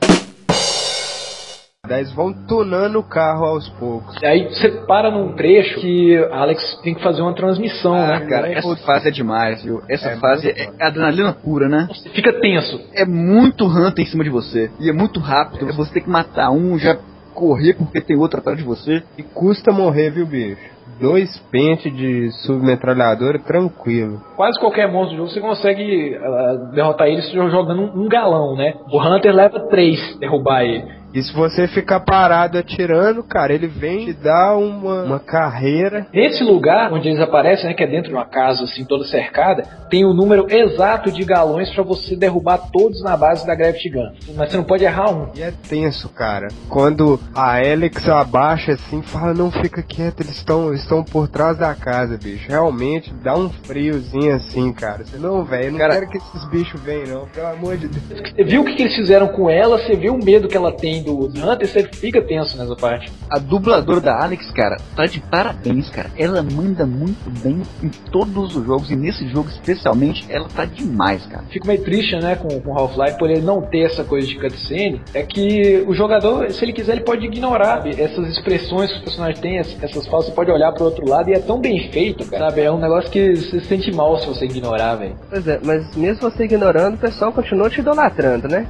Daí 1.87 2.01
eles 2.01 2.11
vão 2.13 2.33
tunando 2.33 2.99
o 2.99 3.03
carro 3.03 3.45
aos 3.45 3.67
poucos. 3.69 4.15
Aí 4.23 4.47
você 4.49 4.69
para 4.85 5.09
num 5.09 5.33
trecho 5.33 5.79
que 5.79 6.17
Alex 6.31 6.79
tem 6.83 6.93
que 6.93 7.01
fazer 7.01 7.21
uma 7.21 7.33
transmissão, 7.33 7.95
ah, 7.95 8.19
né? 8.19 8.25
cara, 8.27 8.51
essa 8.51 8.75
fase 8.77 9.07
é 9.07 9.11
demais, 9.11 9.63
viu? 9.63 9.81
Essa 9.89 10.09
é 10.09 10.17
fase 10.17 10.49
é 10.49 10.69
adrenalina 10.79 11.33
pura, 11.33 11.67
né? 11.67 11.87
Você 11.89 12.09
fica 12.09 12.33
tenso. 12.39 12.79
É 12.93 13.05
muito 13.05 13.65
hunter 13.65 14.05
em 14.05 14.07
cima 14.07 14.23
de 14.23 14.29
você. 14.29 14.69
E 14.79 14.89
é 14.89 14.93
muito 14.93 15.19
rápido. 15.19 15.69
É 15.69 15.71
você 15.71 15.93
tem 15.93 16.03
que 16.03 16.09
matar 16.09 16.51
um, 16.51 16.77
já 16.77 16.97
correr 17.33 17.75
porque 17.75 18.01
tem 18.01 18.17
outro 18.17 18.39
atrás 18.39 18.57
de 18.57 18.63
você. 18.63 19.03
E 19.17 19.23
custa 19.23 19.71
morrer, 19.71 20.09
viu, 20.09 20.25
bicho? 20.25 20.77
dois 20.99 21.37
pentes 21.51 21.95
de 21.95 22.31
submetralhadora 22.43 23.39
tranquilo. 23.39 24.21
Quase 24.35 24.59
qualquer 24.59 24.91
monstro 24.91 25.17
do 25.17 25.17
jogo 25.17 25.29
você 25.29 25.39
consegue 25.41 26.17
uh, 26.17 26.71
derrotar 26.73 27.07
ele 27.07 27.21
jogando 27.21 27.81
um, 27.81 28.03
um, 28.03 28.07
galão, 28.07 28.55
né? 28.55 28.73
O 28.91 28.99
Hunter 28.99 29.33
leva 29.33 29.59
três 29.69 30.17
derrubar 30.19 30.63
ele. 30.63 30.85
E 31.13 31.23
se 31.23 31.33
você 31.33 31.67
ficar 31.67 32.01
parado 32.01 32.57
atirando, 32.57 33.23
cara, 33.23 33.53
ele 33.53 33.67
vem 33.67 34.05
te 34.05 34.13
dar 34.13 34.55
uma, 34.57 35.03
uma 35.03 35.19
carreira. 35.19 36.05
Nesse 36.13 36.43
lugar 36.43 36.91
onde 36.93 37.07
eles 37.07 37.19
aparecem, 37.19 37.67
né, 37.67 37.73
que 37.73 37.83
é 37.83 37.87
dentro 37.87 38.09
de 38.09 38.15
uma 38.15 38.25
casa 38.25 38.63
assim 38.63 38.85
toda 38.85 39.05
cercada, 39.05 39.63
tem 39.89 40.05
o 40.05 40.13
número 40.13 40.45
exato 40.49 41.11
de 41.11 41.23
galões 41.23 41.73
para 41.73 41.83
você 41.83 42.15
derrubar 42.15 42.69
todos 42.71 43.01
na 43.01 43.15
base 43.15 43.45
da 43.45 43.55
Gravity 43.55 43.89
Gun. 43.89 44.11
Mas 44.35 44.51
você 44.51 44.57
não 44.57 44.63
pode 44.63 44.83
errar 44.83 45.11
um. 45.11 45.29
E 45.35 45.41
é 45.41 45.51
tenso, 45.69 46.09
cara. 46.09 46.49
Quando 46.69 47.19
a 47.33 47.57
Alex 47.57 48.07
abaixa 48.09 48.73
assim, 48.73 49.01
fala, 49.01 49.33
não 49.33 49.51
fica 49.51 49.81
quieto, 49.81 50.21
eles 50.21 50.37
estão 50.37 50.73
estão 50.73 51.03
por 51.03 51.27
trás 51.27 51.57
da 51.57 51.73
casa, 51.73 52.17
bicho. 52.17 52.49
Realmente 52.49 53.13
dá 53.23 53.35
um 53.35 53.49
friozinho 53.49 54.35
assim, 54.35 54.71
cara. 54.73 55.05
Você 55.05 55.17
não, 55.17 55.43
velho, 55.43 55.71
não 55.71 55.79
cara... 55.79 55.93
quero 55.93 56.09
que 56.09 56.17
esses 56.17 56.49
bichos 56.49 56.81
venham, 56.81 57.07
não, 57.07 57.27
pelo 57.27 57.47
amor 57.47 57.77
de 57.77 57.87
Deus. 57.87 58.21
Você 58.21 58.43
viu 58.43 58.61
o 58.61 58.65
que, 58.65 58.75
que 58.75 58.83
eles 58.83 58.95
fizeram 58.95 59.27
com 59.29 59.49
ela, 59.49 59.77
você 59.77 59.95
viu 59.95 60.13
o 60.13 60.23
medo 60.23 60.47
que 60.47 60.57
ela 60.57 60.71
tem 60.71 60.96
do 61.01 61.27
Hunter, 61.27 61.67
você 61.67 61.83
fica 61.83 62.21
tenso 62.21 62.57
nessa 62.57 62.75
parte. 62.75 63.11
A 63.29 63.39
dubladora 63.39 64.01
da 64.01 64.23
Alex, 64.23 64.49
cara, 64.51 64.77
tá 64.95 65.05
de 65.05 65.19
parabéns, 65.19 65.89
cara. 65.89 66.09
Ela 66.17 66.41
manda 66.41 66.85
muito 66.85 67.29
bem 67.41 67.61
em 67.83 67.89
todos 68.11 68.55
os 68.55 68.65
jogos, 68.65 68.89
e 68.89 68.95
nesse 68.95 69.27
jogo 69.29 69.49
especialmente, 69.49 70.25
ela 70.29 70.47
tá 70.47 70.65
demais, 70.65 71.25
cara. 71.27 71.43
Fico 71.49 71.67
meio 71.67 71.83
triste, 71.83 72.15
né, 72.15 72.35
com, 72.35 72.59
com 72.61 72.77
Half-Life, 72.77 73.17
por 73.17 73.29
ele 73.29 73.41
não 73.41 73.61
ter 73.61 73.85
essa 73.85 74.03
coisa 74.03 74.27
de 74.27 74.39
cutscene, 74.39 75.01
é 75.13 75.23
que 75.23 75.83
o 75.87 75.93
jogador, 75.93 76.51
se 76.51 76.63
ele 76.63 76.73
quiser, 76.73 76.93
ele 76.93 77.03
pode 77.03 77.25
ignorar 77.25 77.87
essas 77.87 78.27
expressões 78.29 78.91
que 78.91 78.97
os 78.97 79.03
personagens 79.03 79.39
têm, 79.39 79.57
essas 79.57 80.07
falas, 80.07 80.25
você 80.25 80.31
pode 80.31 80.51
olhar 80.51 80.71
pro 80.71 80.85
outro 80.85 81.07
lado 81.07 81.29
e 81.29 81.33
é 81.33 81.39
tão 81.39 81.59
bem 81.59 81.91
feito, 81.91 82.25
cara, 82.29 82.47
sabe? 82.47 82.61
É 82.61 82.71
um 82.71 82.79
negócio 82.79 83.09
que 83.11 83.35
você 83.35 83.59
se 83.59 83.65
sente 83.67 83.91
mal 83.91 84.17
se 84.17 84.27
você 84.27 84.45
ignorar, 84.45 84.95
velho. 84.95 85.15
Pois 85.29 85.47
é, 85.47 85.59
mas 85.63 85.95
mesmo 85.95 86.29
você 86.29 86.45
ignorando, 86.45 86.95
o 86.95 86.99
pessoal 86.99 87.31
continua 87.31 87.69
te 87.69 87.79
idolatrando, 87.79 88.47
né? 88.47 88.67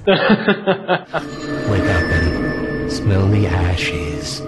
Wake 0.00 1.90
up 1.90 2.10
and 2.10 2.90
smell 2.90 3.28
the 3.28 3.46
ashes. 3.46 4.42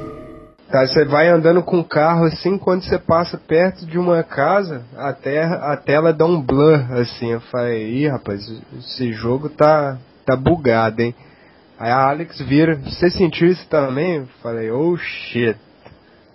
Tá, 0.71 0.87
você 0.87 1.05
vai 1.05 1.29
andando 1.29 1.62
com 1.62 1.81
o 1.81 1.85
carro 1.85 2.25
assim, 2.25 2.57
quando 2.57 2.83
você 2.83 2.99
passa 2.99 3.37
perto 3.37 3.85
de 3.85 3.99
uma 3.99 4.23
casa, 4.23 4.83
a, 4.97 5.12
terra, 5.12 5.57
a 5.71 5.77
tela 5.77 6.15
dá 6.15 6.25
um 6.25 6.41
blur 6.41 6.81
assim. 6.93 7.33
Eu 7.33 7.41
falei, 7.43 7.91
ih 7.91 8.09
rapaz, 8.09 8.41
esse 8.79 9.12
jogo 9.12 9.51
tá, 9.51 9.99
tá 10.25 10.35
bugado, 10.35 11.03
hein? 11.03 11.15
Aí 11.79 11.91
a 11.91 12.09
Alex 12.09 12.41
vira, 12.41 12.75
você 12.77 13.11
sentiu 13.11 13.49
isso 13.49 13.69
também? 13.69 14.17
Eu 14.17 14.27
falei, 14.43 14.71
oh 14.71 14.97
shit. 14.97 15.59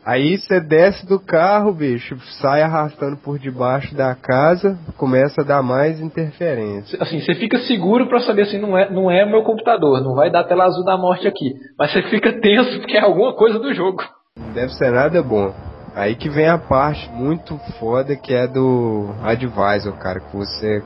Aí 0.07 0.37
você 0.37 0.61
desce 0.61 1.05
do 1.05 1.19
carro, 1.19 1.73
bicho, 1.73 2.17
sai 2.39 2.61
arrastando 2.61 3.17
por 3.17 3.37
debaixo 3.37 3.93
da 3.93 4.15
casa, 4.15 4.79
começa 4.95 5.41
a 5.41 5.43
dar 5.43 5.61
mais 5.61 5.99
interferência. 5.99 6.97
Assim, 7.03 7.19
você 7.19 7.35
fica 7.35 7.57
seguro 7.57 8.07
para 8.07 8.21
saber 8.21 8.43
assim, 8.43 8.57
não 8.57 8.77
é, 8.77 8.89
não 8.89 9.11
é 9.11 9.25
meu 9.25 9.43
computador, 9.43 10.01
não 10.01 10.15
vai 10.15 10.31
dar 10.31 10.45
tela 10.45 10.63
azul 10.63 10.85
da 10.85 10.97
morte 10.97 11.27
aqui. 11.27 11.55
Mas 11.77 11.91
você 11.91 12.03
fica 12.03 12.31
tenso 12.39 12.79
porque 12.79 12.95
é 12.95 13.01
alguma 13.01 13.35
coisa 13.35 13.59
do 13.59 13.73
jogo. 13.73 14.01
Não 14.37 14.53
deve 14.53 14.71
ser 14.75 14.91
nada 14.91 15.21
bom. 15.21 15.53
Aí 15.93 16.15
que 16.15 16.29
vem 16.29 16.47
a 16.47 16.57
parte 16.57 17.09
muito 17.11 17.57
foda 17.77 18.15
que 18.15 18.33
é 18.33 18.47
do 18.47 19.09
Advisor, 19.21 19.91
cara, 19.97 20.21
que 20.21 20.37
você 20.37 20.81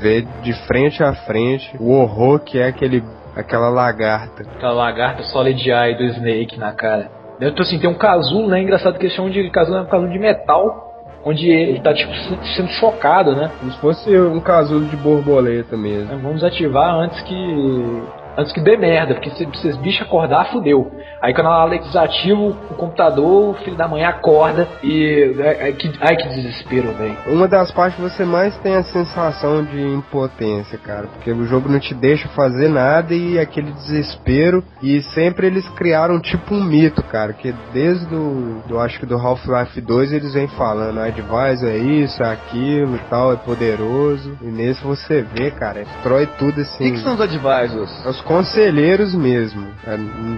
vê 0.00 0.22
de 0.42 0.52
frente 0.66 1.00
a 1.00 1.14
frente 1.14 1.76
o 1.78 1.92
horror 1.92 2.40
que 2.40 2.58
é 2.58 2.66
aquele 2.66 3.04
aquela 3.36 3.68
lagarta. 3.68 4.42
Aquela 4.42 4.72
lagarta 4.72 5.22
Solid 5.22 5.70
Eye 5.70 5.96
do 5.96 6.02
Snake 6.06 6.58
na 6.58 6.72
cara. 6.72 7.22
Então, 7.48 7.62
assim, 7.62 7.78
tem 7.78 7.88
um 7.88 7.94
casulo, 7.94 8.48
né? 8.48 8.60
Engraçado 8.60 8.98
que 8.98 9.06
eles 9.06 9.14
chamam 9.14 9.30
de 9.30 9.50
casulo, 9.50 9.78
é 9.78 9.80
um 9.82 9.86
casulo 9.86 10.10
de 10.10 10.18
metal, 10.18 10.92
onde 11.24 11.48
ele 11.48 11.80
tá, 11.80 11.94
tipo, 11.94 12.12
sendo 12.56 12.68
chocado, 12.68 13.34
né? 13.34 13.50
Como 13.58 13.72
se 13.72 13.78
fosse 13.78 14.18
um 14.18 14.40
casulo 14.40 14.84
de 14.86 14.96
borboleta 14.96 15.76
mesmo. 15.76 16.18
Vamos 16.18 16.44
ativar 16.44 16.94
antes 16.94 17.20
que 17.22 18.02
antes 18.36 18.52
que 18.52 18.60
dê 18.60 18.76
merda, 18.76 19.14
porque 19.14 19.30
se 19.30 19.44
esses 19.44 19.76
bichos 19.76 20.06
acordar, 20.06 20.50
fudeu. 20.50 20.90
Aí 21.24 21.32
quando 21.32 21.46
ela 21.46 21.70
desativa 21.70 22.38
o 22.38 22.52
computador, 22.76 23.52
o 23.52 23.54
filho 23.54 23.78
da 23.78 23.88
mãe 23.88 24.04
acorda 24.04 24.68
e. 24.82 25.34
Ai 25.58 25.72
que, 25.72 25.90
ai, 25.98 26.16
que 26.16 26.28
desespero, 26.28 26.92
velho. 26.92 27.16
Uma 27.28 27.48
das 27.48 27.70
partes 27.70 27.96
que 27.96 28.02
você 28.02 28.26
mais 28.26 28.54
tem 28.58 28.76
a 28.76 28.82
sensação 28.82 29.64
de 29.64 29.80
impotência, 29.80 30.76
cara. 30.76 31.06
Porque 31.06 31.32
o 31.32 31.46
jogo 31.46 31.70
não 31.70 31.80
te 31.80 31.94
deixa 31.94 32.28
fazer 32.28 32.68
nada 32.68 33.14
e 33.14 33.38
aquele 33.38 33.72
desespero. 33.72 34.62
E 34.82 35.00
sempre 35.14 35.46
eles 35.46 35.66
criaram 35.70 36.20
tipo 36.20 36.54
um 36.54 36.62
mito, 36.62 37.02
cara. 37.04 37.32
Que 37.32 37.54
desde 37.72 38.04
do, 38.04 38.62
do 38.68 38.78
acho 38.78 39.00
que 39.00 39.06
do 39.06 39.16
Half-Life 39.16 39.80
2 39.80 40.12
eles 40.12 40.34
vêm 40.34 40.48
falando, 40.48 41.00
a 41.00 41.06
Advisor 41.06 41.70
é 41.70 41.78
isso, 41.78 42.22
é 42.22 42.30
aquilo 42.30 42.96
e 42.96 43.00
tal, 43.08 43.32
é 43.32 43.36
poderoso. 43.36 44.36
E 44.42 44.46
nesse 44.46 44.84
você 44.84 45.22
vê, 45.22 45.50
cara, 45.50 45.84
destrói 45.84 46.26
tudo 46.38 46.60
assim. 46.60 46.84
O 46.84 46.86
que, 46.86 46.98
que 46.98 47.02
são 47.02 47.14
os 47.14 47.20
Advisors? 47.22 48.04
Os 48.04 48.20
conselheiros 48.20 49.14
mesmo. 49.14 49.68
É, 49.86 49.96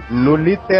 no 0.09 0.37
literal, 0.37 0.76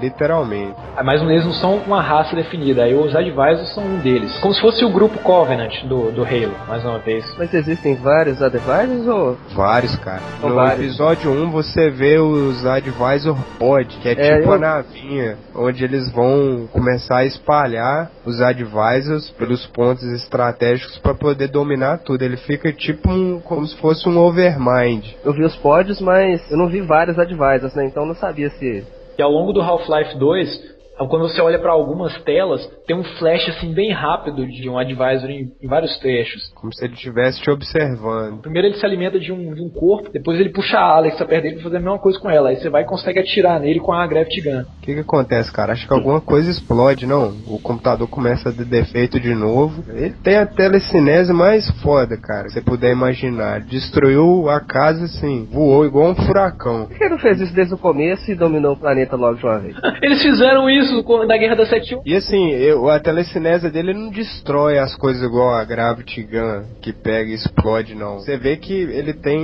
literalmente. 0.00 0.74
Ah, 0.96 1.02
mas 1.02 1.20
eles 1.22 1.44
não 1.44 1.52
são 1.52 1.76
uma 1.86 2.00
raça 2.00 2.34
definida, 2.34 2.84
aí 2.84 2.94
os 2.94 3.14
Advisors 3.14 3.74
são 3.74 3.84
um 3.84 3.98
deles. 3.98 4.38
Como 4.38 4.54
se 4.54 4.60
fosse 4.60 4.84
o 4.84 4.90
grupo 4.90 5.18
Covenant 5.18 5.84
do, 5.84 6.10
do 6.10 6.22
Halo, 6.22 6.54
mais 6.68 6.84
uma 6.84 6.98
vez. 6.98 7.24
Mas 7.38 7.52
existem 7.52 7.94
vários 7.96 8.42
Advisors 8.42 9.06
ou. 9.06 9.36
Vários, 9.54 9.94
cara. 9.96 10.22
no 10.42 10.54
vários. 10.54 10.80
episódio 10.80 11.30
1 11.30 11.50
você 11.50 11.90
vê 11.90 12.18
os 12.18 12.64
Advisor 12.64 13.36
Pod, 13.58 13.86
que 13.98 14.08
é, 14.08 14.12
é 14.12 14.38
tipo 14.38 14.50
eu... 14.50 14.54
a 14.54 14.58
navinha, 14.58 15.36
onde 15.54 15.84
eles 15.84 16.10
vão 16.12 16.68
começar 16.72 17.18
a 17.18 17.24
espalhar 17.24 18.10
os 18.24 18.40
Advisors 18.40 19.30
pelos 19.30 19.66
pontos 19.66 20.04
estratégicos 20.04 20.98
para 20.98 21.14
poder 21.14 21.48
dominar 21.48 21.98
tudo. 21.98 22.22
Ele 22.22 22.36
fica 22.36 22.72
tipo 22.72 23.10
um, 23.10 23.40
como 23.40 23.66
se 23.66 23.76
fosse 23.76 24.08
um 24.08 24.18
Overmind. 24.18 25.04
Eu 25.24 25.32
vi 25.32 25.44
os 25.44 25.56
pods, 25.56 26.00
mas 26.00 26.50
eu 26.50 26.56
não 26.56 26.68
vi 26.68 26.80
vários 26.80 27.18
advisors, 27.18 27.74
né? 27.74 27.86
Então 27.86 28.02
eu 28.02 28.08
não 28.08 28.14
sabia 28.14 28.50
se. 28.50 28.84
E 29.18 29.22
ao 29.22 29.30
longo 29.30 29.52
do 29.52 29.60
Half-Life 29.60 30.16
2, 30.18 30.58
então, 30.58 30.75
quando 31.04 31.28
você 31.28 31.40
olha 31.40 31.58
para 31.58 31.72
algumas 31.72 32.18
telas, 32.22 32.66
tem 32.86 32.96
um 32.96 33.04
flash 33.04 33.48
assim 33.50 33.72
bem 33.74 33.92
rápido 33.92 34.46
de 34.46 34.68
um 34.68 34.78
advisor 34.78 35.30
em, 35.30 35.52
em 35.60 35.68
vários 35.68 35.98
trechos. 35.98 36.50
Como 36.54 36.72
se 36.72 36.84
ele 36.84 36.94
estivesse 36.94 37.40
te 37.40 37.50
observando. 37.50 38.40
Primeiro 38.40 38.68
ele 38.68 38.76
se 38.76 38.86
alimenta 38.86 39.18
de 39.18 39.32
um, 39.32 39.54
de 39.54 39.62
um 39.62 39.68
corpo, 39.68 40.10
depois 40.10 40.40
ele 40.40 40.48
puxa 40.48 40.78
a 40.78 40.96
Alex 40.96 41.16
pra 41.16 41.26
perto 41.26 41.42
dele 41.42 41.54
pra 41.56 41.64
fazer 41.64 41.76
a 41.76 41.80
mesma 41.80 41.98
coisa 41.98 42.18
com 42.18 42.30
ela. 42.30 42.48
Aí 42.48 42.56
você 42.56 42.70
vai 42.70 42.82
e 42.82 42.86
consegue 42.86 43.18
atirar 43.18 43.60
nele 43.60 43.80
com 43.80 43.92
a 43.92 44.06
Gravity 44.06 44.40
Gun. 44.40 44.62
O 44.62 44.80
que 44.80 44.94
que 44.94 45.00
acontece, 45.00 45.52
cara? 45.52 45.72
Acho 45.72 45.86
que 45.86 45.92
alguma 45.92 46.20
coisa 46.20 46.50
explode, 46.50 47.06
não? 47.06 47.36
O 47.46 47.60
computador 47.60 48.08
começa 48.08 48.48
a 48.48 48.52
ter 48.52 48.64
defeito 48.64 49.20
de 49.20 49.34
novo. 49.34 49.84
Ele 49.90 50.14
tem 50.22 50.36
a 50.36 50.46
telecinese 50.46 51.32
mais 51.32 51.68
foda, 51.82 52.16
cara. 52.16 52.48
Se 52.48 52.54
você 52.54 52.60
puder 52.62 52.92
imaginar. 52.92 53.60
Destruiu 53.60 54.48
a 54.48 54.60
casa 54.60 55.04
assim, 55.04 55.46
voou 55.50 55.84
igual 55.84 56.10
um 56.10 56.14
furacão. 56.14 56.86
Por 56.86 56.96
que 56.96 57.08
não 57.08 57.18
fez 57.18 57.40
isso 57.40 57.54
desde 57.54 57.74
o 57.74 57.78
começo 57.78 58.30
e 58.30 58.34
dominou 58.34 58.72
o 58.72 58.76
planeta 58.76 59.16
logo 59.16 59.36
de 59.36 59.44
uma 59.44 59.58
vez? 59.58 59.76
Eles 60.02 60.22
fizeram 60.22 60.68
isso 60.70 60.85
isso 60.86 61.26
da 61.26 61.36
Guerra 61.36 61.56
da 61.56 61.66
71. 61.66 62.02
E 62.04 62.14
assim, 62.14 62.50
eu, 62.50 62.88
a 62.88 62.98
telecinese 62.98 63.70
dele 63.70 63.92
não 63.92 64.10
destrói 64.10 64.78
as 64.78 64.94
coisas 64.96 65.22
igual 65.22 65.54
a 65.54 65.64
Gravity 65.64 66.22
Gun, 66.22 66.64
que 66.80 66.92
pega 66.92 67.30
e 67.30 67.34
explode, 67.34 67.94
não. 67.94 68.18
Você 68.18 68.36
vê 68.36 68.56
que 68.56 68.72
ele 68.72 69.12
tem 69.12 69.38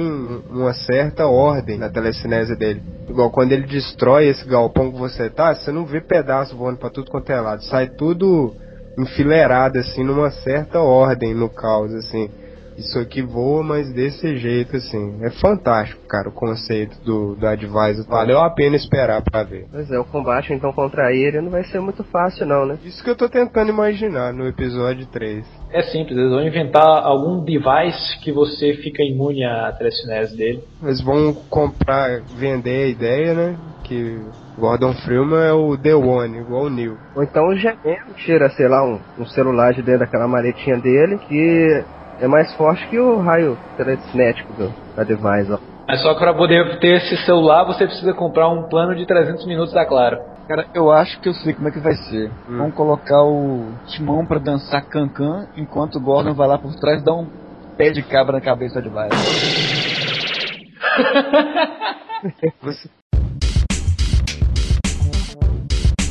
uma 0.50 0.72
certa 0.72 1.26
ordem 1.26 1.78
na 1.78 1.88
telecinese 1.88 2.56
dele. 2.56 2.82
Igual 3.08 3.30
quando 3.30 3.52
ele 3.52 3.66
destrói 3.66 4.28
esse 4.28 4.46
galpão 4.46 4.90
que 4.90 4.98
você 4.98 5.28
tá, 5.28 5.54
você 5.54 5.70
não 5.70 5.84
vê 5.84 6.00
pedaço 6.00 6.56
voando 6.56 6.78
pra 6.78 6.90
tudo 6.90 7.10
quanto 7.10 7.30
é 7.30 7.40
lado. 7.40 7.62
Sai 7.64 7.88
tudo 7.88 8.54
enfileirado, 8.98 9.78
assim, 9.78 10.04
numa 10.04 10.30
certa 10.30 10.80
ordem 10.80 11.34
no 11.34 11.48
caos, 11.48 11.92
assim. 11.94 12.30
Isso 12.76 12.98
aqui 12.98 13.22
voa, 13.22 13.62
mas 13.62 13.92
desse 13.92 14.36
jeito, 14.36 14.76
assim. 14.76 15.18
É 15.22 15.30
fantástico, 15.30 16.06
cara, 16.06 16.28
o 16.28 16.32
conceito 16.32 16.98
do, 17.04 17.34
do 17.34 17.46
Advisor. 17.46 18.06
Valeu 18.08 18.38
a 18.38 18.50
pena 18.50 18.76
esperar 18.76 19.22
pra 19.22 19.42
ver. 19.42 19.66
Pois 19.70 19.90
é, 19.90 19.98
o 19.98 20.04
combate 20.04 20.52
então 20.52 20.72
contra 20.72 21.12
ele 21.12 21.40
não 21.40 21.50
vai 21.50 21.64
ser 21.64 21.80
muito 21.80 22.04
fácil 22.04 22.46
não, 22.46 22.66
né? 22.66 22.78
Isso 22.84 23.02
que 23.02 23.10
eu 23.10 23.16
tô 23.16 23.28
tentando 23.28 23.70
imaginar 23.70 24.32
no 24.32 24.46
episódio 24.46 25.06
3. 25.06 25.44
É 25.70 25.82
simples, 25.82 26.16
eles 26.16 26.30
vão 26.30 26.46
inventar 26.46 26.86
algum 26.86 27.42
device 27.44 28.18
que 28.22 28.32
você 28.32 28.74
fica 28.74 29.02
imune 29.02 29.44
à 29.44 29.72
telecinese 29.72 30.36
dele. 30.36 30.62
Eles 30.82 31.00
vão 31.00 31.34
comprar, 31.48 32.20
vender 32.36 32.84
a 32.84 32.88
ideia, 32.88 33.34
né? 33.34 33.56
Que 33.84 34.20
Gordon 34.58 34.92
Freeman 34.94 35.40
é 35.40 35.52
o 35.52 35.76
The 35.76 35.94
One, 35.94 36.38
igual 36.38 36.64
o 36.64 36.70
Neil. 36.70 36.96
Ou 37.16 37.22
então 37.22 37.48
o 37.48 37.56
gemendo 37.56 38.14
tira, 38.16 38.50
sei 38.50 38.68
lá, 38.68 38.84
um, 38.84 39.00
um 39.18 39.26
celular 39.26 39.72
de 39.72 39.82
dentro 39.82 40.00
daquela 40.00 40.28
maletinha 40.28 40.78
dele 40.78 41.18
que 41.28 41.84
é 42.22 42.28
mais 42.28 42.54
forte 42.54 42.86
que 42.86 42.98
o 42.98 43.18
raio 43.18 43.58
telecinético 43.76 44.52
do, 44.52 44.72
da 44.96 45.02
Device, 45.02 45.52
ó. 45.52 45.58
Mas 45.88 46.00
só 46.00 46.14
que 46.14 46.20
pra 46.20 46.32
poder 46.32 46.78
ter 46.78 46.98
esse 46.98 47.16
celular 47.26 47.64
você 47.64 47.84
precisa 47.84 48.14
comprar 48.14 48.48
um 48.48 48.68
plano 48.68 48.94
de 48.94 49.04
300 49.04 49.44
minutos 49.44 49.74
da 49.74 49.84
Claro. 49.84 50.20
Cara, 50.46 50.66
eu 50.72 50.92
acho 50.92 51.20
que 51.20 51.28
eu 51.28 51.34
sei 51.34 51.52
como 51.52 51.68
é 51.68 51.70
que 51.72 51.80
vai 51.80 51.94
ser. 51.94 52.30
Vamos 52.48 52.74
colocar 52.74 53.22
o 53.24 53.72
Timão 53.86 54.24
pra 54.24 54.38
dançar 54.38 54.82
cancan, 54.82 55.48
enquanto 55.56 55.96
o 55.96 56.00
Gordon 56.00 56.34
vai 56.34 56.46
lá 56.46 56.58
por 56.58 56.74
trás 56.76 57.02
e 57.02 57.04
dá 57.04 57.12
um 57.12 57.26
pé 57.76 57.90
de 57.90 58.02
cabra 58.02 58.34
na 58.34 58.40
cabeça 58.40 58.80
de 58.80 58.88
Advisor. 58.88 59.10
Você... 62.62 63.01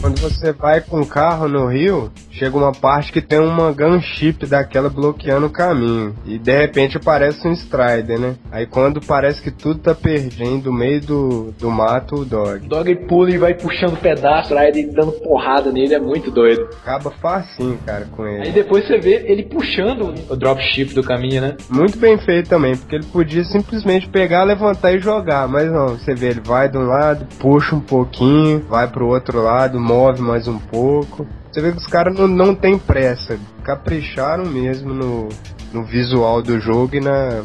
Quando 0.01 0.19
você 0.19 0.51
vai 0.51 0.81
com 0.81 0.99
o 0.99 1.05
carro 1.05 1.47
no 1.47 1.67
rio, 1.67 2.11
chega 2.31 2.57
uma 2.57 2.71
parte 2.71 3.11
que 3.11 3.21
tem 3.21 3.39
uma 3.39 3.71
gunship 3.71 4.47
daquela 4.47 4.89
bloqueando 4.89 5.45
o 5.45 5.49
caminho. 5.51 6.15
E 6.25 6.39
de 6.39 6.57
repente 6.57 6.97
aparece 6.97 7.47
um 7.47 7.51
Strider, 7.51 8.19
né? 8.19 8.35
Aí 8.51 8.65
quando 8.65 8.99
parece 8.99 9.39
que 9.43 9.51
tudo 9.51 9.79
tá 9.79 9.93
perdendo 9.93 10.71
no 10.71 10.73
meio 10.73 11.01
do, 11.01 11.51
do 11.51 11.69
mato, 11.69 12.15
o 12.15 12.25
Dog. 12.25 12.65
O 12.65 12.69
Dog 12.69 12.95
pula 13.07 13.29
e 13.29 13.37
vai 13.37 13.53
puxando 13.53 13.95
pedaço, 13.95 14.57
ele 14.57 14.87
dando 14.87 15.11
porrada 15.11 15.71
nele, 15.71 15.93
é 15.93 15.99
muito 15.99 16.31
doido. 16.31 16.67
Acaba 16.81 17.11
facinho, 17.11 17.77
cara, 17.85 18.05
com 18.05 18.25
ele. 18.25 18.47
Aí 18.47 18.51
depois 18.51 18.87
você 18.87 18.97
vê 18.97 19.23
ele 19.27 19.43
puxando 19.43 20.15
o 20.29 20.35
dropship 20.35 20.95
do 20.95 21.03
caminho, 21.03 21.41
né? 21.41 21.57
Muito 21.69 21.99
bem 21.99 22.17
feito 22.17 22.49
também, 22.49 22.75
porque 22.75 22.95
ele 22.95 23.05
podia 23.05 23.43
simplesmente 23.43 24.09
pegar, 24.09 24.43
levantar 24.45 24.93
e 24.93 24.99
jogar, 24.99 25.47
mas 25.47 25.71
não, 25.71 25.89
você 25.89 26.15
vê, 26.15 26.29
ele 26.29 26.41
vai 26.43 26.67
de 26.67 26.77
um 26.77 26.87
lado, 26.87 27.27
puxa 27.37 27.75
um 27.75 27.81
pouquinho, 27.81 28.65
vai 28.67 28.87
pro 28.87 29.07
outro 29.07 29.43
lado, 29.43 29.79
move 29.91 30.21
mais 30.21 30.47
um 30.47 30.57
pouco. 30.57 31.27
Você 31.51 31.61
vê 31.61 31.71
que 31.71 31.77
os 31.79 31.87
caras 31.87 32.17
não, 32.17 32.27
não 32.27 32.55
tem 32.55 32.77
pressa, 32.77 33.37
capricharam 33.63 34.45
mesmo 34.45 34.93
no, 34.93 35.27
no 35.73 35.83
visual 35.83 36.41
do 36.41 36.59
jogo 36.59 36.95
e 36.95 37.01
na 37.01 37.43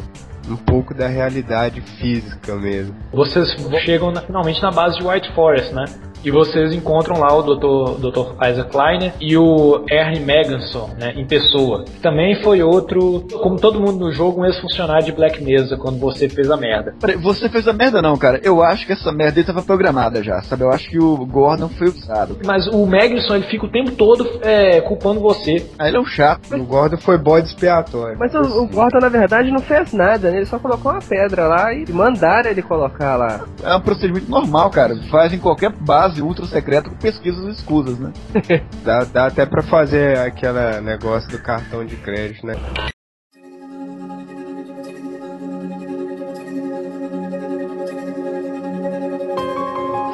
um 0.49 0.55
pouco 0.55 0.93
da 0.93 1.07
realidade 1.07 1.81
física 1.99 2.55
mesmo. 2.55 2.95
Vocês 3.11 3.49
chegam 3.83 4.11
na- 4.13 4.21
finalmente 4.21 4.61
na 4.61 4.71
base 4.71 4.97
de 4.97 5.05
White 5.05 5.29
Forest, 5.35 5.73
né? 5.73 5.83
E 6.23 6.31
vocês 6.31 6.73
encontram 6.73 7.19
lá 7.19 7.33
o 7.35 7.41
Dr. 7.41 7.99
Dr. 7.99 8.33
Isaac 8.49 8.71
Kleiner 8.71 9.13
e 9.19 9.37
o 9.37 9.83
Ernie 9.89 10.19
Meganson, 10.19 10.89
né, 10.99 11.13
em 11.15 11.25
pessoa. 11.25 11.83
Que 11.83 11.99
também 12.01 12.41
foi 12.41 12.61
outro, 12.61 13.25
como 13.41 13.57
todo 13.57 13.79
mundo 13.79 14.05
no 14.05 14.11
jogo, 14.11 14.41
um 14.41 14.45
ex-funcionário 14.45 15.05
de 15.05 15.11
Black 15.11 15.43
Mesa 15.43 15.77
quando 15.77 15.99
você 15.99 16.27
fez 16.29 16.49
a 16.49 16.57
merda. 16.57 16.95
Peraí, 16.99 17.15
você 17.15 17.49
fez 17.49 17.67
a 17.67 17.73
merda 17.73 18.01
não, 18.01 18.17
cara. 18.17 18.39
Eu 18.43 18.63
acho 18.63 18.85
que 18.85 18.93
essa 18.93 19.11
merda 19.11 19.39
aí 19.39 19.45
tava 19.45 19.61
programada 19.61 20.23
já, 20.23 20.41
sabe? 20.41 20.63
Eu 20.63 20.69
acho 20.69 20.89
que 20.89 20.99
o 20.99 21.25
Gordon 21.25 21.69
foi 21.69 21.87
usado. 21.87 22.39
Mas 22.45 22.67
o 22.67 22.85
Meganson, 22.85 23.35
ele 23.35 23.45
fica 23.45 23.65
o 23.65 23.71
tempo 23.71 23.91
todo 23.91 24.27
é, 24.41 24.81
culpando 24.81 25.19
você. 25.19 25.65
Aí 25.79 25.89
ele 25.89 25.97
é 25.97 25.99
um 25.99 26.05
chato. 26.05 26.55
O 26.55 26.63
Gordon 26.63 26.97
foi 26.97 27.17
bode 27.17 27.47
expiatório. 27.47 28.17
Mas 28.19 28.33
o, 28.33 28.63
o 28.63 28.67
Gordon, 28.67 28.99
na 28.99 29.09
verdade, 29.09 29.51
não 29.51 29.59
fez 29.59 29.93
nada, 29.93 30.29
né? 30.31 30.37
Ele 30.37 30.45
só 30.45 30.59
colocou 30.59 30.91
uma 30.91 31.01
pedra 31.01 31.47
lá 31.47 31.73
e 31.73 31.85
mandaram 31.91 32.49
ele 32.49 32.61
colocar 32.61 33.15
lá. 33.15 33.41
É 33.63 33.75
um 33.75 33.81
procedimento 33.81 34.29
normal, 34.29 34.69
cara. 34.69 34.95
Faz 35.09 35.33
em 35.33 35.39
qualquer 35.39 35.71
base 35.71 36.06
ultra 36.21 36.45
secreta 36.45 36.89
com 36.89 36.95
pesquisas 36.95 37.57
escusas, 37.57 37.97
né? 37.99 38.11
Dá, 38.83 39.03
dá 39.03 39.25
até 39.27 39.45
pra 39.45 39.61
fazer 39.63 40.17
aquele 40.19 40.81
negócio 40.81 41.29
do 41.29 41.39
cartão 41.39 41.85
de 41.85 41.95
crédito, 41.97 42.45
né? 42.45 42.55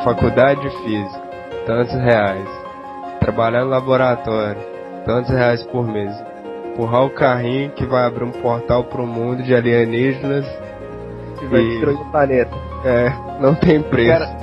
Faculdade 0.04 0.62
de 0.62 0.70
Física, 0.84 1.22
tantos 1.66 1.94
reais. 1.96 2.48
Trabalhar 3.22 3.64
no 3.64 3.70
laboratório, 3.70 4.62
tantos 5.06 5.32
reais 5.32 5.64
por 5.68 5.88
mês. 5.88 6.12
Empurrar 6.74 7.06
o 7.06 7.10
carrinho 7.12 7.72
que 7.72 7.86
vai 7.86 8.06
abrir 8.06 8.26
um 8.26 8.32
portal 8.32 8.84
pro 8.86 9.06
mundo 9.08 9.42
de 9.44 9.56
alienígenas. 9.56 10.46
Que 11.40 11.46
vai 11.46 11.62
E- 11.62 11.70
destruir 11.70 11.96
o 11.96 12.06
planeta. 12.12 12.52
É, 12.84 13.10
não 13.40 13.56
tem 13.56 13.82
preço. 13.82 14.10
Cara, 14.12 14.38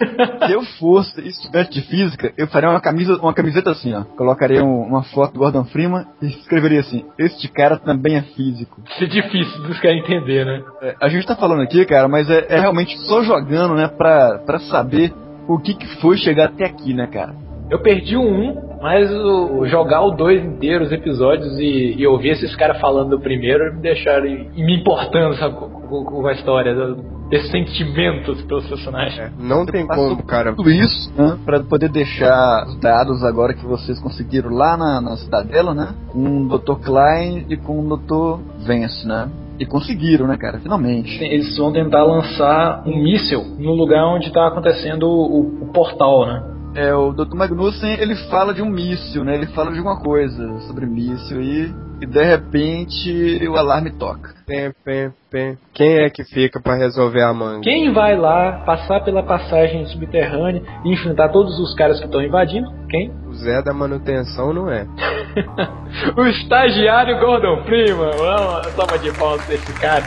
Se 0.46 0.52
eu 0.52 0.62
fosse 0.78 1.20
estudante 1.28 1.70
de 1.72 1.82
física, 1.82 2.32
eu 2.36 2.46
faria 2.48 2.70
uma 2.70 2.80
camisa, 2.80 3.16
uma 3.20 3.34
camiseta 3.34 3.70
assim, 3.70 3.92
ó. 3.94 4.02
Colocaria 4.16 4.64
um- 4.64 4.82
uma 4.86 5.02
foto 5.02 5.34
do 5.34 5.40
Gordon 5.40 5.64
Freeman 5.64 6.04
e 6.22 6.26
escreveria 6.26 6.80
assim: 6.80 7.04
Este 7.18 7.48
cara 7.48 7.76
também 7.78 8.16
é 8.16 8.22
físico. 8.22 8.80
Isso 8.90 9.04
é 9.04 9.06
difícil 9.06 9.62
dos 9.62 9.78
caras 9.80 9.98
entender, 9.98 10.44
né? 10.46 10.62
É, 10.82 10.94
a 11.00 11.08
gente 11.08 11.26
tá 11.26 11.36
falando 11.36 11.62
aqui, 11.62 11.84
cara, 11.84 12.08
mas 12.08 12.28
é, 12.30 12.46
é 12.48 12.60
realmente 12.60 12.96
só 13.06 13.22
jogando, 13.22 13.74
né, 13.74 13.88
pra, 13.88 14.38
pra 14.46 14.58
saber 14.60 15.12
o 15.48 15.58
que 15.58 15.74
que 15.74 15.86
foi 16.00 16.16
chegar 16.16 16.46
até 16.46 16.64
aqui, 16.64 16.94
né, 16.94 17.06
cara. 17.06 17.34
Eu 17.70 17.80
perdi 17.82 18.16
1, 18.16 18.69
mas 18.80 19.10
o, 19.12 19.58
o 19.60 19.66
jogar 19.66 20.02
o 20.02 20.10
2 20.12 20.44
inteiro, 20.44 20.84
os 20.84 20.92
episódios, 20.92 21.58
e, 21.58 21.94
e 21.98 22.06
ouvir 22.06 22.30
esses 22.30 22.54
caras 22.56 22.80
falando 22.80 23.10
do 23.10 23.20
primeiro 23.20 23.74
me 23.74 23.80
deixaram 23.80 24.26
e, 24.26 24.48
me 24.64 24.80
importando, 24.80 25.34
sabe, 25.36 25.54
com, 25.56 25.68
com- 25.68 26.04
com 26.04 26.26
a 26.26 26.32
história, 26.32 26.74
do- 26.74 27.20
desses 27.28 27.50
sentimentos 27.50 28.42
pelos 28.42 28.66
personagens. 28.66 29.18
É, 29.18 29.30
não 29.38 29.64
tem 29.64 29.86
Passou 29.86 30.10
como, 30.10 30.22
cara. 30.24 30.52
Tudo 30.54 30.70
isso, 30.70 31.12
né, 31.16 31.38
pra 31.44 31.60
poder 31.60 31.88
deixar 31.90 32.64
os 32.66 32.80
dados 32.80 33.22
agora 33.24 33.54
que 33.54 33.64
vocês 33.64 34.00
conseguiram 34.00 34.50
lá 34.50 34.76
na, 34.76 35.00
na 35.00 35.16
cidadela, 35.16 35.72
né, 35.74 35.94
com 36.08 36.18
o 36.42 36.58
Dr. 36.58 36.74
Klein 36.84 37.46
e 37.48 37.56
com 37.56 37.78
o 37.80 37.96
Dr. 37.96 38.40
Vance, 38.66 39.06
né. 39.06 39.28
E 39.60 39.66
conseguiram, 39.66 40.26
né, 40.26 40.38
cara, 40.38 40.58
finalmente. 40.58 41.22
Eles 41.22 41.56
vão 41.58 41.70
tentar 41.70 42.02
lançar 42.02 42.82
um 42.86 42.96
míssil 43.02 43.44
no 43.58 43.74
lugar 43.74 44.06
onde 44.06 44.28
está 44.28 44.46
acontecendo 44.48 45.02
o, 45.06 45.64
o 45.64 45.66
portal, 45.72 46.26
né? 46.26 46.42
É, 46.74 46.94
o 46.94 47.12
Dr. 47.12 47.34
Magnussen, 47.34 48.00
ele 48.00 48.14
fala 48.28 48.54
de 48.54 48.62
um 48.62 48.70
míssil, 48.70 49.24
né? 49.24 49.34
Ele 49.34 49.46
fala 49.48 49.72
de 49.72 49.78
alguma 49.78 50.00
coisa 50.00 50.60
sobre 50.68 50.86
míssil 50.86 51.40
e, 51.40 51.74
e 52.00 52.06
de 52.06 52.22
repente 52.22 53.48
o 53.48 53.56
alarme 53.56 53.90
toca. 53.90 54.34
Pem, 54.46 54.72
pem, 54.84 55.12
pem. 55.30 55.58
Quem 55.74 55.98
é 55.98 56.10
que 56.10 56.22
fica 56.24 56.60
pra 56.60 56.76
resolver 56.76 57.22
a 57.22 57.34
manga? 57.34 57.62
Quem 57.62 57.92
vai 57.92 58.16
lá 58.16 58.62
passar 58.64 59.00
pela 59.00 59.22
passagem 59.22 59.84
subterrânea 59.86 60.62
e 60.84 60.92
enfrentar 60.92 61.30
todos 61.30 61.58
os 61.58 61.74
caras 61.74 61.98
que 61.98 62.06
estão 62.06 62.22
invadindo? 62.22 62.70
Quem? 62.88 63.10
O 63.26 63.34
Zé 63.34 63.62
da 63.62 63.72
manutenção 63.72 64.52
não 64.52 64.70
é. 64.70 64.86
o 66.16 66.26
estagiário 66.26 67.18
Gordon 67.18 67.64
Freeman. 67.64 68.10
Uma 68.16 68.62
toma 68.76 68.98
de 68.98 69.12
pau 69.18 69.36
desse 69.38 69.72
cara. 69.80 70.04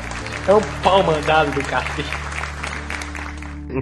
É 0.47 0.53
um 0.53 0.61
pau 0.81 1.03
mandado 1.03 1.51
do 1.51 1.63
cacete. 1.65 2.32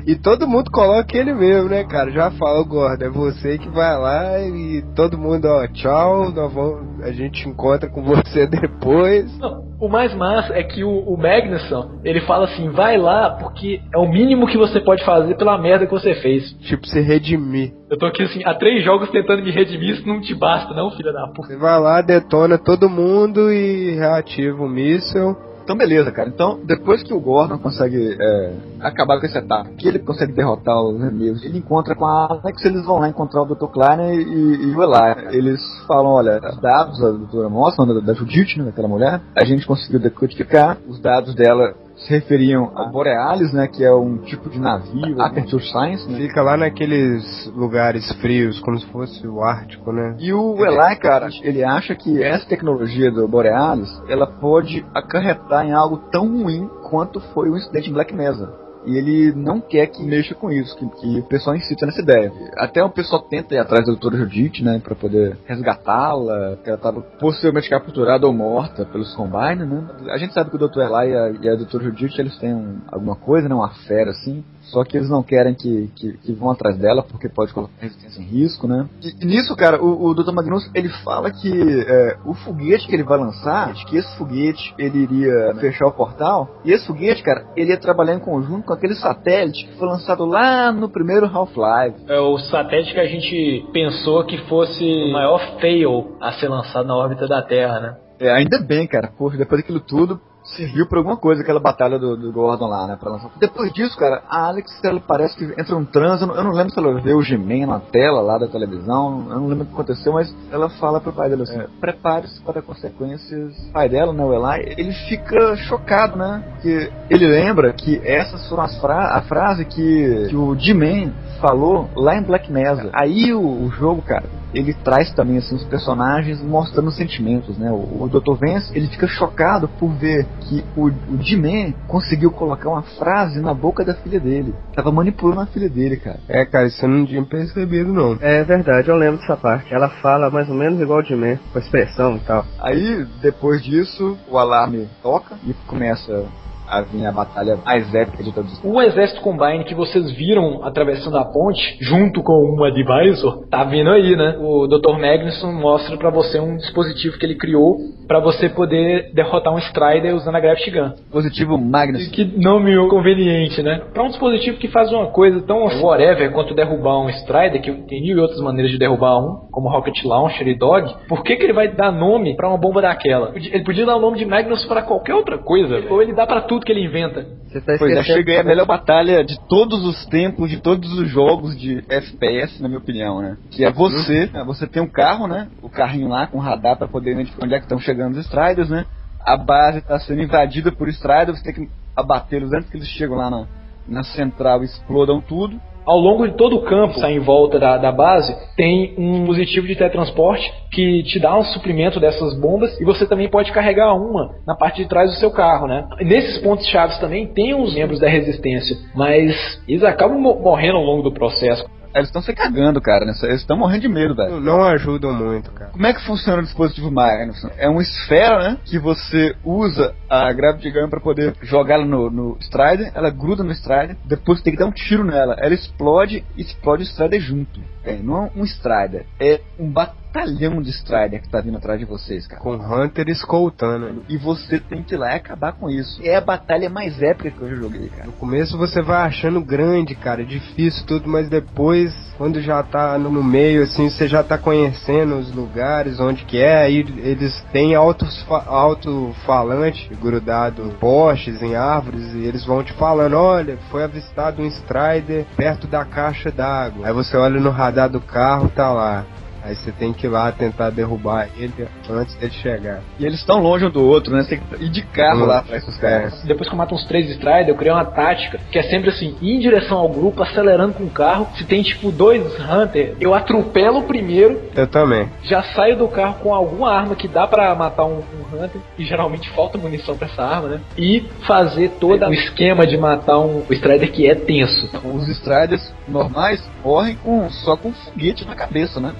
E 0.06 0.16
todo 0.16 0.48
mundo 0.48 0.72
coloca 0.72 1.18
ele 1.18 1.34
mesmo, 1.34 1.70
né, 1.70 1.84
cara? 1.84 2.12
Já 2.12 2.32
fala, 2.32 2.64
Gordo, 2.64 3.04
é 3.04 3.10
você 3.10 3.58
que 3.58 3.70
vai 3.70 3.98
lá 3.98 4.40
e 4.40 4.84
todo 4.96 5.18
mundo, 5.18 5.46
ó, 5.46 5.68
tchau, 5.68 6.32
nós 6.32 6.54
vamos, 6.54 7.04
a 7.04 7.12
gente 7.12 7.48
encontra 7.48 7.90
com 7.90 8.04
você 8.04 8.48
depois. 8.48 9.38
Não, 9.40 9.64
o 9.80 9.88
mais 9.90 10.14
massa 10.14 10.54
é 10.54 10.64
que 10.64 10.84
o, 10.84 10.90
o 10.90 11.18
Magnuson, 11.18 12.00
ele 12.04 12.22
fala 12.22 12.46
assim, 12.46 12.70
vai 12.70 12.98
lá 12.98 13.32
porque 13.32 13.82
é 13.94 13.98
o 13.98 14.10
mínimo 14.10 14.48
que 14.48 14.58
você 14.58 14.80
pode 14.80 15.04
fazer 15.04 15.36
pela 15.36 15.58
merda 15.58 15.86
que 15.86 15.92
você 15.92 16.14
fez. 16.16 16.52
Tipo, 16.60 16.86
se 16.88 17.02
redimir. 17.02 17.74
Eu 17.90 17.98
tô 17.98 18.06
aqui 18.06 18.24
assim, 18.24 18.42
há 18.46 18.54
três 18.54 18.84
jogos 18.84 19.10
tentando 19.10 19.44
me 19.44 19.52
redimir, 19.52 19.96
isso 19.96 20.08
não 20.08 20.22
te 20.22 20.34
basta 20.34 20.74
não, 20.74 20.92
filha 20.92 21.12
da 21.12 21.28
puta. 21.28 21.48
Você 21.48 21.58
vai 21.58 21.80
lá, 21.80 22.02
detona 22.02 22.58
todo 22.58 22.90
mundo 22.90 23.52
e 23.52 23.96
reativa 23.96 24.62
o 24.62 24.70
míssil. 24.70 25.36
Então 25.64 25.76
beleza, 25.76 26.12
cara. 26.12 26.30
Então, 26.30 26.60
depois 26.64 27.04
que 27.04 27.14
o 27.14 27.20
Gordon 27.20 27.58
consegue 27.58 28.18
é, 28.20 28.54
acabar 28.80 29.20
com 29.20 29.26
esse 29.26 29.38
ataque, 29.38 29.76
que 29.76 29.88
ele 29.88 30.00
consegue 30.00 30.34
derrotar 30.34 30.82
os 30.82 31.00
inimigos, 31.00 31.44
ele 31.44 31.60
encontra 31.60 31.96
com 31.96 32.06
a 32.06 32.28
Alex, 32.28 32.64
eles 32.66 32.86
vão 32.86 33.00
lá 33.00 33.10
encontrar 33.10 33.44
o 33.44 33.46
Dr. 33.46 33.68
Klein 33.68 34.14
e, 34.14 34.70
e 34.70 34.76
o 34.76 34.84
Eli. 34.84 35.36
Eles 35.38 35.62
falam, 35.88 36.12
olha, 36.12 36.40
os 36.44 36.60
dados 36.60 37.00
da 37.00 37.12
doutora 37.12 37.50
mostram, 37.50 37.88
da, 37.88 38.00
da 38.00 38.14
Judith, 38.14 38.58
né, 38.58 38.66
daquela 38.66 38.88
mulher, 38.88 39.22
a 39.36 39.46
gente 39.46 39.66
conseguiu 39.66 40.00
decodificar, 40.00 40.78
os 40.88 41.00
dados 41.00 41.36
dela 41.36 41.74
se 42.04 42.10
referiam 42.10 42.72
a 42.76 42.86
Borealis, 42.86 43.54
né, 43.54 43.68
que 43.68 43.84
é 43.84 43.94
um 43.94 44.18
tipo 44.18 44.50
de 44.50 44.60
navio, 44.60 45.22
Aperture 45.22 45.64
Science, 45.64 46.10
né, 46.10 46.18
Fica 46.18 46.42
lá 46.42 46.58
naqueles 46.58 47.52
lugares 47.56 48.12
frios, 48.20 48.60
como 48.60 48.80
se 48.80 48.86
fosse 48.88 49.28
o 49.28 49.42
Ártico, 49.42 49.92
né? 49.92 50.16
E 50.20 50.34
o 50.34 50.56
Eli, 50.66 50.96
cara, 50.98 51.30
ele 51.42 51.64
acha 51.64 51.96
que 51.96 52.22
essa 52.24 52.48
tecnologia 52.48 53.12
do 53.12 53.28
Borealis, 53.28 53.90
ela 54.08 54.28
pode 54.28 54.86
acarretar 54.94 55.66
em 55.66 55.74
algo 55.74 55.98
tão 56.12 56.28
ruim 56.28 56.68
quanto 56.90 57.20
foi 57.34 57.50
o 57.50 57.58
incidente 57.58 57.90
em 57.90 57.94
Black 57.94 58.14
Mesa. 58.14 58.52
E 58.86 58.98
ele 58.98 59.34
não 59.34 59.62
quer 59.62 59.88
que 59.88 60.04
mexa 60.04 60.34
com 60.34 60.52
isso, 60.52 60.76
que, 60.76 60.88
que 61.00 61.20
o 61.20 61.24
pessoal 61.24 61.56
insista 61.56 61.86
nessa 61.86 62.02
ideia. 62.02 62.32
Até 62.58 62.84
o 62.84 62.90
pessoal 62.90 63.22
tenta 63.22 63.54
ir 63.54 63.60
atrás 63.60 63.86
da 63.86 63.92
doutora 63.92 64.18
Judith, 64.18 64.62
né, 64.64 64.82
pra 64.84 64.96
poder 64.96 65.38
resgatá-la, 65.46 66.58
que 66.64 66.70
ela 66.70 66.78
tava 66.78 67.02
possivelmente 67.02 67.70
capturada 67.70 68.26
ou 68.26 68.34
morta 68.34 68.86
pelos 68.86 69.14
Combine, 69.16 69.66
né. 69.66 69.88
A 70.10 70.18
gente 70.18 70.34
sabe 70.34 70.50
que 70.50 70.56
o 70.56 70.60
Dr. 70.60 70.82
Eli 70.82 71.12
e 71.12 71.16
a, 71.16 71.30
e 71.42 71.50
a 71.50 71.56
doutora 71.56 71.94
eles 72.18 72.38
têm 72.38 72.54
um, 72.54 72.80
alguma 72.92 73.16
coisa, 73.16 73.48
né, 73.48 73.56
uma 73.56 73.70
fera 73.88 74.12
assim, 74.12 74.44
só 74.72 74.84
que 74.84 74.98
eles 74.98 75.10
não 75.10 75.22
querem 75.22 75.54
que, 75.54 75.90
que, 75.96 76.14
que, 76.18 76.34
vão 76.34 76.50
atrás 76.50 76.78
dela 76.78 77.04
porque 77.04 77.28
pode 77.28 77.54
colocar 77.54 77.74
a 77.80 77.84
resistência 77.84 78.22
em 78.22 78.26
risco, 78.26 78.68
né? 78.68 78.88
E, 79.02 79.24
e 79.24 79.26
nisso, 79.26 79.56
cara, 79.56 79.82
o, 79.84 80.06
o 80.06 80.14
Dr. 80.14 80.32
Magnus 80.32 80.70
ele 80.74 80.90
fala 81.04 81.30
que 81.30 81.52
é, 81.88 82.18
o 82.26 82.34
foguete 82.34 82.88
que 82.88 82.96
ele 82.96 83.04
vai 83.04 83.20
lançar, 83.20 83.74
que 83.86 83.98
esse 83.98 84.18
foguete 84.18 84.74
ele 84.78 85.00
iria 85.00 85.56
fechar 85.60 85.88
o 85.88 85.92
portal, 85.92 86.62
e 86.64 86.72
esse 86.72 86.88
foguete, 86.88 87.22
cara, 87.22 87.46
ele 87.56 87.72
ia 87.72 87.80
trabalhar 87.80 88.14
em 88.14 88.20
conjunto 88.20 88.66
com 88.66 88.74
aquele 88.74 88.96
satélite 88.96 89.68
que 89.68 89.78
foi 89.78 89.88
lançado 89.88 90.26
lá 90.26 90.72
no 90.72 90.90
primeiro 90.90 91.26
Half-Life. 91.26 92.06
É 92.08 92.20
o 92.20 92.38
satélite 92.38 92.94
que 92.94 93.00
a 93.00 93.08
gente 93.08 93.66
pensou 93.74 94.26
que 94.26 94.38
fosse 94.48 94.84
o 94.84 95.12
maior 95.12 95.60
fail 95.60 96.16
a 96.22 96.32
ser 96.34 96.48
lançado 96.48 96.88
na 96.88 96.96
órbita 96.96 97.28
da 97.28 97.42
Terra, 97.42 97.80
né? 97.80 97.96
É, 98.20 98.32
ainda 98.32 98.60
bem, 98.60 98.86
cara, 98.86 99.12
poxa, 99.18 99.36
depois 99.36 99.62
daquilo 99.62 99.80
tudo, 99.80 100.22
serviu 100.56 100.88
pra 100.88 101.00
alguma 101.00 101.18
coisa 101.18 101.42
aquela 101.42 101.60
batalha 101.60 101.98
do, 101.98 102.16
do, 102.16 102.32
Gordon 102.32 102.68
lá, 102.68 102.88
né? 102.88 102.98
Pra 103.00 103.12
lançar. 103.12 103.30
Depois 103.40 103.72
disso, 103.74 103.98
cara, 103.98 104.24
a 104.30 104.48
Alex, 104.48 104.72
ela 104.84 105.00
parece 105.00 105.36
que 105.36 105.44
entra 105.60 105.76
um 105.76 105.86
transe. 105.86 106.24
Eu 106.24 106.28
não, 106.28 106.36
eu 106.36 106.44
não 106.44 106.52
lembro 106.52 106.74
se 106.74 106.80
ela 106.80 107.00
vê 107.00 107.14
o 107.14 107.22
G-Man 107.22 107.68
na 107.68 107.80
tela 107.80 108.22
lá 108.22 108.38
da 108.38 108.48
televisão. 108.48 109.28
Eu 109.30 109.40
não 109.40 109.48
lembro 109.48 109.64
o 109.64 109.68
que 109.68 109.74
aconteceu, 109.74 110.14
mas 110.14 110.34
ela 110.52 110.70
fala 110.70 111.00
pro 111.00 111.14
pai 111.14 111.30
dela 111.30 111.44
assim: 111.44 111.60
é, 111.60 111.68
prepare-se 111.80 112.42
para 112.42 112.62
consequências. 112.62 113.58
O 113.70 113.74
pai 113.74 113.90
dela, 113.90 114.14
né, 114.14 114.24
o 114.24 114.34
Eli, 114.34 114.76
ele 114.78 114.94
fica 115.08 115.56
chocado, 115.58 116.18
né? 116.18 116.44
Que 116.62 116.92
ele 117.10 117.28
lembra 117.28 117.74
que 117.74 118.02
essas 118.04 118.48
foram 118.50 118.64
as 118.64 118.80
fra 118.80 119.18
a 119.18 119.22
frase 119.24 119.66
que, 119.66 120.28
que 120.30 120.36
o 120.36 120.56
G-Man 120.56 121.12
falou 121.40 121.90
lá 121.96 122.16
em 122.16 122.24
Black 122.24 122.52
Mesa. 122.52 122.90
Aí 122.94 123.34
o, 123.34 123.42
o 123.42 123.70
jogo, 123.72 124.02
cara, 124.02 124.26
ele 124.54 124.74
traz 124.74 125.14
também 125.14 125.38
assim 125.38 125.56
os 125.56 125.64
personagens 125.66 126.42
mostrando 126.42 126.92
sentimentos, 126.92 127.58
né? 127.58 127.72
O, 127.72 128.04
o 128.04 128.10
Dr. 128.10 128.36
Vance, 128.36 128.72
ele 128.76 128.88
fica 128.88 129.08
chocado 129.08 129.68
por 129.68 129.90
ver 129.94 130.26
que 130.42 130.64
o, 130.76 130.88
o 130.88 131.18
D-Man 131.18 131.74
conseguiu 131.88 132.32
colocar 132.32 132.70
uma 132.70 132.82
frase 132.82 133.40
na 133.42 133.54
boca 133.54 133.84
da 133.84 133.94
filha 133.94 134.20
dele. 134.20 134.54
Tava 134.74 134.92
manipulando 134.92 135.42
a 135.42 135.46
filha 135.46 135.70
dele, 135.70 135.98
cara. 135.98 136.20
É, 136.28 136.46
cara, 136.46 136.68
isso 136.68 136.84
eu 136.84 136.90
não 136.90 137.06
tinha 137.06 137.24
percebido, 137.24 137.94
não. 137.94 138.18
É 138.22 138.44
verdade, 138.44 138.90
eu 138.90 138.98
lembro 138.98 139.20
dessa 139.20 139.38
parte. 139.38 139.74
Ela 139.74 139.90
fala 140.02 140.30
mais 140.30 140.50
ou 140.50 140.56
menos 140.56 140.80
igual 140.80 141.00
o 141.00 141.04
D-Man, 141.04 141.38
com 141.52 141.60
a 141.60 141.62
expressão 141.62 142.18
e 142.18 142.20
tal. 142.22 142.46
Aí, 142.60 143.06
depois 143.22 143.64
disso, 143.64 144.18
o 144.30 144.38
alarme 144.38 144.88
toca 145.02 145.36
e 145.46 145.54
começa 145.68 146.26
a 146.72 146.82
vir 146.82 147.06
a 147.06 147.12
batalha 147.12 147.58
mais 147.66 147.94
épica 147.94 148.24
de 148.24 148.32
todos. 148.32 148.60
O 148.64 148.82
exército 148.82 149.22
Combine 149.22 149.66
que 149.66 149.76
vocês 149.76 150.12
viram 150.12 150.64
atravessando 150.64 151.18
a 151.18 151.26
ponte, 151.26 151.78
junto 151.82 152.24
com 152.24 152.34
uma 152.34 152.72
Divisor, 152.72 153.46
tá 153.50 153.64
vindo 153.66 153.90
aí, 153.90 154.16
né? 154.16 154.38
O 154.40 154.68
Dr. 154.68 154.98
Magnuson 154.98 155.52
mostra 155.52 155.98
para 155.98 156.10
você 156.10 156.40
um 156.40 156.56
dispositivo 156.56 157.18
que 157.18 157.26
ele 157.26 157.36
criou 157.36 157.78
para 158.08 158.20
você 158.20 158.50
poder 158.50 159.12
derrotar 159.14 159.54
um 159.54 159.58
Strider 159.58 160.16
usando 160.16 160.36
a 160.36 160.40
Gravity 160.40 160.72
Gun. 160.72 160.90
Dispositivo 160.90 161.58
Magnus. 161.58 162.08
Que 162.08 162.26
nome 162.26 162.76
conveniente, 162.90 163.62
né? 163.62 163.82
Para 163.94 164.04
um 164.04 164.08
dispositivo 164.08 164.58
que 164.58 164.68
faz 164.68 164.92
uma 164.92 165.08
coisa 165.08 165.42
tão 165.42 165.64
whatever 165.82 166.32
quanto 166.32 166.54
derrubar 166.54 167.00
um 167.00 167.10
Strider, 167.10 167.62
que 167.62 167.72
tem 167.72 168.02
mil 168.02 168.18
e 168.18 168.20
outras 168.20 168.40
maneiras 168.40 168.72
de 168.72 168.78
derrubar 168.78 169.20
um, 169.20 169.48
como 169.52 169.70
Rocket 169.70 170.04
Launcher 170.04 170.48
e 170.48 170.58
Dog, 170.58 170.94
por 171.08 171.24
que, 171.24 171.36
que 171.36 171.44
ele 171.44 171.54
vai 171.54 171.70
dar 171.70 171.92
nome 171.92 172.36
para 172.36 172.48
uma 172.48 172.58
bomba 172.58 172.82
daquela? 172.82 173.32
Ele 173.36 173.64
podia 173.64 173.86
dar 173.86 173.96
o 173.96 174.02
nome 174.02 174.18
de 174.18 174.26
Magnus 174.26 174.66
para 174.66 174.82
qualquer 174.82 175.16
outra 175.16 175.38
coisa, 175.38 175.84
ou 175.90 176.02
ele 176.02 176.14
dá 176.14 176.26
para 176.26 176.42
tudo 176.42 176.61
que 176.66 176.72
ele 176.72 176.86
inventa. 176.86 177.24
Tá 177.24 177.76
pois 177.78 177.98
é, 177.98 178.04
chega 178.04 178.32
aí 178.32 178.40
a 178.40 178.44
melhor 178.44 178.66
batalha 178.66 179.24
de 179.24 179.40
todos 179.48 179.84
os 179.86 180.06
tempos, 180.06 180.50
de 180.50 180.62
todos 180.62 180.92
os 180.98 181.10
jogos 181.10 181.58
de 181.58 181.84
FPS, 181.90 182.62
na 182.62 182.68
minha 182.68 182.80
opinião, 182.80 183.22
né? 183.22 183.38
Que 183.50 183.66
é 183.66 183.72
você, 183.72 184.28
né? 184.28 184.44
você 184.46 184.68
tem 184.68 184.82
um 184.82 184.88
carro, 184.88 185.28
né? 185.28 185.50
O 185.62 185.70
carrinho 185.70 186.08
lá 186.08 186.28
com 186.28 186.38
radar 186.38 186.78
para 186.78 186.88
poder 186.88 187.12
identificar 187.12 187.46
onde 187.46 187.56
é 187.56 187.60
que 187.60 187.66
estão 187.66 187.80
chegando 187.80 188.14
os 188.14 188.26
Striders, 188.26 188.70
né? 188.70 188.86
A 189.26 189.38
base 189.38 189.80
está 189.80 190.00
sendo 190.00 190.22
invadida 190.22 190.72
por 190.72 190.88
Striders, 190.90 191.40
você 191.40 191.44
tem 191.44 191.54
que 191.54 191.72
abatê-los 191.96 192.52
antes 192.54 192.70
que 192.70 192.78
eles 192.78 192.88
chegam 192.88 193.18
lá 193.18 193.30
na, 193.30 193.48
na 193.88 194.04
central 194.04 194.62
e 194.62 194.66
explodam 194.66 195.22
tudo 195.22 195.60
ao 195.86 195.98
longo 195.98 196.28
de 196.28 196.36
todo 196.36 196.58
o 196.58 196.64
campo 196.64 197.00
em 197.06 197.20
volta 197.20 197.60
da, 197.60 197.78
da, 197.78 197.92
base, 197.92 198.36
tem 198.56 198.94
um 198.98 199.20
dispositivo 199.20 199.68
de 199.68 199.76
teletransporte 199.76 200.52
que 200.72 201.04
te 201.04 201.20
dá 201.20 201.38
um 201.38 201.44
suprimento 201.44 202.00
dessas 202.00 202.40
bombas 202.40 202.80
e 202.80 202.86
você 202.86 203.08
também 203.08 203.30
pode 203.30 203.52
carregar 203.52 203.94
uma 203.94 204.36
na 204.46 204.56
parte 204.56 204.82
de 204.82 204.88
trás 204.88 205.10
do 205.10 205.18
seu 205.18 205.32
carro, 205.32 205.68
né? 205.68 205.88
Nesses 206.02 206.38
pontos 206.40 206.68
chaves 206.68 206.98
também 207.00 207.28
tem 207.28 207.54
os 207.54 207.74
membros 207.74 208.00
da 208.00 208.08
resistência, 208.08 208.78
mas 208.96 209.36
eles 209.68 209.84
acabam 209.84 210.20
morrendo 210.20 210.78
ao 210.78 210.84
longo 210.84 211.04
do 211.04 211.12
processo. 211.12 211.66
Eles 211.94 212.08
estão 212.08 212.22
se 212.22 212.34
cagando, 212.34 212.82
cara. 212.82 213.06
Né? 213.06 213.14
Eles 213.24 213.42
estão 213.42 213.58
morrendo 213.58 213.82
de 213.82 213.90
medo, 213.90 214.16
velho. 214.16 214.40
Não 214.40 214.64
ajudam 214.64 215.14
muito, 215.14 215.52
cara. 215.52 215.72
Como 215.72 215.86
é 215.86 215.94
que 215.94 216.06
funciona 216.06 216.42
o 216.42 216.46
dispositivo 216.46 216.92
Magnus? 216.92 217.44
É 217.58 217.68
uma 217.70 217.82
esfera, 217.82 218.40
né? 218.40 218.58
Que 218.66 218.80
você 218.80 219.36
usa 219.44 219.94
a 220.10 220.32
Gravity 220.32 220.72
Gun 220.72 220.90
pra 220.90 221.00
poder 221.00 221.36
jogá-la 221.42 221.86
no, 221.86 222.10
no 222.10 222.38
Strider. 222.42 222.92
Ela 222.94 223.10
gruda 223.10 223.44
no 223.44 223.52
Strider. 223.52 223.98
Depois 224.06 224.42
tem 224.42 224.54
que 224.54 224.60
dar 224.60 224.68
um 224.68 224.72
tiro 224.72 225.04
nela. 225.04 225.36
Ela 225.40 225.54
explode 225.54 226.24
e 226.38 226.42
explode 226.42 226.84
o 226.84 226.86
Strider 226.86 227.20
junto. 227.20 227.60
É, 227.84 227.98
não 227.98 228.26
é 228.26 228.32
um 228.36 228.44
Strider. 228.44 229.06
É 229.20 229.42
um 229.60 229.70
batalhão 229.70 230.02
batalhão 230.12 230.62
de 230.62 230.70
Strider 230.70 231.22
que 231.22 231.30
tá 231.30 231.40
vindo 231.40 231.56
atrás 231.58 231.80
de 231.80 231.86
vocês, 231.86 232.28
cara. 232.28 232.42
Com 232.42 232.56
Hunter 232.56 233.08
escoltando. 233.08 234.04
E 234.10 234.18
você 234.18 234.60
tem 234.60 234.84
que 234.84 234.96
ir 234.96 234.98
lá 234.98 235.14
e 235.14 235.16
acabar 235.16 235.54
com 235.54 235.70
isso. 235.70 236.02
É 236.04 236.18
a 236.18 236.22
batalha 236.22 236.70
mais 236.70 237.02
épica 237.02 237.32
que 237.32 237.42
eu 237.42 237.50
já 237.50 237.56
joguei, 237.56 237.88
cara. 237.90 238.06
No 238.06 238.12
começo 238.14 238.58
você 238.58 238.82
vai 238.82 239.08
achando 239.08 239.40
grande, 239.42 239.96
cara, 239.96 240.26
difícil 240.26 240.86
tudo, 240.86 241.08
mas 241.08 241.30
depois, 241.30 241.94
quando 242.18 242.42
já 242.42 242.62
tá 242.62 242.98
no 242.98 243.24
meio, 243.24 243.64
assim, 243.64 243.90
você 243.90 244.06
já 244.08 244.22
tá 244.24 244.38
conhecendo 244.38 245.18
os 245.18 245.34
lugares, 245.34 246.00
onde 246.00 246.24
que 246.26 246.38
é, 246.38 246.64
aí 246.64 246.86
eles 246.98 247.42
têm 247.52 247.76
alto-falante 247.76 249.92
grudado 250.02 250.64
em 250.64 250.70
postes, 250.72 251.42
em 251.42 251.56
árvores, 251.56 252.14
e 252.14 252.26
eles 252.26 252.46
vão 252.46 252.64
te 252.64 252.74
falando, 252.74 253.16
olha, 253.16 253.58
foi 253.70 253.84
avistado 253.84 254.42
um 254.42 254.48
Strider 254.48 255.26
perto 255.36 255.68
da 255.68 255.86
caixa 255.86 256.32
d'água. 256.32 256.88
Aí 256.88 256.94
você 256.94 257.16
olha 257.16 257.40
no 257.40 257.50
radar 257.50 257.90
do 257.90 258.02
carro, 258.02 258.50
tá 258.50 258.72
lá. 258.72 259.06
Aí 259.44 259.56
você 259.56 259.72
tem 259.72 259.92
que 259.92 260.06
ir 260.06 260.10
lá 260.10 260.32
tentar 260.32 260.70
derrubar 260.70 261.28
ele 261.36 261.68
antes 261.90 262.16
dele 262.16 262.32
chegar. 262.32 262.82
E 263.00 263.06
eles 263.06 263.20
estão 263.20 263.42
longe 263.42 263.66
um 263.66 263.70
do 263.70 263.86
outro, 263.86 264.16
né? 264.16 264.24
Você 264.24 264.38
tem 264.38 264.40
que 264.40 264.66
ir 264.66 264.70
de 264.70 264.84
carro 264.84 265.24
hum, 265.24 265.26
lá 265.26 265.42
pra 265.42 265.58
esses 265.58 265.78
caras. 265.78 266.24
É. 266.24 266.28
Depois 266.28 266.48
que 266.48 266.54
eu 266.54 266.58
mato 266.58 266.76
uns 266.76 266.86
três 266.86 267.10
Strider, 267.10 267.50
eu 267.50 267.56
criei 267.56 267.74
uma 267.74 267.86
tática 267.86 268.40
que 268.52 268.60
é 268.60 268.64
sempre 268.64 268.90
assim: 268.90 269.16
ir 269.22 269.36
em 269.36 269.40
direção 269.40 269.78
ao 269.78 269.90
grupo, 269.90 270.22
acelerando 270.22 270.74
com 270.74 270.84
o 270.84 270.90
carro. 270.90 271.28
Se 271.36 271.44
tem 271.44 271.64
tipo 271.64 271.92
dois 271.92 272.22
Hunter, 272.40 272.96
eu 273.00 273.14
atropelo 273.14 273.80
o 273.80 273.84
primeiro. 273.84 274.42
Eu 274.56 274.68
também. 274.68 275.10
Já 275.24 275.44
saio 275.44 275.78
do 275.78 275.88
carro 275.88 276.16
com 276.22 276.34
alguma 276.34 276.72
arma 276.72 276.96
que 276.96 277.08
dá 277.08 277.28
para 277.28 277.54
matar 277.56 277.86
um, 277.86 278.00
um, 278.00 278.36
Hunter. 278.36 278.62
E 278.78 278.86
geralmente 278.86 279.30
falta 279.32 279.58
munição 279.58 279.98
pra 279.98 280.08
essa 280.08 280.24
arma, 280.24 280.48
né? 280.50 280.62
E 280.78 281.06
fazer 281.26 281.70
todo 281.80 282.06
o 282.06 282.14
esquema 282.14 282.66
de 282.68 282.78
matar 282.78 283.20
um 283.20 283.44
Strider 283.50 283.92
que 283.92 284.08
é 284.08 284.16
tenso. 284.16 284.70
Os 284.84 285.08
Striders 285.08 285.74
normais 285.88 286.42
morrem 286.64 286.96
com, 286.96 287.30
só 287.30 287.56
com 287.58 287.72
foguete 287.74 288.26
na 288.26 288.36
cabeça, 288.36 288.80
né? 288.80 288.94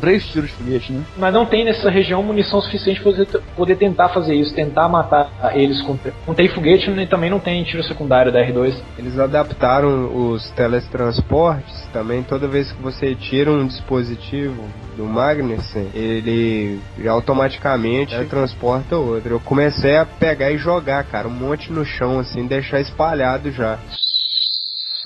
Três 0.00 0.26
tiros 0.26 0.50
de 0.50 0.56
foguete, 0.56 0.92
né? 0.92 1.02
Mas 1.16 1.32
não 1.32 1.46
tem 1.46 1.64
nessa 1.64 1.90
região 1.90 2.22
munição 2.22 2.60
suficiente 2.60 3.00
para 3.00 3.12
você 3.12 3.26
poder 3.56 3.76
tentar 3.76 4.08
fazer 4.10 4.34
isso, 4.34 4.54
tentar 4.54 4.88
matar 4.88 5.30
eles 5.54 5.80
com. 5.82 5.96
Não 6.26 6.34
tem 6.34 6.48
foguete 6.48 6.90
e 6.90 7.06
também 7.06 7.30
não 7.30 7.38
tem 7.38 7.62
tiro 7.64 7.82
secundário 7.82 8.32
da 8.32 8.40
R2. 8.40 8.74
Eles 8.98 9.18
adaptaram 9.18 10.32
os 10.32 10.50
teletransportes 10.50 11.86
também. 11.92 12.22
Toda 12.22 12.48
vez 12.48 12.72
que 12.72 12.82
você 12.82 13.14
tira 13.14 13.50
um 13.50 13.66
dispositivo 13.66 14.64
do 14.96 15.04
Magnussen, 15.04 15.88
ele 15.94 16.80
automaticamente 17.08 18.16
transporta 18.26 18.96
outro. 18.96 19.34
Eu 19.34 19.40
comecei 19.40 19.96
a 19.96 20.04
pegar 20.04 20.50
e 20.50 20.58
jogar, 20.58 21.04
cara, 21.04 21.28
um 21.28 21.32
monte 21.32 21.72
no 21.72 21.84
chão, 21.84 22.18
assim, 22.18 22.46
deixar 22.46 22.80
espalhado 22.80 23.50
já. 23.52 23.78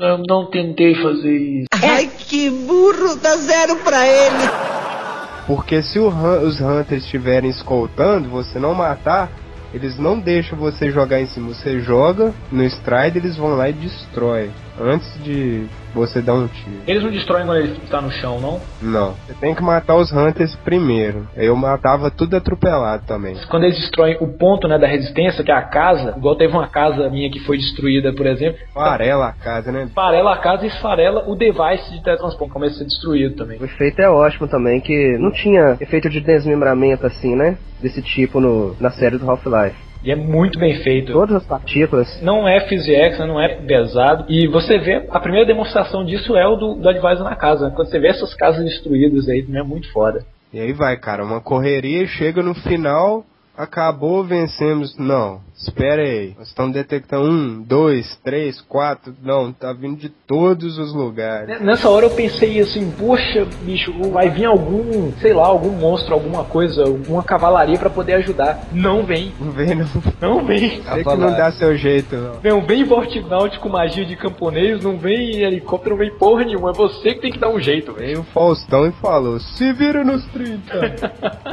Eu 0.03 0.19
não 0.29 0.47
tentei 0.47 0.97
fazer 0.97 1.39
isso. 1.39 1.67
Ai, 1.81 2.09
que 2.09 2.51
burro, 2.51 3.15
dá 3.23 3.37
zero 3.37 3.77
pra 3.77 4.05
ele. 4.05 4.51
Porque 5.47 5.81
se 5.81 5.97
os 6.01 6.61
Hunters 6.61 7.05
estiverem 7.05 7.49
escoltando, 7.49 8.29
você 8.29 8.59
não 8.59 8.75
matar, 8.75 9.31
eles 9.73 9.97
não 10.01 10.19
deixam 10.19 10.59
você 10.59 10.91
jogar 10.91 11.21
em 11.21 11.27
cima. 11.27 11.55
Você 11.55 11.79
joga 11.79 12.35
no 12.51 12.65
stride, 12.65 13.19
eles 13.19 13.37
vão 13.37 13.55
lá 13.55 13.71
e 13.71 13.73
destrói. 13.73 14.51
Antes 14.81 15.23
de 15.23 15.67
você 15.95 16.23
dar 16.23 16.35
um 16.35 16.49
tiro. 16.49 16.83
Eles 16.87 17.03
não 17.03 17.11
destroem 17.11 17.45
quando 17.45 17.59
ele 17.59 17.73
está 17.85 18.01
no 18.01 18.11
chão, 18.11 18.41
não? 18.41 18.61
Não. 18.81 19.15
Você 19.27 19.35
tem 19.35 19.55
que 19.55 19.63
matar 19.63 19.97
os 19.97 20.11
Hunters 20.13 20.57
primeiro. 20.57 21.29
Eu 21.37 21.55
matava 21.55 22.11
tudo 22.11 22.37
atropelado 22.37 23.05
também. 23.07 23.37
Quando 23.49 23.65
eles 23.65 23.79
destroem 23.79 24.17
o 24.21 24.27
ponto 24.27 24.67
né, 24.67 24.79
da 24.79 24.87
resistência, 24.87 25.45
que 25.45 25.51
é 25.51 25.55
a 25.55 25.63
casa, 25.63 26.15
igual 26.17 26.37
teve 26.37 26.53
uma 26.53 26.69
casa 26.69 27.09
minha 27.11 27.31
que 27.31 27.41
foi 27.41 27.59
destruída, 27.59 28.13
por 28.15 28.27
exemplo. 28.27 28.59
Farela 28.73 29.29
a 29.29 29.33
casa, 29.33 29.71
né? 29.71 29.89
Farela 29.95 30.33
a 30.35 30.39
casa 30.39 30.65
e 30.65 30.69
esfarela 30.69 31.29
o 31.29 31.37
device 31.37 31.91
de 31.93 32.03
teletransporte, 32.03 32.53
começa 32.53 32.77
a 32.77 32.79
ser 32.79 32.85
destruído 32.85 33.37
também. 33.37 33.59
O 33.59 33.65
efeito 33.65 34.01
é 34.01 34.09
ótimo 34.09 34.49
também, 34.49 34.81
que 34.81 35.19
não 35.19 35.31
tinha 35.31 35.77
efeito 35.81 36.09
de 36.09 36.21
desmembramento 36.21 37.07
assim, 37.07 37.37
né? 37.37 37.59
Desse 37.81 38.01
tipo 38.01 38.41
no, 38.41 38.77
na 38.81 38.91
série 38.91 39.19
do 39.19 39.29
Half-Life. 39.29 39.92
E 40.05 40.11
é 40.11 40.17
muito 40.17 40.59
bem 40.59 40.83
feito. 40.83 41.13
Todas 41.13 41.37
as 41.37 41.47
partículas. 41.47 42.21
Não 42.23 42.49
é 42.49 42.61
PhysiX, 42.61 43.19
não 43.21 43.41
é 43.41 43.49
pesado. 43.49 44.25
E 44.29 44.49
você 44.49 44.79
vê, 44.79 45.07
a 45.11 45.21
primeira 45.21 45.47
demonstração 45.47 46.05
disso 46.05 46.37
é 46.37 46.47
o 46.47 46.57
do, 46.57 46.75
do 46.75 46.89
Advisor 46.89 47.25
na 47.25 47.37
casa. 47.37 47.71
Quando 47.71 47.89
você 47.89 48.01
vê 48.01 48.09
essas 48.09 48.35
casas 48.35 48.65
destruídas 48.65 49.29
aí, 49.29 49.47
é 49.55 49.63
muito 49.63 49.91
foda. 49.93 50.25
E 50.53 50.61
aí 50.61 50.73
vai, 50.73 50.97
cara, 50.99 51.25
uma 51.25 51.41
correria, 51.41 52.07
chega 52.07 52.43
no 52.43 52.55
final, 52.55 53.25
acabou, 53.57 54.25
vencemos. 54.25 54.97
Não, 54.97 55.41
espera 55.57 56.03
aí. 56.03 56.35
Nós 56.39 56.49
estamos 56.49 56.73
detectando 56.73 57.31
um, 57.31 57.63
dois, 57.63 58.17
três, 58.23 58.61
quatro. 58.61 59.15
Não, 59.23 59.53
tá 59.53 59.73
vindo 59.73 59.97
de 59.97 60.09
todos 60.09 60.79
os 60.79 60.95
lugares. 60.95 61.61
Nessa 61.61 61.89
hora 61.89 62.07
eu 62.07 62.11
pensei 62.11 62.61
assim, 62.61 62.91
poxa, 62.91 63.47
bicho, 63.63 63.93
vai 64.11 64.31
vir 64.31 64.45
algum, 64.45 65.13
sei 65.21 65.33
lá, 65.33 65.47
algum 65.47 65.71
monstro, 65.71 66.15
alguma 66.15 66.45
coisa, 66.45 66.83
alguma 66.83 67.23
cavalaria 67.23 67.79
pra 67.79 67.91
poder 67.91 68.15
ajudar. 68.15 68.67
Não 68.73 69.05
vem. 69.05 69.33
Não 69.41 69.51
vem, 69.51 69.75
não. 69.75 69.87
Não 70.21 70.45
vem. 70.45 70.83
Sei 70.83 71.03
que 71.05 71.17
não 71.17 71.33
dá 71.33 71.51
seu 71.53 71.77
jeito, 71.77 72.17
não. 72.17 72.41
Não 72.43 72.67
vem 72.67 72.85
Vortignaut 72.85 73.59
com 73.59 73.69
magia 73.69 74.05
de 74.05 74.17
camponês, 74.17 74.83
não 74.83 74.99
vem 74.99 75.41
helicóptero, 75.43 75.97
não 75.97 75.99
vem 75.99 76.17
porra 76.17 76.45
nenhuma. 76.45 76.71
É 76.71 76.75
você 76.75 77.15
que 77.15 77.21
tem 77.21 77.33
que 77.33 77.39
dar 77.39 77.49
um 77.49 77.61
jeito, 77.61 77.93
velho. 77.93 78.03
Veio 78.13 78.21
o 78.21 78.25
Faustão 78.25 78.87
e 78.87 78.93
falou: 78.93 79.39
se 79.39 79.73
vira 79.73 80.05
nos 80.05 80.25
30. 80.27 80.63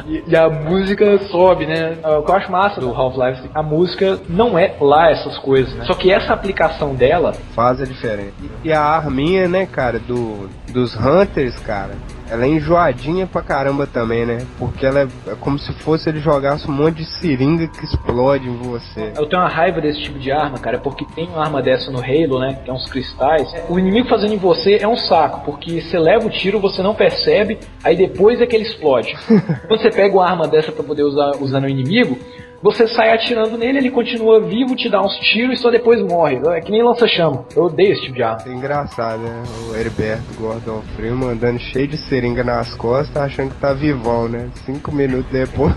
E, 0.06 0.24
e 0.26 0.36
a 0.36 0.48
música 0.48 1.18
sobe, 1.28 1.66
né? 1.66 1.89
O 2.18 2.22
que 2.22 2.30
eu 2.30 2.34
acho 2.34 2.50
massa 2.50 2.80
do 2.80 2.90
Half-Life, 2.90 3.50
a 3.54 3.62
música 3.62 4.18
não 4.28 4.58
é 4.58 4.74
lá 4.80 5.10
essas 5.10 5.38
coisas, 5.38 5.74
né? 5.74 5.84
Só 5.84 5.94
que 5.94 6.10
essa 6.12 6.32
aplicação 6.32 6.94
dela 6.94 7.32
Faz 7.54 7.80
a 7.80 7.84
diferença. 7.84 8.32
E 8.64 8.72
a 8.72 8.80
arminha, 8.80 9.48
né, 9.48 9.66
cara, 9.66 9.98
do, 9.98 10.48
dos 10.72 10.94
Hunters, 10.96 11.58
cara, 11.60 11.94
ela 12.30 12.44
é 12.44 12.48
enjoadinha 12.48 13.26
pra 13.26 13.42
caramba 13.42 13.86
também, 13.86 14.24
né? 14.24 14.38
Porque 14.58 14.86
ela 14.86 15.00
é, 15.00 15.08
é 15.26 15.34
como 15.40 15.58
se 15.58 15.72
fosse 15.80 16.08
ele 16.08 16.20
jogasse 16.20 16.68
um 16.68 16.72
monte 16.72 16.98
de 16.98 17.04
seringa 17.04 17.66
que 17.66 17.84
explode 17.84 18.48
em 18.48 18.56
você. 18.56 19.12
Eu 19.16 19.26
tenho 19.26 19.42
uma 19.42 19.48
raiva 19.48 19.80
desse 19.80 20.00
tipo 20.00 20.18
de 20.18 20.30
arma, 20.30 20.58
cara, 20.58 20.78
porque 20.78 21.04
tem 21.14 21.26
uma 21.28 21.42
arma 21.42 21.60
dessa 21.60 21.90
no 21.90 21.98
Halo, 21.98 22.38
né? 22.38 22.58
Que 22.64 22.70
é 22.70 22.72
uns 22.72 22.88
cristais. 22.88 23.52
O 23.68 23.78
inimigo 23.78 24.08
fazendo 24.08 24.32
em 24.32 24.38
você 24.38 24.78
é 24.80 24.86
um 24.86 24.96
saco, 24.96 25.44
porque 25.44 25.80
você 25.80 25.98
leva 25.98 26.26
o 26.26 26.30
tiro, 26.30 26.60
você 26.60 26.82
não 26.82 26.94
percebe, 26.94 27.58
aí 27.82 27.96
depois 27.96 28.40
é 28.40 28.46
que 28.46 28.54
ele 28.54 28.64
explode. 28.64 29.16
Quando 29.66 29.82
você 29.82 29.90
pega 29.90 30.14
uma 30.14 30.28
arma 30.28 30.46
dessa 30.46 30.70
pra 30.70 30.84
poder 30.84 31.02
usar, 31.02 31.32
usar 31.40 31.60
no 31.60 31.68
inimigo, 31.68 32.16
você 32.62 32.86
sai 32.86 33.12
atirando 33.12 33.56
nele, 33.56 33.78
ele 33.78 33.90
continua 33.90 34.40
vivo, 34.40 34.76
te 34.76 34.88
dá 34.88 35.00
uns 35.00 35.16
tiros 35.18 35.58
e 35.58 35.62
só 35.62 35.70
depois 35.70 36.02
morre. 36.02 36.40
É 36.54 36.60
que 36.60 36.70
nem 36.70 36.82
lança-chama. 36.82 37.44
Eu 37.56 37.64
odeio 37.64 37.92
esse 37.92 38.02
tipo 38.02 38.14
de 38.14 38.22
arma. 38.22 38.42
É 38.46 38.52
engraçado, 38.52 39.22
né? 39.22 39.42
O 39.68 39.76
Heriberto 39.76 40.34
Gordon 40.38 40.82
Freeman 40.94 41.30
andando 41.30 41.58
cheio 41.58 41.88
de 41.88 41.96
seringa 41.96 42.44
nas 42.44 42.74
costas, 42.74 43.16
achando 43.16 43.50
que 43.54 43.60
tá 43.60 43.72
vivão, 43.72 44.28
né? 44.28 44.50
Cinco 44.66 44.92
minutos 44.92 45.30
depois. 45.30 45.74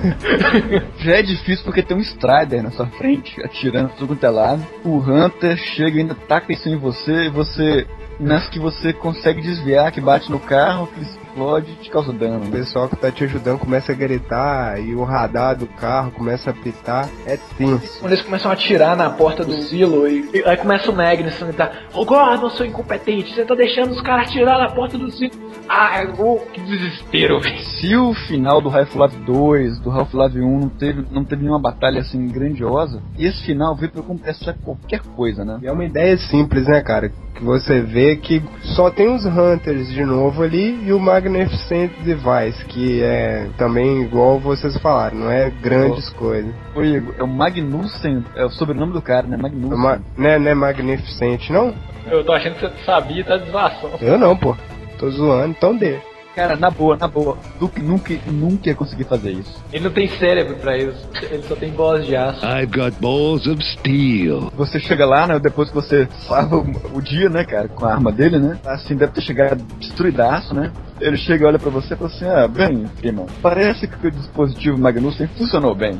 Já 1.00 1.18
é 1.18 1.22
difícil 1.22 1.64
porque 1.64 1.82
tem 1.82 1.96
um 1.96 2.02
Strider 2.02 2.62
na 2.62 2.72
sua 2.72 2.88
frente, 2.88 3.42
atirando 3.42 3.92
tudo 3.98 4.08
quanto 4.10 4.26
é 4.26 4.30
lado. 4.30 4.66
O 4.84 4.98
Hunter 4.98 5.58
chega 5.58 5.98
e 5.98 6.02
ainda 6.02 6.16
taca 6.16 6.52
isso 6.52 6.68
em 6.68 6.78
você 6.78 7.26
e 7.26 7.30
você. 7.30 7.88
Nessa 8.20 8.50
que 8.50 8.60
você 8.60 8.94
consegue 8.94 9.42
desviar, 9.42 9.92
que 9.92 10.00
bate 10.00 10.30
no 10.30 10.40
carro, 10.40 10.88
que 10.88 11.23
explode 11.34 11.72
e 11.72 11.76
te 11.84 11.90
causa 11.90 12.14
dano. 12.14 12.46
O 12.46 12.52
pessoal 12.52 12.88
que 12.88 12.96
tá 12.96 13.12
te 13.12 13.24
ajudando 13.24 13.60
começa 13.60 13.92
a 13.92 13.96
gritar 13.96 14.80
e 14.80 14.94
o 14.94 15.04
radar 15.04 15.58
do 15.58 15.66
carro 15.68 16.12
começa 16.12 16.52
a 16.52 16.54
pitar. 16.54 17.10
É 17.26 17.38
tenso. 17.58 18.00
Quando 18.00 18.14
eles 18.14 18.24
começam 18.24 18.52
a 18.52 18.54
atirar 18.54 18.96
na 18.96 19.10
porta 19.10 19.44
do 19.44 19.54
silo, 19.64 20.08
e, 20.08 20.30
e 20.34 20.44
aí 20.46 20.58
começa 20.58 20.90
o 20.90 20.96
Magnus 20.96 21.42
a 21.42 21.46
gritar: 21.46 21.88
Ô 21.94 22.06
Gordon, 22.06 22.50
seu 22.52 22.66
incompetente, 22.66 23.34
você 23.34 23.44
tá 23.44 23.56
deixando 23.56 23.92
os 23.92 24.02
caras 24.02 24.30
atirar 24.30 24.60
na 24.60 24.70
porta 24.70 24.98
do 24.98 25.12
silo. 25.12 25.32
Ah, 25.68 26.04
oh, 26.20 26.40
que 26.52 26.62
desespero, 26.62 27.40
velho. 27.40 27.60
Se 27.60 27.96
o 27.96 28.14
final 28.14 28.62
do 28.62 28.70
Half-Life 28.70 29.18
2, 29.26 29.80
do 29.80 29.90
Half-Life 29.90 30.40
1 30.40 30.60
não 30.60 30.70
teve, 30.70 31.06
não 31.10 31.24
teve 31.24 31.42
nenhuma 31.42 31.60
batalha 31.60 32.02
assim 32.02 32.28
grandiosa, 32.28 33.02
esse 33.18 33.44
final 33.46 33.76
veio 33.76 33.92
pra 33.92 34.04
compensar 34.04 34.56
qualquer 34.64 35.02
coisa, 35.16 35.46
né? 35.46 35.60
E 35.62 35.68
é 35.68 35.72
uma 35.72 35.86
ideia 35.86 36.18
simples, 36.18 36.68
né, 36.68 36.82
cara? 36.82 37.10
Que 37.10 37.44
você 37.44 37.82
vê 37.82 38.16
que 38.18 38.44
só 38.76 38.92
tem 38.92 39.14
os 39.14 39.26
Hunters 39.26 39.88
de 39.92 40.06
novo 40.06 40.44
ali 40.44 40.84
e 40.86 40.94
o 40.94 41.00
Magnificent 41.28 41.92
Device, 42.04 42.66
que 42.66 43.02
é 43.02 43.48
também 43.58 44.02
igual 44.04 44.40
vocês 44.40 44.78
falaram, 44.78 45.18
não 45.18 45.32
é 45.32 45.50
grandes 45.50 46.10
coisas. 46.10 46.54
Ô 46.76 46.84
Igor, 46.84 47.16
é 47.18 47.24
o 47.24 47.28
Magnussen, 47.28 48.24
é 48.36 48.44
o 48.46 48.50
sobrenome 48.50 48.92
do 48.94 49.02
cara, 49.02 49.26
né? 49.26 49.38
Magnussen. 49.38 49.78
ma- 49.78 50.00
Não 50.18 50.30
é, 50.30 50.40
não 50.40 50.52
é 50.52 50.54
Magnificent, 50.54 51.50
não? 51.50 51.74
Eu 52.10 52.24
tô 52.26 52.34
achando 52.34 52.56
que 52.56 52.62
você 52.68 52.84
sabia 52.86 53.22
e 53.22 53.24
tá 53.24 53.38
desvação. 53.38 53.92
Eu 54.02 54.18
não, 54.20 54.36
pô. 54.36 54.56
Tô 55.00 55.10
zoando, 55.10 55.52
então 55.58 55.76
dê. 55.76 55.98
Cara, 56.36 56.56
na 56.56 56.72
boa, 56.72 56.98
na 56.98 57.08
boa, 57.08 57.38
Duke 57.60 57.80
nunca, 57.80 58.12
nunca 58.26 58.68
ia 58.70 58.74
conseguir 58.76 59.04
fazer 59.04 59.34
isso. 59.34 59.64
Ele 59.72 59.84
não 59.84 59.92
tem 59.92 60.08
cérebro 60.08 60.56
pra 60.56 60.76
isso, 60.76 61.08
ele 61.30 61.44
só 61.44 61.56
tem 61.56 61.70
bolas 61.70 62.08
de 62.08 62.16
aço. 62.16 62.44
I've 62.44 62.66
got 62.76 63.00
balls 63.00 63.46
of 63.46 63.64
steel. 63.64 64.52
Você 64.56 64.80
chega 64.80 65.06
lá, 65.06 65.28
né? 65.28 65.38
Depois 65.40 65.70
que 65.70 65.76
você 65.76 66.08
salva 66.28 66.56
o, 66.58 66.98
o 66.98 67.02
dia, 67.04 67.30
né, 67.30 67.44
cara, 67.46 67.68
com 67.68 67.86
a 67.86 67.92
arma 67.94 68.12
dele, 68.12 68.40
né? 68.40 68.58
Assim, 68.66 68.96
deve 68.96 69.12
ter 69.12 69.22
chegado 69.22 69.64
destruidaço, 69.78 70.56
né? 70.56 70.72
Ele 71.04 71.18
chega 71.18 71.44
e 71.44 71.48
olha 71.48 71.60
pra 71.60 71.70
você 71.70 71.94
e 71.94 71.98
fala 71.98 72.10
assim: 72.10 72.26
Ah, 72.26 72.48
bem, 72.48 72.86
irmão, 73.04 73.26
parece 73.42 73.88
que 73.88 74.08
o 74.08 74.12
dispositivo 74.12 74.78
Magnussen 74.78 75.28
funcionou 75.28 75.76
bem. 75.76 76.00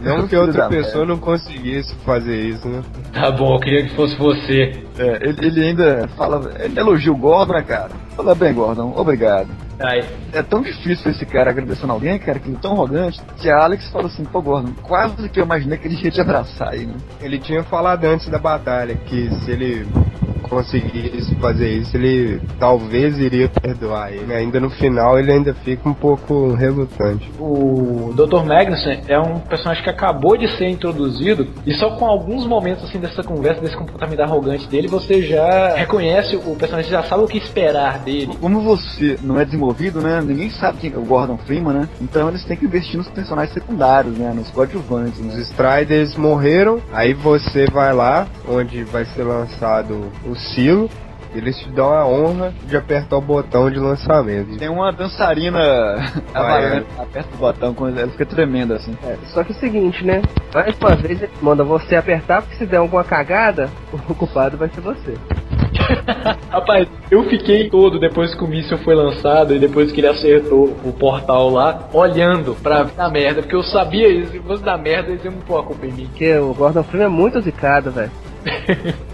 Não 0.00 0.26
que 0.26 0.34
outra 0.36 0.68
pessoa 0.68 1.04
não 1.04 1.18
conseguisse 1.18 1.94
fazer 2.06 2.40
isso, 2.48 2.66
né? 2.68 2.82
Tá 3.12 3.30
bom, 3.30 3.54
eu 3.54 3.60
queria 3.60 3.84
que 3.84 3.94
fosse 3.94 4.16
você. 4.16 4.82
É, 4.98 5.28
ele, 5.28 5.46
ele 5.46 5.64
ainda 5.68 6.08
fala, 6.16 6.52
ele 6.58 6.78
elogia 6.78 7.12
o 7.12 7.16
Gordon, 7.16 7.52
né, 7.52 7.62
cara? 7.62 7.90
Fala 8.16 8.34
bem, 8.34 8.54
Gordon, 8.54 8.94
obrigado. 8.96 9.48
Aí, 9.78 10.04
É 10.32 10.42
tão 10.42 10.62
difícil 10.62 11.10
esse 11.10 11.26
cara 11.26 11.50
agradecendo 11.50 11.92
alguém, 11.92 12.18
cara, 12.18 12.38
que 12.38 12.48
ele 12.48 12.56
é 12.56 12.60
tão 12.60 12.72
arrogante, 12.72 13.20
que 13.36 13.50
a 13.50 13.64
Alex 13.64 13.88
fala 13.90 14.06
assim, 14.06 14.24
pô, 14.24 14.40
Gordon, 14.40 14.72
quase 14.82 15.28
que 15.28 15.40
eu 15.40 15.44
imaginei 15.44 15.76
que 15.76 15.88
ele 15.88 16.00
ia 16.00 16.10
te 16.10 16.20
abraçar 16.20 16.68
aí, 16.72 16.86
né? 16.86 16.94
Ele 17.20 17.38
tinha 17.38 17.62
falado 17.64 18.04
antes 18.04 18.28
da 18.28 18.38
batalha 18.38 18.94
que 18.94 19.28
se 19.40 19.50
ele 19.50 19.84
conseguisse 20.48 21.34
fazer 21.36 21.68
isso, 21.78 21.96
ele 21.96 22.40
talvez 22.58 23.18
iria 23.18 23.48
perdoar 23.48 24.12
ele. 24.12 24.32
Ainda 24.32 24.60
no 24.60 24.70
final 24.70 25.18
ele 25.18 25.32
ainda 25.32 25.54
fica 25.54 25.88
um 25.88 25.94
pouco 25.94 26.52
relutante. 26.54 27.30
o 27.38 28.12
Dr. 28.14 28.44
Magnussen 28.44 29.00
é 29.08 29.18
um 29.18 29.38
personagem 29.40 29.82
que 29.82 29.90
acabou 29.90 30.36
de 30.36 30.48
ser 30.56 30.68
introduzido 30.68 31.46
e 31.66 31.74
só 31.74 31.90
com 31.96 32.06
alguns 32.06 32.46
momentos 32.46 32.84
assim 32.84 32.98
dessa 32.98 33.22
conversa, 33.22 33.60
desse 33.60 33.76
comportamento 33.76 34.20
arrogante 34.20 34.68
dele, 34.68 34.88
você 34.88 35.22
já 35.22 35.74
reconhece 35.74 36.36
o 36.36 36.54
personagem, 36.54 36.90
já 36.90 37.02
sabe 37.02 37.24
o 37.24 37.26
que 37.26 37.38
esperar 37.38 37.98
dele. 37.98 38.32
Como 38.40 38.60
você 38.60 39.18
não 39.22 39.38
é 39.38 39.44
desenvolvido, 39.44 40.00
né? 40.00 40.20
Ninguém 40.20 40.50
sabe 40.50 40.78
quem 40.78 40.92
é 40.92 40.96
o 40.96 41.04
Gordon 41.04 41.38
Freeman, 41.38 41.74
né? 41.74 41.88
Então 42.00 42.28
eles 42.28 42.44
têm 42.44 42.56
que 42.56 42.64
investir 42.64 42.96
nos 42.96 43.08
personagens 43.08 43.52
secundários, 43.52 44.16
né? 44.16 44.32
Nos 44.34 44.50
coadjuvantes, 44.50 45.18
Os 45.20 45.26
né? 45.26 45.40
Striders 45.42 46.16
morreram, 46.16 46.80
aí 46.92 47.14
você 47.14 47.66
vai 47.66 47.92
lá, 47.92 48.26
onde 48.48 48.84
vai 48.84 49.04
ser 49.04 49.24
lançado 49.24 50.10
o 50.26 50.33
silo, 50.36 50.88
eles 51.34 51.58
te 51.58 51.68
dão 51.70 51.92
a 51.92 52.06
honra 52.06 52.54
de 52.64 52.76
apertar 52.76 53.16
o 53.16 53.20
botão 53.20 53.70
de 53.70 53.78
lançamento. 53.78 54.56
Tem 54.56 54.68
uma 54.68 54.92
dançarina 54.92 55.58
havaiana, 56.32 56.86
aperta 56.96 57.28
o 57.34 57.38
botão 57.38 57.74
quando 57.74 57.98
ela 57.98 58.10
fica 58.10 58.24
tremenda 58.24 58.76
assim. 58.76 58.96
É, 59.04 59.16
só 59.26 59.42
que 59.42 59.52
é 59.52 59.56
o 59.56 59.58
seguinte, 59.58 60.04
né? 60.04 60.22
Mais 60.54 60.76
uma 60.78 60.94
vez 60.94 61.22
ele 61.22 61.32
manda 61.42 61.64
você 61.64 61.96
apertar, 61.96 62.42
porque 62.42 62.56
se 62.56 62.66
der 62.66 62.76
alguma 62.76 63.02
cagada, 63.02 63.68
o 64.08 64.14
culpado 64.14 64.56
vai 64.56 64.68
ser 64.68 64.80
você. 64.80 65.14
Rapaz, 66.50 66.86
eu 67.10 67.24
fiquei 67.24 67.68
todo 67.68 67.98
depois 67.98 68.32
que 68.32 68.44
o 68.44 68.46
míssil 68.46 68.78
foi 68.78 68.94
lançado 68.94 69.54
e 69.54 69.58
depois 69.58 69.90
que 69.90 70.00
ele 70.00 70.06
acertou 70.06 70.76
o 70.84 70.92
portal 70.92 71.50
lá, 71.50 71.88
olhando 71.92 72.54
pra 72.62 72.84
dar 72.84 73.10
merda, 73.10 73.42
porque 73.42 73.56
eu 73.56 73.62
sabia 73.64 74.08
isso, 74.08 74.30
se 74.30 74.38
fosse 74.38 74.62
dar 74.62 74.78
merda, 74.78 75.10
eles 75.10 75.24
iam 75.24 75.34
pôr 75.46 75.58
a 75.58 75.62
culpa 75.64 75.84
em 75.86 75.92
mim. 75.92 76.06
Porque 76.06 76.32
o 76.36 76.54
Gordon 76.54 76.84
Freeman 76.84 77.06
é 77.06 77.10
muito 77.10 77.40
zicado, 77.40 77.90
velho. 77.90 78.10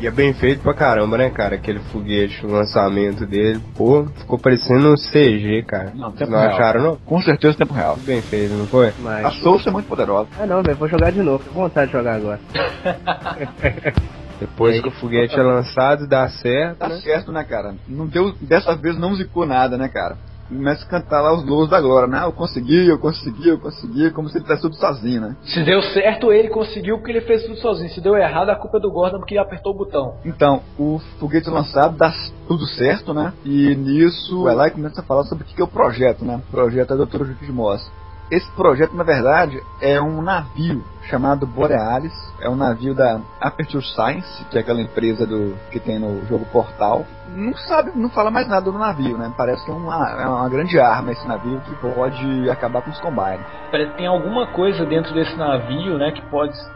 E 0.00 0.06
é 0.06 0.10
bem 0.10 0.32
feito 0.34 0.60
pra 0.62 0.74
caramba, 0.74 1.16
né, 1.18 1.30
cara? 1.30 1.54
Aquele 1.56 1.78
foguete, 1.92 2.44
o 2.44 2.50
lançamento 2.50 3.26
dele. 3.26 3.60
Pô, 3.76 4.04
ficou 4.18 4.38
parecendo 4.38 4.92
um 4.92 4.96
CG, 4.96 5.62
cara. 5.66 5.92
Não, 5.94 6.10
tempo 6.12 6.30
não 6.30 6.38
real. 6.40 6.52
acharam, 6.52 6.82
não? 6.82 6.96
Com 6.96 7.20
certeza 7.20 7.56
tempo 7.56 7.72
real. 7.74 7.96
Bem 7.96 8.20
feito, 8.22 8.54
não 8.54 8.66
foi? 8.66 8.88
A 8.88 8.92
Mas. 8.98 9.34
Soul 9.40 9.60
é 9.66 9.70
muito 9.70 9.86
poderosa. 9.86 10.28
Ah 10.38 10.46
não, 10.46 10.62
velho, 10.62 10.76
vou 10.76 10.88
jogar 10.88 11.10
de 11.12 11.22
novo. 11.22 11.44
Tô 11.44 11.50
com 11.50 11.60
vontade 11.62 11.86
de 11.88 11.92
jogar 11.92 12.14
agora. 12.16 12.40
Depois 14.40 14.80
que 14.80 14.88
o 14.88 14.92
foguete 14.92 15.38
é 15.38 15.42
lançado, 15.42 16.06
dá 16.08 16.26
certo, 16.28 16.78
Tá 16.78 16.88
né? 16.88 16.96
certo, 17.00 17.30
né, 17.30 17.44
cara? 17.44 17.74
Não 17.86 18.06
deu, 18.06 18.32
dessa 18.40 18.74
vez 18.74 18.96
não 18.98 19.14
zicou 19.14 19.44
nada, 19.44 19.76
né, 19.76 19.86
cara? 19.88 20.16
Começa 20.50 20.84
a 20.84 20.88
cantar 20.88 21.20
lá 21.20 21.32
os 21.32 21.46
louros 21.46 21.70
da 21.70 21.80
glória, 21.80 22.08
né? 22.08 22.18
Ah, 22.20 22.24
Eu 22.26 22.32
consegui, 22.32 22.88
eu 22.88 22.98
consegui, 22.98 23.48
eu 23.48 23.58
consegui, 23.58 24.10
como 24.10 24.28
se 24.28 24.36
ele 24.36 24.42
tivesse 24.42 24.62
tudo 24.62 24.74
sozinho, 24.74 25.20
né? 25.20 25.36
Se 25.44 25.62
deu 25.62 25.80
certo, 25.80 26.32
ele 26.32 26.48
conseguiu 26.48 26.98
porque 26.98 27.12
ele 27.12 27.20
fez 27.20 27.44
tudo 27.44 27.56
sozinho. 27.56 27.88
Se 27.90 28.00
deu 28.00 28.16
errado, 28.16 28.50
a 28.50 28.56
culpa 28.56 28.78
é 28.78 28.80
do 28.80 28.90
Gordon 28.90 29.18
porque 29.18 29.38
apertou 29.38 29.72
o 29.72 29.78
botão. 29.78 30.16
Então, 30.24 30.60
o 30.76 30.98
foguete 31.20 31.48
lançado 31.48 31.96
dá 31.96 32.12
tudo 32.48 32.66
certo, 32.66 33.14
né? 33.14 33.32
E 33.44 33.76
nisso 33.76 34.42
vai 34.42 34.54
lá 34.56 34.66
e 34.66 34.72
começa 34.72 35.00
a 35.00 35.04
falar 35.04 35.22
sobre 35.24 35.44
o 35.44 35.46
que 35.46 35.60
é 35.60 35.64
o 35.64 35.68
projeto, 35.68 36.24
né? 36.24 36.40
O 36.48 36.50
projeto 36.50 36.94
é 36.94 36.96
Dr. 36.96 37.24
De 37.40 37.52
Moss. 37.52 37.88
Esse 38.30 38.48
projeto, 38.52 38.94
na 38.94 39.02
verdade, 39.02 39.60
é 39.80 40.00
um 40.00 40.22
navio 40.22 40.84
chamado 41.08 41.46
Borealis. 41.46 42.12
É 42.40 42.48
um 42.48 42.54
navio 42.54 42.94
da 42.94 43.20
Aperture 43.40 43.84
Science, 43.84 44.44
que 44.50 44.56
é 44.56 44.60
aquela 44.60 44.80
empresa 44.80 45.26
do 45.26 45.56
que 45.70 45.80
tem 45.80 45.98
no 45.98 46.24
jogo 46.26 46.46
Portal. 46.46 47.04
Não 47.34 47.54
sabe, 47.54 47.90
não 47.94 48.08
fala 48.08 48.30
mais 48.30 48.48
nada 48.48 48.70
do 48.70 48.78
navio, 48.78 49.18
né? 49.18 49.32
Parece 49.36 49.64
que 49.64 49.70
é 49.70 49.74
uma, 49.74 50.10
é 50.10 50.26
uma 50.26 50.48
grande 50.48 50.78
arma 50.78 51.12
esse 51.12 51.26
navio 51.26 51.60
que 51.60 51.74
pode 51.76 52.48
acabar 52.48 52.82
com 52.82 52.90
os 52.90 53.00
Combine. 53.00 53.44
Parece 53.70 53.90
que 53.90 53.96
tem 53.98 54.06
alguma 54.06 54.46
coisa 54.52 54.86
dentro 54.86 55.12
desse 55.12 55.36
navio, 55.36 55.98
né, 55.98 56.12
que 56.12 56.22
pode 56.30 56.56
ser 56.56 56.70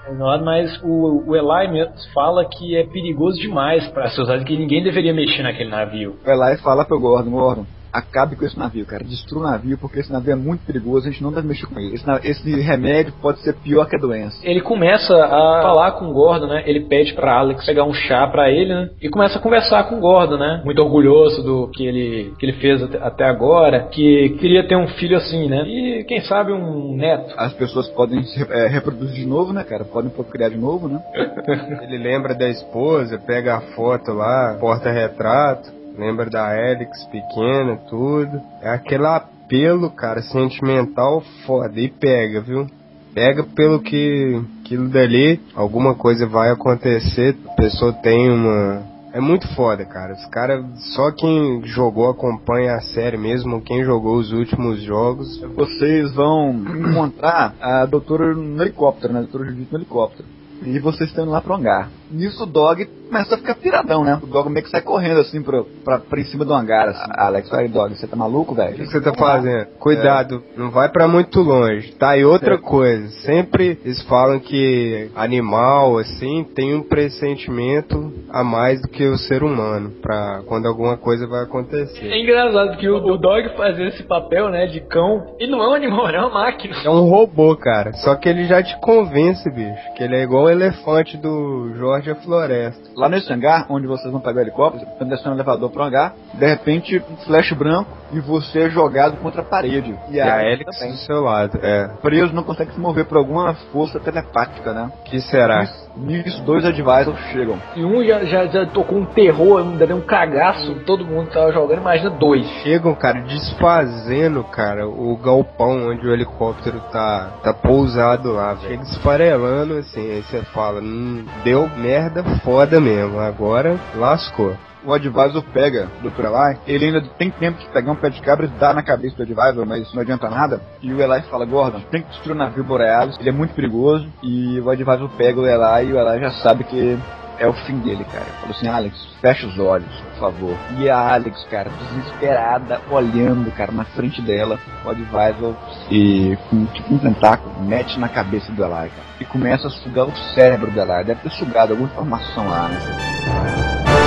mas 0.44 0.80
o, 0.82 1.24
o 1.26 1.36
Eli 1.36 1.88
fala 2.12 2.44
que 2.44 2.76
é 2.76 2.84
perigoso 2.84 3.38
demais 3.40 3.86
para 3.88 4.08
ser 4.10 4.22
usado, 4.22 4.44
que 4.44 4.56
ninguém 4.56 4.82
deveria 4.82 5.12
mexer 5.12 5.42
naquele 5.42 5.70
navio. 5.70 6.16
O 6.24 6.30
Eli 6.30 6.56
fala 6.58 6.84
pro 6.84 7.00
Gordon, 7.00 7.30
Gordon, 7.30 7.66
acabe 7.94 8.34
com 8.34 8.44
esse 8.44 8.58
navio, 8.58 8.84
cara. 8.84 9.04
Destrua 9.04 9.40
o 9.40 9.50
navio, 9.50 9.78
porque 9.78 10.00
esse 10.00 10.12
navio 10.12 10.32
é 10.32 10.36
muito 10.36 10.66
perigoso, 10.66 11.06
a 11.06 11.10
gente 11.10 11.22
não 11.22 11.32
deve 11.32 11.46
mexer 11.46 11.66
com 11.66 11.78
ele. 11.78 11.94
Esse, 11.94 12.04
esse 12.24 12.60
remédio 12.60 13.14
pode 13.22 13.40
ser 13.40 13.54
pior 13.54 13.88
que 13.88 13.94
a 13.94 13.98
doença. 13.98 14.36
Ele 14.42 14.60
começa 14.60 15.14
a 15.14 15.62
falar 15.62 15.92
com 15.92 16.06
o 16.06 16.12
Gordon, 16.12 16.48
né? 16.48 16.64
Ele 16.66 16.80
pede 16.80 17.14
pra 17.14 17.38
Alex 17.38 17.64
pegar 17.64 17.84
um 17.84 17.94
chá 17.94 18.26
pra 18.26 18.50
ele, 18.50 18.74
né? 18.74 18.90
E 19.00 19.08
começa 19.08 19.38
a 19.38 19.40
conversar 19.40 19.84
com 19.84 19.96
o 19.96 20.00
Gordon, 20.00 20.36
né? 20.36 20.62
Muito 20.64 20.82
orgulhoso 20.82 21.42
do 21.42 21.68
que 21.68 21.86
ele, 21.86 22.34
que 22.38 22.46
ele 22.46 22.54
fez 22.54 22.82
até, 22.82 22.98
até 22.98 23.24
agora, 23.24 23.88
que 23.90 24.30
queria 24.40 24.66
ter 24.66 24.76
um 24.76 24.88
filho 24.88 25.16
assim, 25.16 25.48
né? 25.48 25.62
E 25.62 26.04
quem 26.04 26.20
sabe 26.22 26.52
um 26.52 26.96
neto. 26.96 27.32
As 27.36 27.52
pessoas 27.52 27.88
podem 27.90 28.24
se 28.24 28.42
é, 28.50 28.66
reproduzir 28.66 29.14
de 29.14 29.26
novo, 29.26 29.52
né, 29.52 29.62
cara? 29.62 29.84
Podem 29.84 30.10
procriar 30.10 30.50
de 30.50 30.58
novo, 30.58 30.88
né? 30.88 31.00
Ele 31.82 31.98
lembra 31.98 32.34
da 32.34 32.48
esposa, 32.48 33.18
pega 33.18 33.56
a 33.56 33.60
foto 33.60 34.12
lá, 34.12 34.56
porta-retrato, 34.58 35.83
lembra 35.96 36.28
da 36.28 36.48
Alex 36.48 37.04
pequena, 37.04 37.76
tudo. 37.88 38.40
É 38.60 38.70
aquele 38.70 39.06
apelo, 39.06 39.90
cara, 39.90 40.22
sentimental 40.22 41.22
foda. 41.46 41.80
E 41.80 41.88
pega, 41.88 42.40
viu? 42.40 42.66
Pega 43.14 43.44
pelo 43.44 43.80
que 43.80 44.42
aquilo 44.60 44.88
dali, 44.88 45.40
alguma 45.54 45.94
coisa 45.94 46.26
vai 46.26 46.50
acontecer, 46.50 47.36
a 47.46 47.52
pessoa 47.52 47.92
tem 47.92 48.30
uma. 48.30 48.82
É 49.12 49.20
muito 49.20 49.46
foda, 49.54 49.84
cara. 49.84 50.12
Os 50.14 50.26
caras, 50.26 50.64
só 50.96 51.12
quem 51.12 51.62
jogou 51.64 52.10
acompanha 52.10 52.74
a 52.74 52.80
série 52.80 53.16
mesmo, 53.16 53.62
quem 53.62 53.84
jogou 53.84 54.16
os 54.16 54.32
últimos 54.32 54.82
jogos. 54.82 55.40
Vocês 55.54 56.12
vão 56.12 56.50
encontrar 56.50 57.54
a 57.60 57.86
doutora 57.86 58.34
no 58.34 58.60
helicóptero, 58.60 59.12
né? 59.12 59.20
A 59.20 59.22
doutora 59.22 59.44
Judith 59.44 59.68
no 59.70 59.78
helicóptero. 59.78 60.28
E 60.62 60.78
vocês 60.78 61.10
estão 61.10 61.24
indo 61.24 61.32
lá 61.32 61.40
pro 61.40 61.54
hangar. 61.54 61.90
Nisso 62.10 62.44
o 62.44 62.46
Dog 62.46 62.86
começa 63.08 63.34
a 63.34 63.38
ficar 63.38 63.54
piradão, 63.56 64.04
né? 64.04 64.18
O 64.22 64.26
Dog 64.26 64.48
meio 64.48 64.64
que 64.64 64.70
sai 64.70 64.80
correndo 64.82 65.20
assim 65.20 65.42
pra, 65.42 65.62
pra, 65.84 65.98
pra 65.98 66.20
em 66.20 66.24
cima 66.24 66.44
do 66.44 66.54
hangar, 66.54 66.88
assim. 66.88 67.10
Alex, 67.16 67.48
vai, 67.50 67.68
Dog, 67.68 67.94
você 67.94 68.06
tá 68.06 68.14
maluco, 68.16 68.54
velho? 68.54 68.72
O 68.74 68.76
que 68.76 68.86
você 68.86 69.00
tá 69.00 69.12
fazendo? 69.14 69.66
Cuidado, 69.78 70.42
não 70.56 70.70
vai 70.70 70.88
pra 70.90 71.08
muito 71.08 71.40
longe, 71.40 71.92
tá? 71.92 72.16
E 72.16 72.24
outra 72.24 72.56
coisa, 72.58 73.08
sempre 73.22 73.78
eles 73.84 74.00
falam 74.04 74.38
que 74.38 75.10
animal, 75.16 75.98
assim, 75.98 76.44
tem 76.54 76.74
um 76.74 76.82
pressentimento 76.82 78.12
a 78.30 78.44
mais 78.44 78.80
do 78.80 78.88
que 78.88 79.04
o 79.06 79.16
ser 79.18 79.42
humano, 79.42 79.90
pra 80.02 80.42
quando 80.46 80.66
alguma 80.66 80.96
coisa 80.96 81.26
vai 81.26 81.40
É 81.40 81.44
acontecer. 81.44 82.14
engraçado 82.16 82.76
que 82.76 82.88
o, 82.88 82.96
o 82.96 83.18
Dog 83.18 83.48
fazer 83.56 83.88
esse 83.88 84.02
papel, 84.04 84.48
né, 84.50 84.66
de 84.66 84.80
cão, 84.80 85.34
ele 85.38 85.50
não 85.50 85.62
é 85.62 85.68
um 85.68 85.74
animal, 85.74 86.08
ele 86.08 86.16
é 86.16 86.20
uma 86.20 86.30
máquina. 86.30 86.74
É 86.84 86.90
um 86.90 87.08
robô, 87.08 87.56
cara. 87.56 87.92
Só 87.94 88.14
que 88.14 88.28
ele 88.28 88.44
já 88.44 88.62
te 88.62 88.78
convence, 88.80 89.48
bicho. 89.50 89.94
Que 89.96 90.04
ele 90.04 90.16
é 90.16 90.22
igual 90.22 90.43
o 90.44 90.50
elefante 90.50 91.16
do 91.16 91.74
Jorge 91.76 92.10
a 92.10 92.14
Floresta. 92.16 92.82
Lá 92.96 93.08
nesse 93.08 93.32
hangar, 93.32 93.66
onde 93.70 93.86
vocês 93.86 94.10
vão 94.12 94.20
pegar 94.20 94.40
o 94.40 94.42
helicóptero, 94.42 94.90
estão 94.90 95.08
descendo 95.08 95.30
o 95.30 95.34
elevador 95.34 95.70
pro 95.70 95.82
hangar, 95.82 96.14
de 96.34 96.46
repente, 96.46 97.02
um 97.10 97.16
flash 97.24 97.52
branco 97.52 97.90
e 98.12 98.20
você 98.20 98.64
é 98.64 98.70
jogado 98.70 99.16
contra 99.18 99.40
a 99.40 99.44
parede. 99.44 99.98
E 100.10 100.20
a 100.20 100.34
Alex 100.34 100.64
do 100.64 100.96
seu 100.98 101.22
lado, 101.22 101.58
é. 101.62 101.88
Preso, 102.02 102.34
não 102.34 102.42
consegue 102.42 102.72
se 102.72 102.80
mover 102.80 103.06
por 103.06 103.16
alguma 103.16 103.54
força 103.72 103.98
telepática, 103.98 104.72
né? 104.72 104.90
que 105.04 105.20
será? 105.20 105.66
Nisso, 105.96 106.42
dois 106.42 106.64
advisors 106.64 107.18
chegam. 107.30 107.58
E 107.76 107.84
um 107.84 108.04
já, 108.04 108.24
já, 108.24 108.46
já 108.46 108.66
tocou 108.66 108.98
um 108.98 109.04
terror, 109.04 109.60
ainda 109.60 109.86
deu 109.86 109.96
um 109.96 110.00
cagaço, 110.00 110.74
todo 110.86 111.04
mundo 111.04 111.30
tava 111.30 111.52
jogando, 111.52 111.80
imagina 111.80 112.10
dois. 112.10 112.46
Chegam, 112.62 112.94
cara, 112.94 113.20
desfazendo, 113.20 114.42
cara, 114.44 114.88
o 114.88 115.16
galpão 115.16 115.88
onde 115.88 116.06
o 116.06 116.12
helicóptero 116.12 116.80
tá, 116.90 117.30
tá 117.42 117.54
pousado 117.54 118.32
lá, 118.32 118.54
velho. 118.54 118.68
Chega 118.68 118.82
esfarelando, 118.82 119.78
assim, 119.78 120.10
aí 120.10 120.22
você 120.22 120.42
fala, 120.46 120.80
hum, 120.80 121.24
deu 121.44 121.68
merda 121.76 122.24
foda 122.40 122.80
mesmo, 122.80 123.20
agora 123.20 123.78
lascou. 123.94 124.54
O 124.86 124.92
advisor 124.92 125.42
pega 125.52 125.88
o 126.02 126.10
Dr. 126.10 126.26
Eli, 126.26 126.58
ele 126.66 126.84
ainda 126.86 127.00
tem 127.18 127.30
tempo 127.30 127.58
de 127.58 127.66
pegar 127.68 127.90
um 127.90 127.96
pé 127.96 128.10
de 128.10 128.20
cabra 128.20 128.44
e 128.44 128.48
dar 128.60 128.74
na 128.74 128.82
cabeça 128.82 129.16
do 129.16 129.22
advisor, 129.22 129.64
mas 129.64 129.82
isso 129.82 129.94
não 129.94 130.02
adianta 130.02 130.28
nada. 130.28 130.60
E 130.82 130.92
o 130.92 131.00
Eli 131.00 131.22
fala, 131.22 131.46
Gordon, 131.46 131.80
tem 131.90 132.02
que 132.02 132.10
destruir 132.10 132.34
o 132.34 132.38
navio 132.38 132.62
Borealis, 132.62 133.18
ele 133.18 133.30
é 133.30 133.32
muito 133.32 133.54
perigoso. 133.54 134.06
E 134.22 134.60
o 134.60 134.68
advisor 134.68 135.08
pega 135.16 135.40
o 135.40 135.46
Eli 135.46 135.88
e 135.88 135.92
o 135.92 135.98
Eli 135.98 136.20
já 136.20 136.30
sabe 136.32 136.64
que 136.64 136.98
é 137.38 137.46
o 137.46 137.52
fim 137.52 137.78
dele, 137.78 138.04
cara. 138.04 138.26
Falou 138.40 138.54
assim, 138.54 138.68
Alex, 138.68 139.08
fecha 139.20 139.46
os 139.46 139.58
olhos, 139.58 139.88
por 140.12 140.20
favor. 140.20 140.56
E 140.78 140.88
a 140.88 141.14
Alex, 141.14 141.44
cara, 141.50 141.70
desesperada, 141.70 142.80
olhando, 142.90 143.50
cara, 143.52 143.72
na 143.72 143.84
frente 143.84 144.20
dela, 144.20 144.58
o 144.84 144.90
advisor 144.90 145.54
e 145.90 146.36
com 146.50 146.66
tipo 146.66 146.94
um 146.94 146.98
tentáculo, 146.98 147.54
mete 147.62 147.98
na 147.98 148.08
cabeça 148.08 148.52
do 148.52 148.62
Eli, 148.62 148.70
cara. 148.70 149.14
E 149.18 149.24
começa 149.24 149.66
a 149.66 149.70
sugar 149.70 150.06
o 150.06 150.16
cérebro 150.34 150.70
do 150.70 150.78
Eli. 150.78 151.04
Deve 151.04 151.20
ter 151.22 151.30
sugado 151.30 151.72
alguma 151.72 151.88
informação 151.88 152.46
lá, 152.48 152.68
né? 152.68 154.03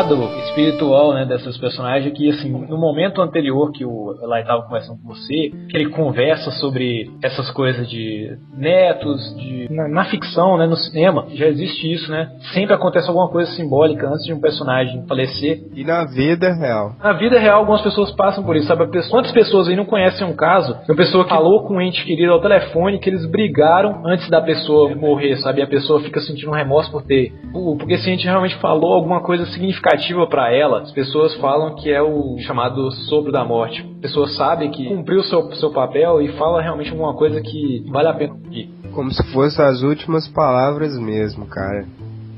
Lado 0.00 0.39
espiritual, 0.50 1.14
né, 1.14 1.24
dessas 1.24 1.56
personagens 1.58 2.06
é 2.12 2.14
que, 2.14 2.28
assim, 2.28 2.50
no 2.50 2.76
momento 2.78 3.22
anterior 3.22 3.70
que 3.72 3.84
o 3.84 4.14
Eli 4.22 4.44
tava 4.44 4.62
conversando 4.62 4.98
com 5.00 5.08
você, 5.08 5.50
que 5.68 5.76
ele 5.76 5.90
conversa 5.90 6.50
sobre 6.52 7.10
essas 7.22 7.50
coisas 7.50 7.88
de 7.88 8.36
netos, 8.56 9.34
de... 9.36 9.68
Na, 9.70 9.88
na 9.88 10.04
ficção, 10.04 10.56
né, 10.58 10.66
no 10.66 10.76
cinema, 10.76 11.26
já 11.34 11.46
existe 11.46 11.90
isso, 11.92 12.10
né? 12.10 12.30
Sempre 12.52 12.74
acontece 12.74 13.08
alguma 13.08 13.28
coisa 13.28 13.50
simbólica 13.52 14.08
antes 14.08 14.24
de 14.24 14.32
um 14.32 14.40
personagem 14.40 15.04
falecer. 15.06 15.62
E 15.74 15.84
na 15.84 16.04
vida 16.04 16.52
real? 16.52 16.92
Na 17.02 17.12
vida 17.12 17.38
real, 17.38 17.60
algumas 17.60 17.82
pessoas 17.82 18.10
passam 18.12 18.42
por 18.44 18.56
isso, 18.56 18.66
sabe? 18.66 18.86
Pessoa- 18.88 19.10
Quantas 19.20 19.32
pessoas 19.32 19.68
aí 19.68 19.76
não 19.76 19.84
conhecem 19.84 20.26
um 20.26 20.34
caso 20.34 20.74
de 20.84 20.90
uma 20.90 20.96
pessoa 20.96 21.24
que 21.24 21.30
falou 21.30 21.62
com 21.64 21.74
um 21.76 21.80
ente 21.80 22.04
querido 22.04 22.32
ao 22.32 22.40
telefone 22.40 22.98
que 22.98 23.08
eles 23.08 23.24
brigaram 23.26 24.02
antes 24.06 24.28
da 24.28 24.40
pessoa 24.40 24.94
morrer, 24.94 25.36
sabe? 25.36 25.60
E 25.60 25.62
a 25.62 25.66
pessoa 25.66 26.00
fica 26.00 26.20
sentindo 26.20 26.50
um 26.50 26.54
remorso 26.54 26.90
por 26.90 27.02
ter. 27.02 27.32
Porque 27.78 27.94
esse 27.94 28.10
ente 28.10 28.24
realmente 28.24 28.56
falou 28.56 28.94
alguma 28.94 29.20
coisa 29.22 29.46
significativa 29.46 30.26
ela. 30.52 30.82
As 30.82 30.92
pessoas 30.92 31.34
falam 31.36 31.74
que 31.74 31.90
é 31.90 32.02
o 32.02 32.38
chamado 32.40 32.90
sopro 33.08 33.32
da 33.32 33.44
morte. 33.44 33.80
A 33.98 34.02
pessoa 34.02 34.28
sabe 34.28 34.68
que 34.70 34.88
cumpriu 34.88 35.22
seu, 35.24 35.52
seu 35.52 35.70
papel 35.70 36.20
e 36.22 36.32
fala 36.36 36.62
realmente 36.62 36.90
alguma 36.90 37.14
coisa 37.14 37.40
que 37.40 37.84
vale 37.90 38.08
a 38.08 38.14
pena 38.14 38.34
ouvir. 38.34 38.70
Como 38.92 39.10
se 39.12 39.22
fossem 39.32 39.64
as 39.64 39.82
últimas 39.82 40.26
palavras 40.28 40.98
mesmo, 40.98 41.46
cara. 41.46 41.86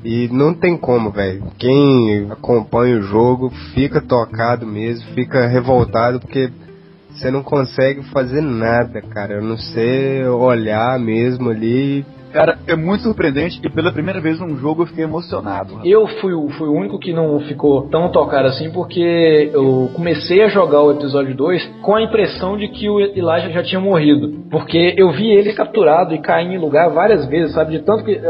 E 0.04 0.28
não 0.32 0.52
tem 0.52 0.76
como, 0.76 1.10
velho. 1.10 1.44
Quem 1.58 2.30
acompanha 2.30 2.98
o 2.98 3.02
jogo 3.02 3.50
fica 3.72 4.00
tocado 4.00 4.66
mesmo, 4.66 5.06
fica 5.14 5.46
revoltado 5.46 6.18
porque 6.18 6.50
você 7.10 7.30
não 7.30 7.42
consegue 7.42 8.02
fazer 8.10 8.40
nada, 8.40 9.00
cara. 9.02 9.38
A 9.38 9.40
não 9.40 9.56
ser 9.56 10.26
olhar 10.28 10.98
mesmo 10.98 11.50
ali. 11.50 12.04
Cara, 12.33 12.59
é 12.66 12.74
muito 12.74 13.03
surpreendente 13.03 13.61
e 13.62 13.68
pela 13.68 13.93
primeira 13.93 14.20
vez 14.20 14.41
num 14.41 14.57
jogo 14.57 14.83
eu 14.83 14.87
fiquei 14.87 15.05
emocionado. 15.05 15.80
Eu 15.85 16.07
fui, 16.07 16.33
fui 16.53 16.68
o 16.68 16.72
único 16.72 16.99
que 16.99 17.12
não 17.12 17.41
ficou 17.41 17.89
tão 17.89 18.11
tocado 18.11 18.49
assim, 18.49 18.70
porque 18.70 19.51
eu 19.53 19.91
comecei 19.95 20.43
a 20.43 20.49
jogar 20.49 20.83
o 20.83 20.93
episódio 20.93 21.35
2 21.35 21.64
com 21.83 21.95
a 21.95 22.03
impressão 22.03 22.57
de 22.57 22.68
que 22.68 22.89
o 22.89 23.01
Elijah 23.01 23.51
já 23.51 23.62
tinha 23.62 23.80
morrido. 23.80 24.47
Porque 24.51 24.95
eu 24.97 25.11
vi 25.12 25.30
ele 25.30 25.53
capturado 25.53 26.14
e 26.14 26.18
cair 26.18 26.53
em 26.53 26.59
lugar 26.59 26.89
várias 26.91 27.26
vezes, 27.26 27.55
sabe? 27.55 27.72
De 27.72 27.85
tanto 27.85 28.05
que. 28.05 28.20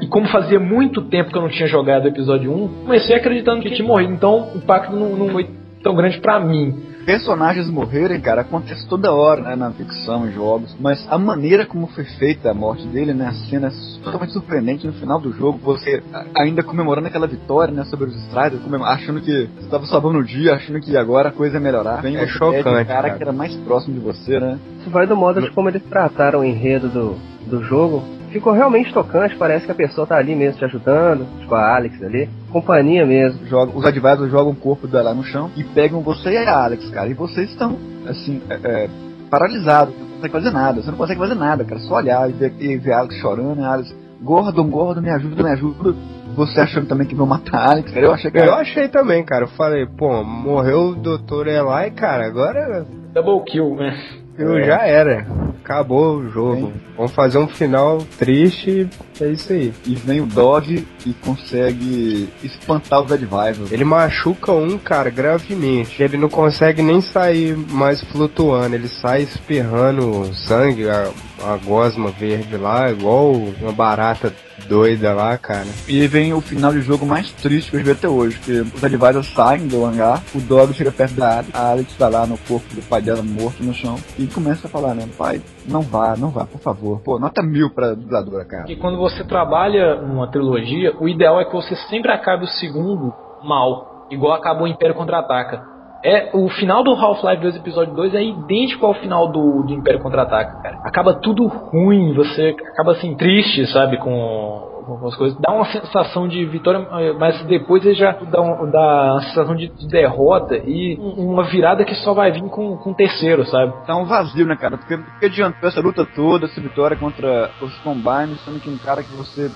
E 0.00 0.06
como 0.06 0.26
fazia 0.28 0.58
muito 0.58 1.02
tempo 1.02 1.30
que 1.30 1.36
eu 1.36 1.42
não 1.42 1.48
tinha 1.48 1.68
jogado 1.68 2.04
o 2.04 2.08
episódio 2.08 2.50
1, 2.52 2.68
comecei 2.84 3.16
acreditando 3.16 3.62
que 3.62 3.70
tinha 3.70 3.86
morrido. 3.86 4.12
Então 4.12 4.52
o 4.54 4.58
impacto 4.58 4.96
não, 4.96 5.16
não 5.16 5.28
foi 5.28 5.48
tão 5.82 5.94
grande 5.94 6.18
pra 6.20 6.40
mim. 6.40 6.90
Personagens 7.04 7.68
morrerem, 7.68 8.20
cara, 8.20 8.42
acontece 8.42 8.86
toda 8.88 9.12
hora, 9.12 9.42
né, 9.42 9.56
na 9.56 9.70
ficção, 9.70 10.28
em 10.28 10.32
jogos, 10.32 10.76
mas 10.78 11.06
a 11.10 11.18
maneira 11.18 11.64
como 11.66 11.86
foi 11.88 12.04
feita 12.04 12.50
a 12.50 12.54
morte 12.54 12.86
dele, 12.86 13.12
né, 13.14 13.26
a 13.28 13.32
cena 13.32 13.68
é 13.68 14.02
totalmente 14.04 14.32
surpreendente 14.32 14.86
no 14.86 14.92
final 14.92 15.18
do 15.20 15.32
jogo, 15.32 15.58
você 15.62 16.02
ainda 16.34 16.62
comemorando 16.62 17.08
aquela 17.08 17.26
vitória, 17.26 17.72
né, 17.72 17.84
sobre 17.84 18.06
os 18.06 18.16
Striders, 18.26 18.62
comem- 18.62 18.82
achando 18.84 19.20
que 19.20 19.46
você 19.46 19.64
estava 19.64 19.86
salvando 19.86 20.18
o 20.18 20.24
dia, 20.24 20.54
achando 20.54 20.80
que 20.80 20.96
agora 20.96 21.30
a 21.30 21.32
coisa 21.32 21.56
ia 21.56 21.60
melhorar. 21.60 22.00
Vem 22.02 22.16
É 22.16 22.20
você 22.26 22.32
chocante, 22.32 22.62
cara, 22.64 22.84
cara. 22.84 23.10
que 23.10 23.22
era 23.22 23.32
mais 23.32 23.54
próximo 23.56 23.94
de 23.94 24.00
você, 24.00 24.38
né. 24.38 24.58
Isso 24.80 24.90
vai 24.90 25.06
do 25.06 25.16
modo 25.16 25.40
de 25.40 25.50
como 25.50 25.68
eles 25.68 25.82
trataram 25.82 26.40
o 26.40 26.44
enredo 26.44 26.88
do, 26.88 27.16
do 27.46 27.62
jogo. 27.64 28.02
Ficou 28.30 28.52
realmente 28.52 28.92
tocante, 28.92 29.34
parece 29.36 29.66
que 29.66 29.72
a 29.72 29.74
pessoa 29.74 30.06
tá 30.06 30.16
ali 30.16 30.36
mesmo 30.36 30.58
te 30.58 30.64
ajudando, 30.64 31.26
tipo 31.40 31.52
a 31.54 31.74
Alex 31.76 32.00
ali. 32.02 32.28
Companhia 32.50 33.06
mesmo. 33.06 33.46
Joga, 33.46 33.76
os 33.76 33.84
adversários 33.84 34.30
jogam 34.30 34.52
o 34.52 34.56
corpo 34.56 34.86
dela 34.86 35.14
no 35.14 35.22
chão 35.24 35.50
e 35.56 35.64
pegam 35.64 36.00
você 36.00 36.30
e 36.30 36.36
a 36.36 36.64
Alex, 36.64 36.88
cara, 36.90 37.08
e 37.08 37.14
vocês 37.14 37.50
estão, 37.50 37.76
assim, 38.06 38.42
é, 38.48 38.54
é, 38.54 38.90
paralisados. 39.30 39.94
consegue 40.14 40.32
fazer 40.32 40.50
nada. 40.50 40.82
Você 40.82 40.90
não 40.90 40.98
consegue 40.98 41.20
fazer 41.20 41.34
nada, 41.34 41.64
cara. 41.64 41.80
Só 41.82 41.94
olhar 41.96 42.28
e 42.28 42.32
ver, 42.32 42.52
e 42.58 42.76
ver 42.76 42.92
Alex 42.92 43.16
chorando, 43.16 43.60
e 43.60 43.64
Alex, 43.64 43.94
Gordon, 44.20 44.68
Gordon, 44.68 45.00
me 45.00 45.10
ajuda, 45.10 45.42
me 45.42 45.50
ajuda. 45.50 45.94
Você 46.36 46.60
achando 46.60 46.86
também 46.86 47.06
que 47.06 47.14
vão 47.14 47.26
matar 47.26 47.70
Alex, 47.70 47.90
cara. 47.90 48.06
Eu 48.06 48.12
achei 48.12 48.30
que 48.30 48.38
Eu 48.38 48.54
achei 48.54 48.88
também, 48.88 49.24
cara. 49.24 49.44
Eu 49.44 49.48
falei, 49.48 49.86
pô, 49.86 50.22
morreu 50.22 50.90
o 50.90 50.94
Dr. 50.94 51.48
Eli, 51.48 51.90
cara, 51.92 52.26
agora 52.26 52.86
Double 53.12 53.44
kill, 53.44 53.74
né? 53.76 53.96
eu 54.38 54.62
já 54.64 54.86
era. 54.86 55.26
Acabou 55.62 56.16
o 56.16 56.28
jogo. 56.28 56.72
Vamos 56.96 57.12
fazer 57.12 57.38
um 57.38 57.48
final 57.48 57.98
triste, 58.18 58.88
é 59.24 59.30
isso 59.30 59.52
aí. 59.52 59.72
E 59.86 59.94
vem 59.94 60.20
o 60.20 60.26
Dog 60.26 60.86
e 61.06 61.12
consegue 61.14 62.28
espantar 62.42 63.02
os 63.02 63.12
Advisors. 63.12 63.72
Ele 63.72 63.84
machuca 63.84 64.52
um, 64.52 64.78
cara, 64.78 65.10
gravemente. 65.10 66.02
Ele 66.02 66.16
não 66.16 66.28
consegue 66.28 66.82
nem 66.82 67.00
sair 67.00 67.56
mais 67.56 68.02
flutuando. 68.04 68.74
Ele 68.74 68.88
sai 68.88 69.22
espirrando 69.22 70.34
sangue, 70.34 70.88
a, 70.88 71.10
a 71.44 71.56
gosma 71.56 72.10
verde 72.10 72.56
lá, 72.56 72.90
igual 72.90 73.32
uma 73.32 73.72
barata 73.72 74.34
doida 74.68 75.12
lá, 75.12 75.36
cara. 75.38 75.66
E 75.88 76.00
aí 76.00 76.06
vem 76.06 76.32
o 76.32 76.40
final 76.40 76.72
de 76.72 76.80
jogo 76.82 77.06
mais 77.06 77.30
triste 77.32 77.70
que 77.70 77.76
eu 77.76 77.84
vi 77.84 77.90
até 77.90 78.08
hoje, 78.08 78.38
que 78.38 78.52
os 78.52 78.84
Advisors 78.84 79.32
saem 79.34 79.66
do 79.66 79.84
hangar, 79.84 80.22
o 80.34 80.40
Dog 80.40 80.72
chega 80.74 80.92
perto 80.92 81.14
da 81.14 81.38
Alex, 81.38 81.48
a 81.54 81.70
Alex 81.70 81.94
tá 81.96 82.08
lá 82.08 82.26
no 82.26 82.38
corpo 82.38 82.74
do 82.74 82.82
pai 82.82 83.02
dela 83.02 83.22
morto 83.22 83.62
no 83.62 83.74
chão, 83.74 83.98
e 84.18 84.26
começa 84.26 84.66
a 84.66 84.70
falar, 84.70 84.94
né, 84.94 85.08
pai, 85.16 85.40
não 85.68 85.82
vá, 85.82 86.16
não 86.16 86.30
vá, 86.30 86.44
por 86.46 86.60
favor. 86.60 87.00
Pô, 87.00 87.18
nota 87.18 87.42
mil 87.42 87.70
pra 87.70 87.94
dubladora, 87.94 88.44
cara. 88.44 88.70
E 88.70 88.76
quando 88.76 88.98
você 88.98 89.24
trabalha 89.24 89.96
numa 89.96 90.28
trilogia, 90.28 90.94
o 90.98 91.08
ideal 91.08 91.40
é 91.40 91.44
que 91.44 91.52
você 91.52 91.74
sempre 91.88 92.10
acabe 92.10 92.44
o 92.44 92.48
segundo 92.48 93.12
mal, 93.42 94.06
igual 94.10 94.32
acabou 94.32 94.64
o 94.64 94.68
Império 94.68 94.94
Contra-Ataca. 94.94 95.68
É, 96.02 96.30
o 96.32 96.48
final 96.48 96.82
do 96.82 96.92
Half-Life 96.92 97.42
2 97.42 97.56
episódio 97.56 97.94
2 97.94 98.14
é 98.14 98.22
idêntico 98.22 98.86
ao 98.86 98.94
final 98.94 99.28
do, 99.28 99.62
do 99.64 99.74
Império 99.74 100.00
Contra-Ataca, 100.00 100.62
cara. 100.62 100.80
Acaba 100.82 101.14
tudo 101.14 101.46
ruim, 101.46 102.14
você 102.14 102.56
acaba 102.72 102.92
assim 102.92 103.14
triste, 103.16 103.66
sabe, 103.70 103.98
com, 103.98 104.69
com 104.98 105.06
as 105.08 105.14
coisas. 105.16 105.38
Dá 105.40 105.52
uma 105.52 105.66
sensação 105.66 106.26
de 106.28 106.44
vitória, 106.46 106.86
mas 107.18 107.42
depois 107.46 107.84
ele 107.84 107.94
já 107.94 108.12
dá, 108.12 108.40
um- 108.40 108.70
dá 108.70 109.12
uma 109.14 109.22
sensação 109.22 109.54
de, 109.54 109.68
de 109.68 109.88
derrota 109.88 110.56
e 110.56 110.96
um- 110.98 111.32
uma 111.32 111.44
virada 111.44 111.84
que 111.84 111.94
só 111.96 112.14
vai 112.14 112.32
vir 112.32 112.42
com, 112.42 112.76
com 112.76 112.90
o 112.90 112.94
terceiro, 112.94 113.44
sabe? 113.46 113.72
Tá 113.86 113.96
um 113.96 114.04
vazio, 114.04 114.46
né, 114.46 114.56
cara? 114.56 114.76
Porque, 114.78 114.96
porque 114.96 115.26
adiantou 115.26 115.68
essa 115.68 115.80
luta 115.80 116.06
toda, 116.14 116.46
essa 116.46 116.60
vitória 116.60 116.96
contra 116.96 117.50
os 117.60 117.76
Combines, 117.78 118.40
sendo 118.44 118.60
que 118.60 118.70
um 118.70 118.78
cara 118.78 119.02
que 119.02 119.12
você 119.16 119.50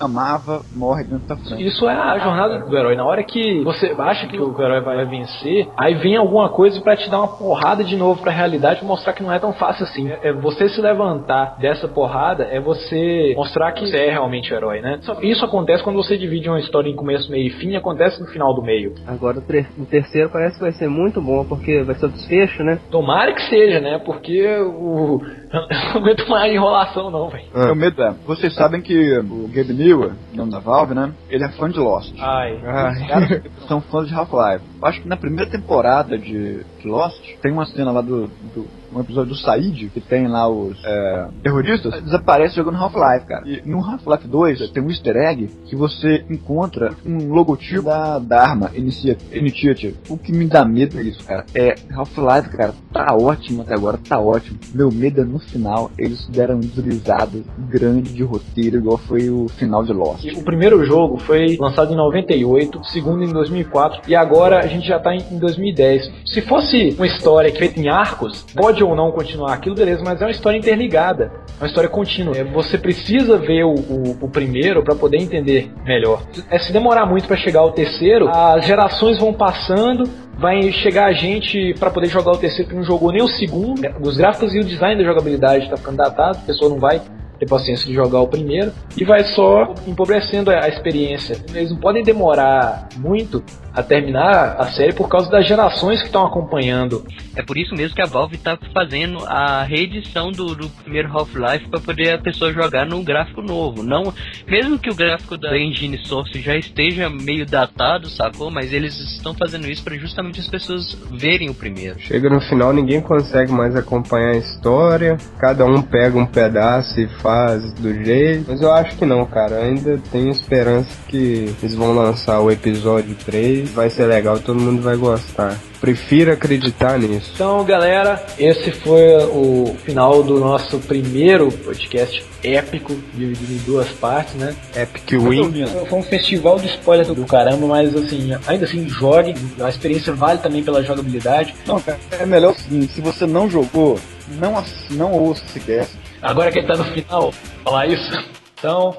amava 0.00 0.62
morre 0.74 1.04
dentro 1.04 1.26
da 1.26 1.36
frente. 1.36 1.66
Isso 1.66 1.88
é 1.88 1.94
a 1.94 2.18
jornada 2.18 2.58
do 2.60 2.76
herói. 2.76 2.96
Na 2.96 3.04
hora 3.04 3.22
que 3.22 3.62
você 3.64 3.94
acha 3.98 4.26
que 4.26 4.38
o 4.38 4.60
herói 4.60 4.80
vai 4.80 5.04
vencer, 5.04 5.68
aí 5.76 5.94
vem 5.94 6.16
alguma 6.16 6.48
coisa 6.48 6.80
pra 6.80 6.96
te 6.96 7.10
dar 7.10 7.18
uma 7.18 7.28
porrada 7.28 7.82
de 7.82 7.96
novo 7.96 8.20
pra 8.22 8.32
realidade 8.32 8.82
e 8.82 8.86
mostrar 8.86 9.12
que 9.12 9.22
não 9.22 9.32
é 9.32 9.38
tão 9.38 9.52
fácil 9.52 9.84
assim. 9.84 10.10
É 10.22 10.32
você 10.32 10.68
se 10.68 10.80
levantar 10.80 11.56
dessa 11.58 11.88
porrada, 11.88 12.44
é 12.44 12.60
você 12.60 13.34
mostrar 13.36 13.72
que 13.72 13.86
você 13.86 13.96
é 13.96 14.10
realmente 14.10 14.52
o 14.52 14.56
herói, 14.56 14.80
né? 14.80 15.00
Isso 15.22 15.44
acontece 15.44 15.82
quando 15.82 15.96
você 15.96 16.16
divide 16.16 16.48
uma 16.48 16.60
história 16.60 16.88
em 16.88 16.96
começo, 16.96 17.30
meio 17.30 17.46
e 17.46 17.50
fim, 17.50 17.76
acontece 17.76 18.20
no 18.20 18.26
final 18.26 18.54
do 18.54 18.62
meio. 18.62 18.94
Agora 19.06 19.38
o, 19.38 19.86
terceiro 19.86 20.30
parece 20.30 20.56
que 20.56 20.62
vai 20.62 20.72
ser 20.72 20.88
muito 20.88 21.20
bom, 21.20 21.44
porque 21.44 21.82
vai 21.82 21.94
ser 21.94 22.06
o 22.06 22.10
desfecho, 22.10 22.62
né? 22.62 22.78
Tomara 22.90 23.32
que 23.32 23.42
seja, 23.42 23.80
né? 23.80 23.98
Porque 23.98 24.46
o. 24.58 25.20
Eu 25.48 25.60
não 25.94 26.00
aguento 26.02 26.28
mais 26.28 26.52
enrolação, 26.52 27.10
não, 27.10 27.28
velho. 27.28 27.44
Meu 27.54 27.74
medo 27.74 28.02
é, 28.02 28.14
vocês 28.26 28.54
sabem 28.54 28.80
que 28.80 29.18
o 29.18 29.48
Gabe 29.48 29.72
Newell, 29.88 30.12
dono 30.34 30.50
da 30.50 30.58
Valve, 30.58 30.94
né? 30.94 31.12
Ele 31.30 31.44
é 31.44 31.48
fã 31.48 31.70
de 31.70 31.78
Lost. 31.78 32.14
Ai. 32.18 32.60
Caras 33.08 33.42
são 33.66 33.80
fãs 33.80 34.06
de 34.06 34.14
Half-Life. 34.14 34.64
Acho 34.82 35.02
que 35.02 35.08
na 35.08 35.16
primeira 35.16 35.50
temporada 35.50 36.18
de 36.18 36.64
Lost, 36.86 37.20
tem 37.42 37.50
uma 37.52 37.66
cena 37.66 37.90
lá 37.90 38.00
do, 38.00 38.26
do- 38.54 38.78
um 38.90 39.00
episódio 39.00 39.30
do 39.34 39.36
Said, 39.36 39.90
que 39.90 40.00
tem 40.00 40.26
lá 40.26 40.48
os 40.48 40.82
é, 40.82 41.28
terroristas, 41.42 42.02
desaparece 42.02 42.56
jogando 42.56 42.78
Half-Life, 42.78 43.26
cara. 43.26 43.46
E 43.46 43.60
no 43.68 43.80
Half-Life 43.84 44.26
2 44.26 44.70
tem 44.70 44.82
um 44.82 44.88
easter 44.88 45.14
egg 45.14 45.46
que 45.66 45.76
você 45.76 46.24
encontra 46.30 46.94
um 47.04 47.30
logotipo 47.30 47.82
da, 47.82 48.18
da 48.18 48.40
arma, 48.42 48.70
Inicia- 48.74 49.18
Initiative. 49.30 49.96
O 50.08 50.16
que 50.16 50.32
me 50.32 50.46
dá 50.46 50.64
medo 50.64 50.98
é 50.98 51.02
isso, 51.02 51.22
cara. 51.26 51.44
É, 51.54 51.74
Half-Life, 51.92 52.48
cara, 52.56 52.72
tá 52.90 53.14
ótimo 53.14 53.60
até 53.60 53.74
agora, 53.74 53.98
tá 53.98 54.18
ótimo. 54.18 54.58
Meu 54.74 54.90
medo 54.90 55.20
é 55.20 55.24
no 55.24 55.38
final, 55.38 55.90
eles 55.98 56.26
deram 56.28 56.56
um 56.56 56.60
deslizado 56.60 57.44
grande 57.58 58.12
de 58.14 58.22
roteiro, 58.22 58.78
igual 58.78 58.96
foi 58.96 59.28
o 59.28 59.48
final 59.48 59.84
de 59.84 59.92
Lost. 59.92 60.24
O 60.34 60.42
primeiro 60.42 60.82
jogo 60.86 61.18
foi 61.18 61.56
lançado 61.60 61.92
em 61.92 61.96
98, 61.96 62.78
o 62.78 62.84
segundo 62.84 63.22
em 63.22 63.32
2004 63.32 64.02
e 64.10 64.14
agora 64.16 64.60
a 64.60 64.66
gente 64.66 64.86
já 64.88 64.98
tá 64.98 65.14
em 65.14 65.18
em 65.30 65.38
2010. 65.38 66.10
Se 66.24 66.40
fosse 66.42 66.67
uma 66.96 67.06
história 67.06 67.52
feita 67.54 67.80
em 67.80 67.88
arcos, 67.88 68.44
pode 68.54 68.82
ou 68.82 68.94
não 68.94 69.10
continuar 69.10 69.54
aquilo, 69.54 69.74
beleza, 69.74 70.02
mas 70.04 70.20
é 70.20 70.24
uma 70.24 70.30
história 70.30 70.56
interligada, 70.58 71.32
é 71.58 71.62
uma 71.64 71.66
história 71.66 71.88
contínua. 71.88 72.36
É, 72.36 72.44
Você 72.44 72.76
precisa 72.78 73.36
ver 73.38 73.64
o, 73.64 73.74
o- 73.74 74.18
o 74.22 74.28
primeiro 74.28 74.82
para 74.82 74.94
poder 74.94 75.18
entender 75.18 75.70
melhor. 75.84 76.22
É, 76.50 76.58
se 76.58 76.72
demorar 76.72 77.06
muito 77.06 77.26
para 77.26 77.36
chegar 77.36 77.60
ao 77.60 77.72
terceiro, 77.72 78.28
as 78.28 78.64
gerações 78.66 79.18
vão 79.18 79.32
passando, 79.32 80.04
vai 80.38 80.70
chegar 80.72 81.06
a 81.06 81.12
gente 81.12 81.74
para 81.80 81.90
poder 81.90 82.08
jogar 82.08 82.32
o 82.32 82.36
terceiro 82.36 82.68
que 82.70 82.76
não 82.76 82.84
jogou 82.84 83.10
nem 83.12 83.22
o 83.22 83.28
segundo. 83.28 83.80
Os 84.00 84.16
gráficos 84.16 84.54
e 84.54 84.60
o 84.60 84.64
design 84.64 85.00
da 85.02 85.08
jogabilidade 85.08 85.68
tá 85.68 85.76
ficando 85.76 85.96
datado, 85.96 86.38
a 86.38 86.46
pessoa 86.46 86.70
não 86.70 86.78
vai 86.78 87.00
ter 87.38 87.46
paciência 87.48 87.86
de 87.86 87.94
jogar 87.94 88.20
o 88.20 88.26
primeiro 88.26 88.72
e 88.96 89.04
vai 89.04 89.22
só 89.22 89.72
empobrecendo 89.86 90.50
a 90.50 90.68
experiência. 90.68 91.36
Eles 91.54 91.70
não 91.70 91.78
podem 91.78 92.02
demorar 92.02 92.88
muito 92.96 93.42
a 93.78 93.82
terminar 93.82 94.56
a 94.58 94.66
série 94.72 94.92
por 94.92 95.08
causa 95.08 95.30
das 95.30 95.46
gerações 95.46 96.00
que 96.00 96.06
estão 96.06 96.26
acompanhando. 96.26 97.06
É 97.36 97.42
por 97.42 97.56
isso 97.56 97.76
mesmo 97.76 97.94
que 97.94 98.02
a 98.02 98.06
Valve 98.06 98.36
tá 98.36 98.58
fazendo 98.74 99.24
a 99.24 99.62
reedição 99.62 100.32
do, 100.32 100.56
do 100.56 100.68
primeiro 100.68 101.08
Half-Life 101.08 101.68
para 101.68 101.78
poder 101.78 102.14
a 102.14 102.18
pessoa 102.18 102.52
jogar 102.52 102.84
num 102.84 103.04
gráfico 103.04 103.40
novo. 103.40 103.84
Não, 103.84 104.12
mesmo 104.48 104.80
que 104.80 104.90
o 104.90 104.94
gráfico 104.96 105.36
da 105.36 105.56
engine 105.56 105.96
source 106.04 106.40
já 106.40 106.56
esteja 106.56 107.08
meio 107.08 107.46
datado, 107.46 108.08
sacou? 108.08 108.50
Mas 108.50 108.72
eles 108.72 108.98
estão 108.98 109.32
fazendo 109.32 109.70
isso 109.70 109.84
para 109.84 109.96
justamente 109.96 110.40
as 110.40 110.48
pessoas 110.48 110.98
verem 111.12 111.48
o 111.48 111.54
primeiro. 111.54 112.00
Chega 112.00 112.28
no 112.28 112.40
final, 112.40 112.72
ninguém 112.72 113.00
consegue 113.00 113.52
mais 113.52 113.76
acompanhar 113.76 114.34
a 114.34 114.38
história. 114.38 115.16
Cada 115.38 115.64
um 115.64 115.80
pega 115.80 116.18
um 116.18 116.26
pedaço 116.26 117.00
e 117.00 117.06
faz 117.22 117.72
do 117.74 117.94
jeito. 118.04 118.46
Mas 118.48 118.60
eu 118.60 118.72
acho 118.72 118.96
que 118.96 119.06
não, 119.06 119.24
cara. 119.24 119.54
Eu 119.56 119.62
ainda 119.62 120.00
tenho 120.10 120.30
esperança 120.30 120.90
que 121.06 121.54
eles 121.62 121.74
vão 121.76 121.94
lançar 121.94 122.40
o 122.40 122.50
episódio 122.50 123.14
3. 123.24 123.67
Vai 123.74 123.90
ser 123.90 124.06
legal, 124.06 124.38
todo 124.38 124.58
mundo 124.58 124.82
vai 124.82 124.96
gostar. 124.96 125.58
Prefiro 125.80 126.32
acreditar 126.32 126.98
nisso. 126.98 127.30
Então, 127.34 127.64
galera, 127.64 128.24
esse 128.38 128.72
foi 128.72 129.14
o 129.26 129.76
final 129.84 130.22
do 130.22 130.40
nosso 130.40 130.78
primeiro 130.80 131.52
podcast 131.52 132.24
épico, 132.42 132.96
dividido 133.14 133.52
em 133.52 133.58
duas 133.58 133.88
partes, 133.90 134.34
né? 134.34 134.54
Epic 134.74 135.10
Win. 135.12 135.66
Foi 135.88 135.98
um 135.98 136.02
festival 136.02 136.58
de 136.58 136.66
spoiler 136.66 137.06
do 137.06 137.24
caramba, 137.26 137.66
mas 137.66 137.94
assim, 137.94 138.30
ainda 138.46 138.64
assim, 138.64 138.88
jogue. 138.88 139.34
A 139.60 139.68
experiência 139.68 140.12
vale 140.12 140.40
também 140.40 140.64
pela 140.64 140.82
jogabilidade. 140.82 141.54
Não, 141.66 141.80
cara, 141.80 141.98
é 142.18 142.26
melhor 142.26 142.52
o 142.52 142.58
seguinte, 142.58 142.92
se 142.94 143.00
você 143.00 143.26
não 143.26 143.48
jogou, 143.48 143.98
não, 144.40 144.62
não 144.90 145.12
ouça 145.12 145.42
esse 145.48 145.60
cast. 145.60 145.96
Agora 146.20 146.50
que 146.50 146.58
ele 146.58 146.66
tá 146.66 146.76
no 146.76 146.84
final, 146.84 147.32
falar 147.62 147.86
isso. 147.86 148.10
Então, 148.58 148.96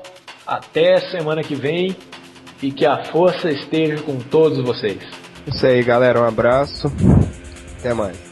até 0.48 1.00
semana 1.12 1.44
que 1.44 1.56
vem 1.56 1.96
e 2.62 2.72
que 2.72 2.86
a 2.86 3.04
força 3.06 3.50
esteja 3.50 4.02
com 4.04 4.18
todos 4.18 4.60
vocês. 4.60 5.00
Isso 5.48 5.66
aí, 5.66 5.84
galera. 5.84 6.22
Um 6.22 6.26
abraço. 6.26 6.92
Até 7.80 7.94
mais. 7.94 8.30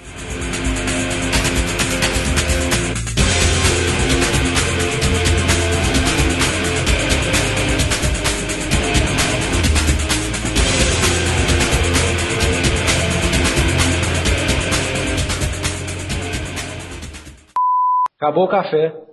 Acabou 18.20 18.46
o 18.46 18.50
café. 18.50 19.07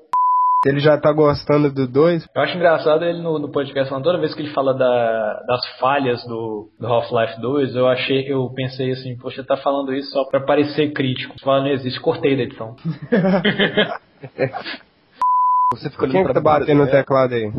Ele 0.67 0.81
já 0.81 0.97
tá 0.99 1.13
gostando 1.13 1.71
do 1.71 1.87
2? 1.87 2.27
Eu 2.35 2.43
acho 2.43 2.57
engraçado 2.57 3.05
ele 3.05 3.21
no, 3.21 3.39
no 3.39 3.51
podcast 3.51 3.91
falando, 3.91 4.05
toda 4.05 4.19
vez 4.19 4.35
que 4.35 4.41
ele 4.41 4.53
fala 4.55 4.73
da- 4.73 5.43
das 5.47 5.61
falhas 5.79 6.25
do, 6.27 6.69
do 6.81 6.87
Half-Life 6.87 7.39
2, 7.41 7.77
eu 7.77 7.87
achei, 7.87 8.33
eu 8.33 8.49
pensei 8.55 8.91
assim, 8.93 9.15
poxa, 9.17 9.45
tá 9.45 9.59
falando 9.59 9.93
isso 9.93 10.11
só 10.11 10.25
pra 10.25 10.41
parecer 10.41 10.93
crítico. 10.93 11.35
Fala, 11.43 11.61
não 11.61 11.69
existe, 11.69 12.01
cortei 12.01 12.35
da 12.37 12.43
edição. 12.45 12.75
Você 15.73 15.91
fica 15.91 16.09
Quem 16.09 16.25
que 16.25 16.33
tá 16.33 16.41
batendo 16.41 16.85
no 16.85 16.91
teclado 16.91 17.35
aí? 17.35 17.51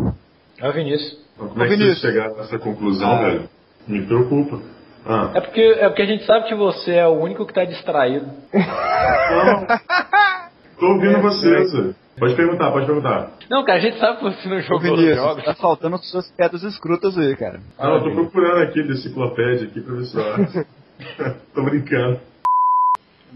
É 0.59 0.69
o 0.69 0.73
Vinícius. 0.73 1.19
Como 1.37 1.63
é 1.63 1.67
que 1.67 1.75
vocês 1.77 1.99
chegaram 1.99 2.35
nessa 2.37 2.57
conclusão, 2.57 3.19
velho? 3.19 3.49
Me 3.87 4.05
preocupa. 4.05 4.59
Ah, 5.05 5.31
É 5.35 5.41
porque, 5.41 5.61
é 5.61 5.87
porque 5.89 6.01
a 6.01 6.05
gente 6.05 6.25
sabe 6.25 6.47
que 6.47 6.55
você 6.55 6.93
é 6.95 7.05
o 7.07 7.19
único 7.19 7.45
que 7.45 7.53
tá 7.53 7.65
distraído. 7.65 8.25
tô 10.79 10.87
ouvindo 10.87 11.21
vocês. 11.21 11.71
velho. 11.73 11.95
Pode 12.17 12.35
perguntar, 12.35 12.71
pode 12.71 12.85
perguntar. 12.85 13.31
Não, 13.49 13.65
cara, 13.65 13.77
a 13.77 13.81
gente 13.81 13.99
sabe 13.99 14.19
que 14.19 14.23
você 14.23 14.47
não 14.47 14.61
jogou 14.61 14.93
Ô, 14.93 14.97
jogo. 14.97 15.15
jogos. 15.15 15.43
Tá 15.43 15.53
faltando 15.53 15.97
com 15.97 16.03
suas 16.03 16.31
pedras 16.31 16.63
escrutas 16.63 17.17
aí, 17.17 17.35
cara. 17.35 17.59
Ah, 17.77 17.89
eu 17.89 18.03
tô 18.03 18.11
procurando 18.11 18.63
aqui 18.63 18.81
da 18.83 18.93
enciclopédia 18.93 19.67
aqui 19.67 19.81
pra 19.81 19.95
ver 19.95 20.05
se 20.05 20.15
Tô 21.53 21.63
brincando. 21.63 22.19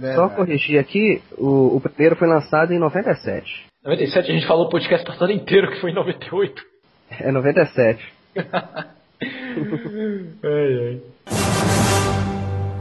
É, 0.02 0.16
Só 0.16 0.30
corrigir 0.30 0.80
aqui, 0.80 1.22
o, 1.38 1.76
o, 1.76 1.82
primeiro 1.82 2.16
foi 2.16 2.28
lançado 2.28 2.72
em 2.72 2.80
97. 2.80 3.66
97? 3.84 4.32
A 4.32 4.34
gente 4.34 4.48
falou 4.48 4.68
o 4.68 4.70
podcast 4.70 5.06
passado 5.06 5.32
inteiro 5.32 5.70
que 5.72 5.82
foi 5.82 5.92
em 5.92 5.96
98. 5.96 6.64
É 7.20 7.32
97. 7.34 8.14
ai, 10.42 11.02
ai. 11.26 12.39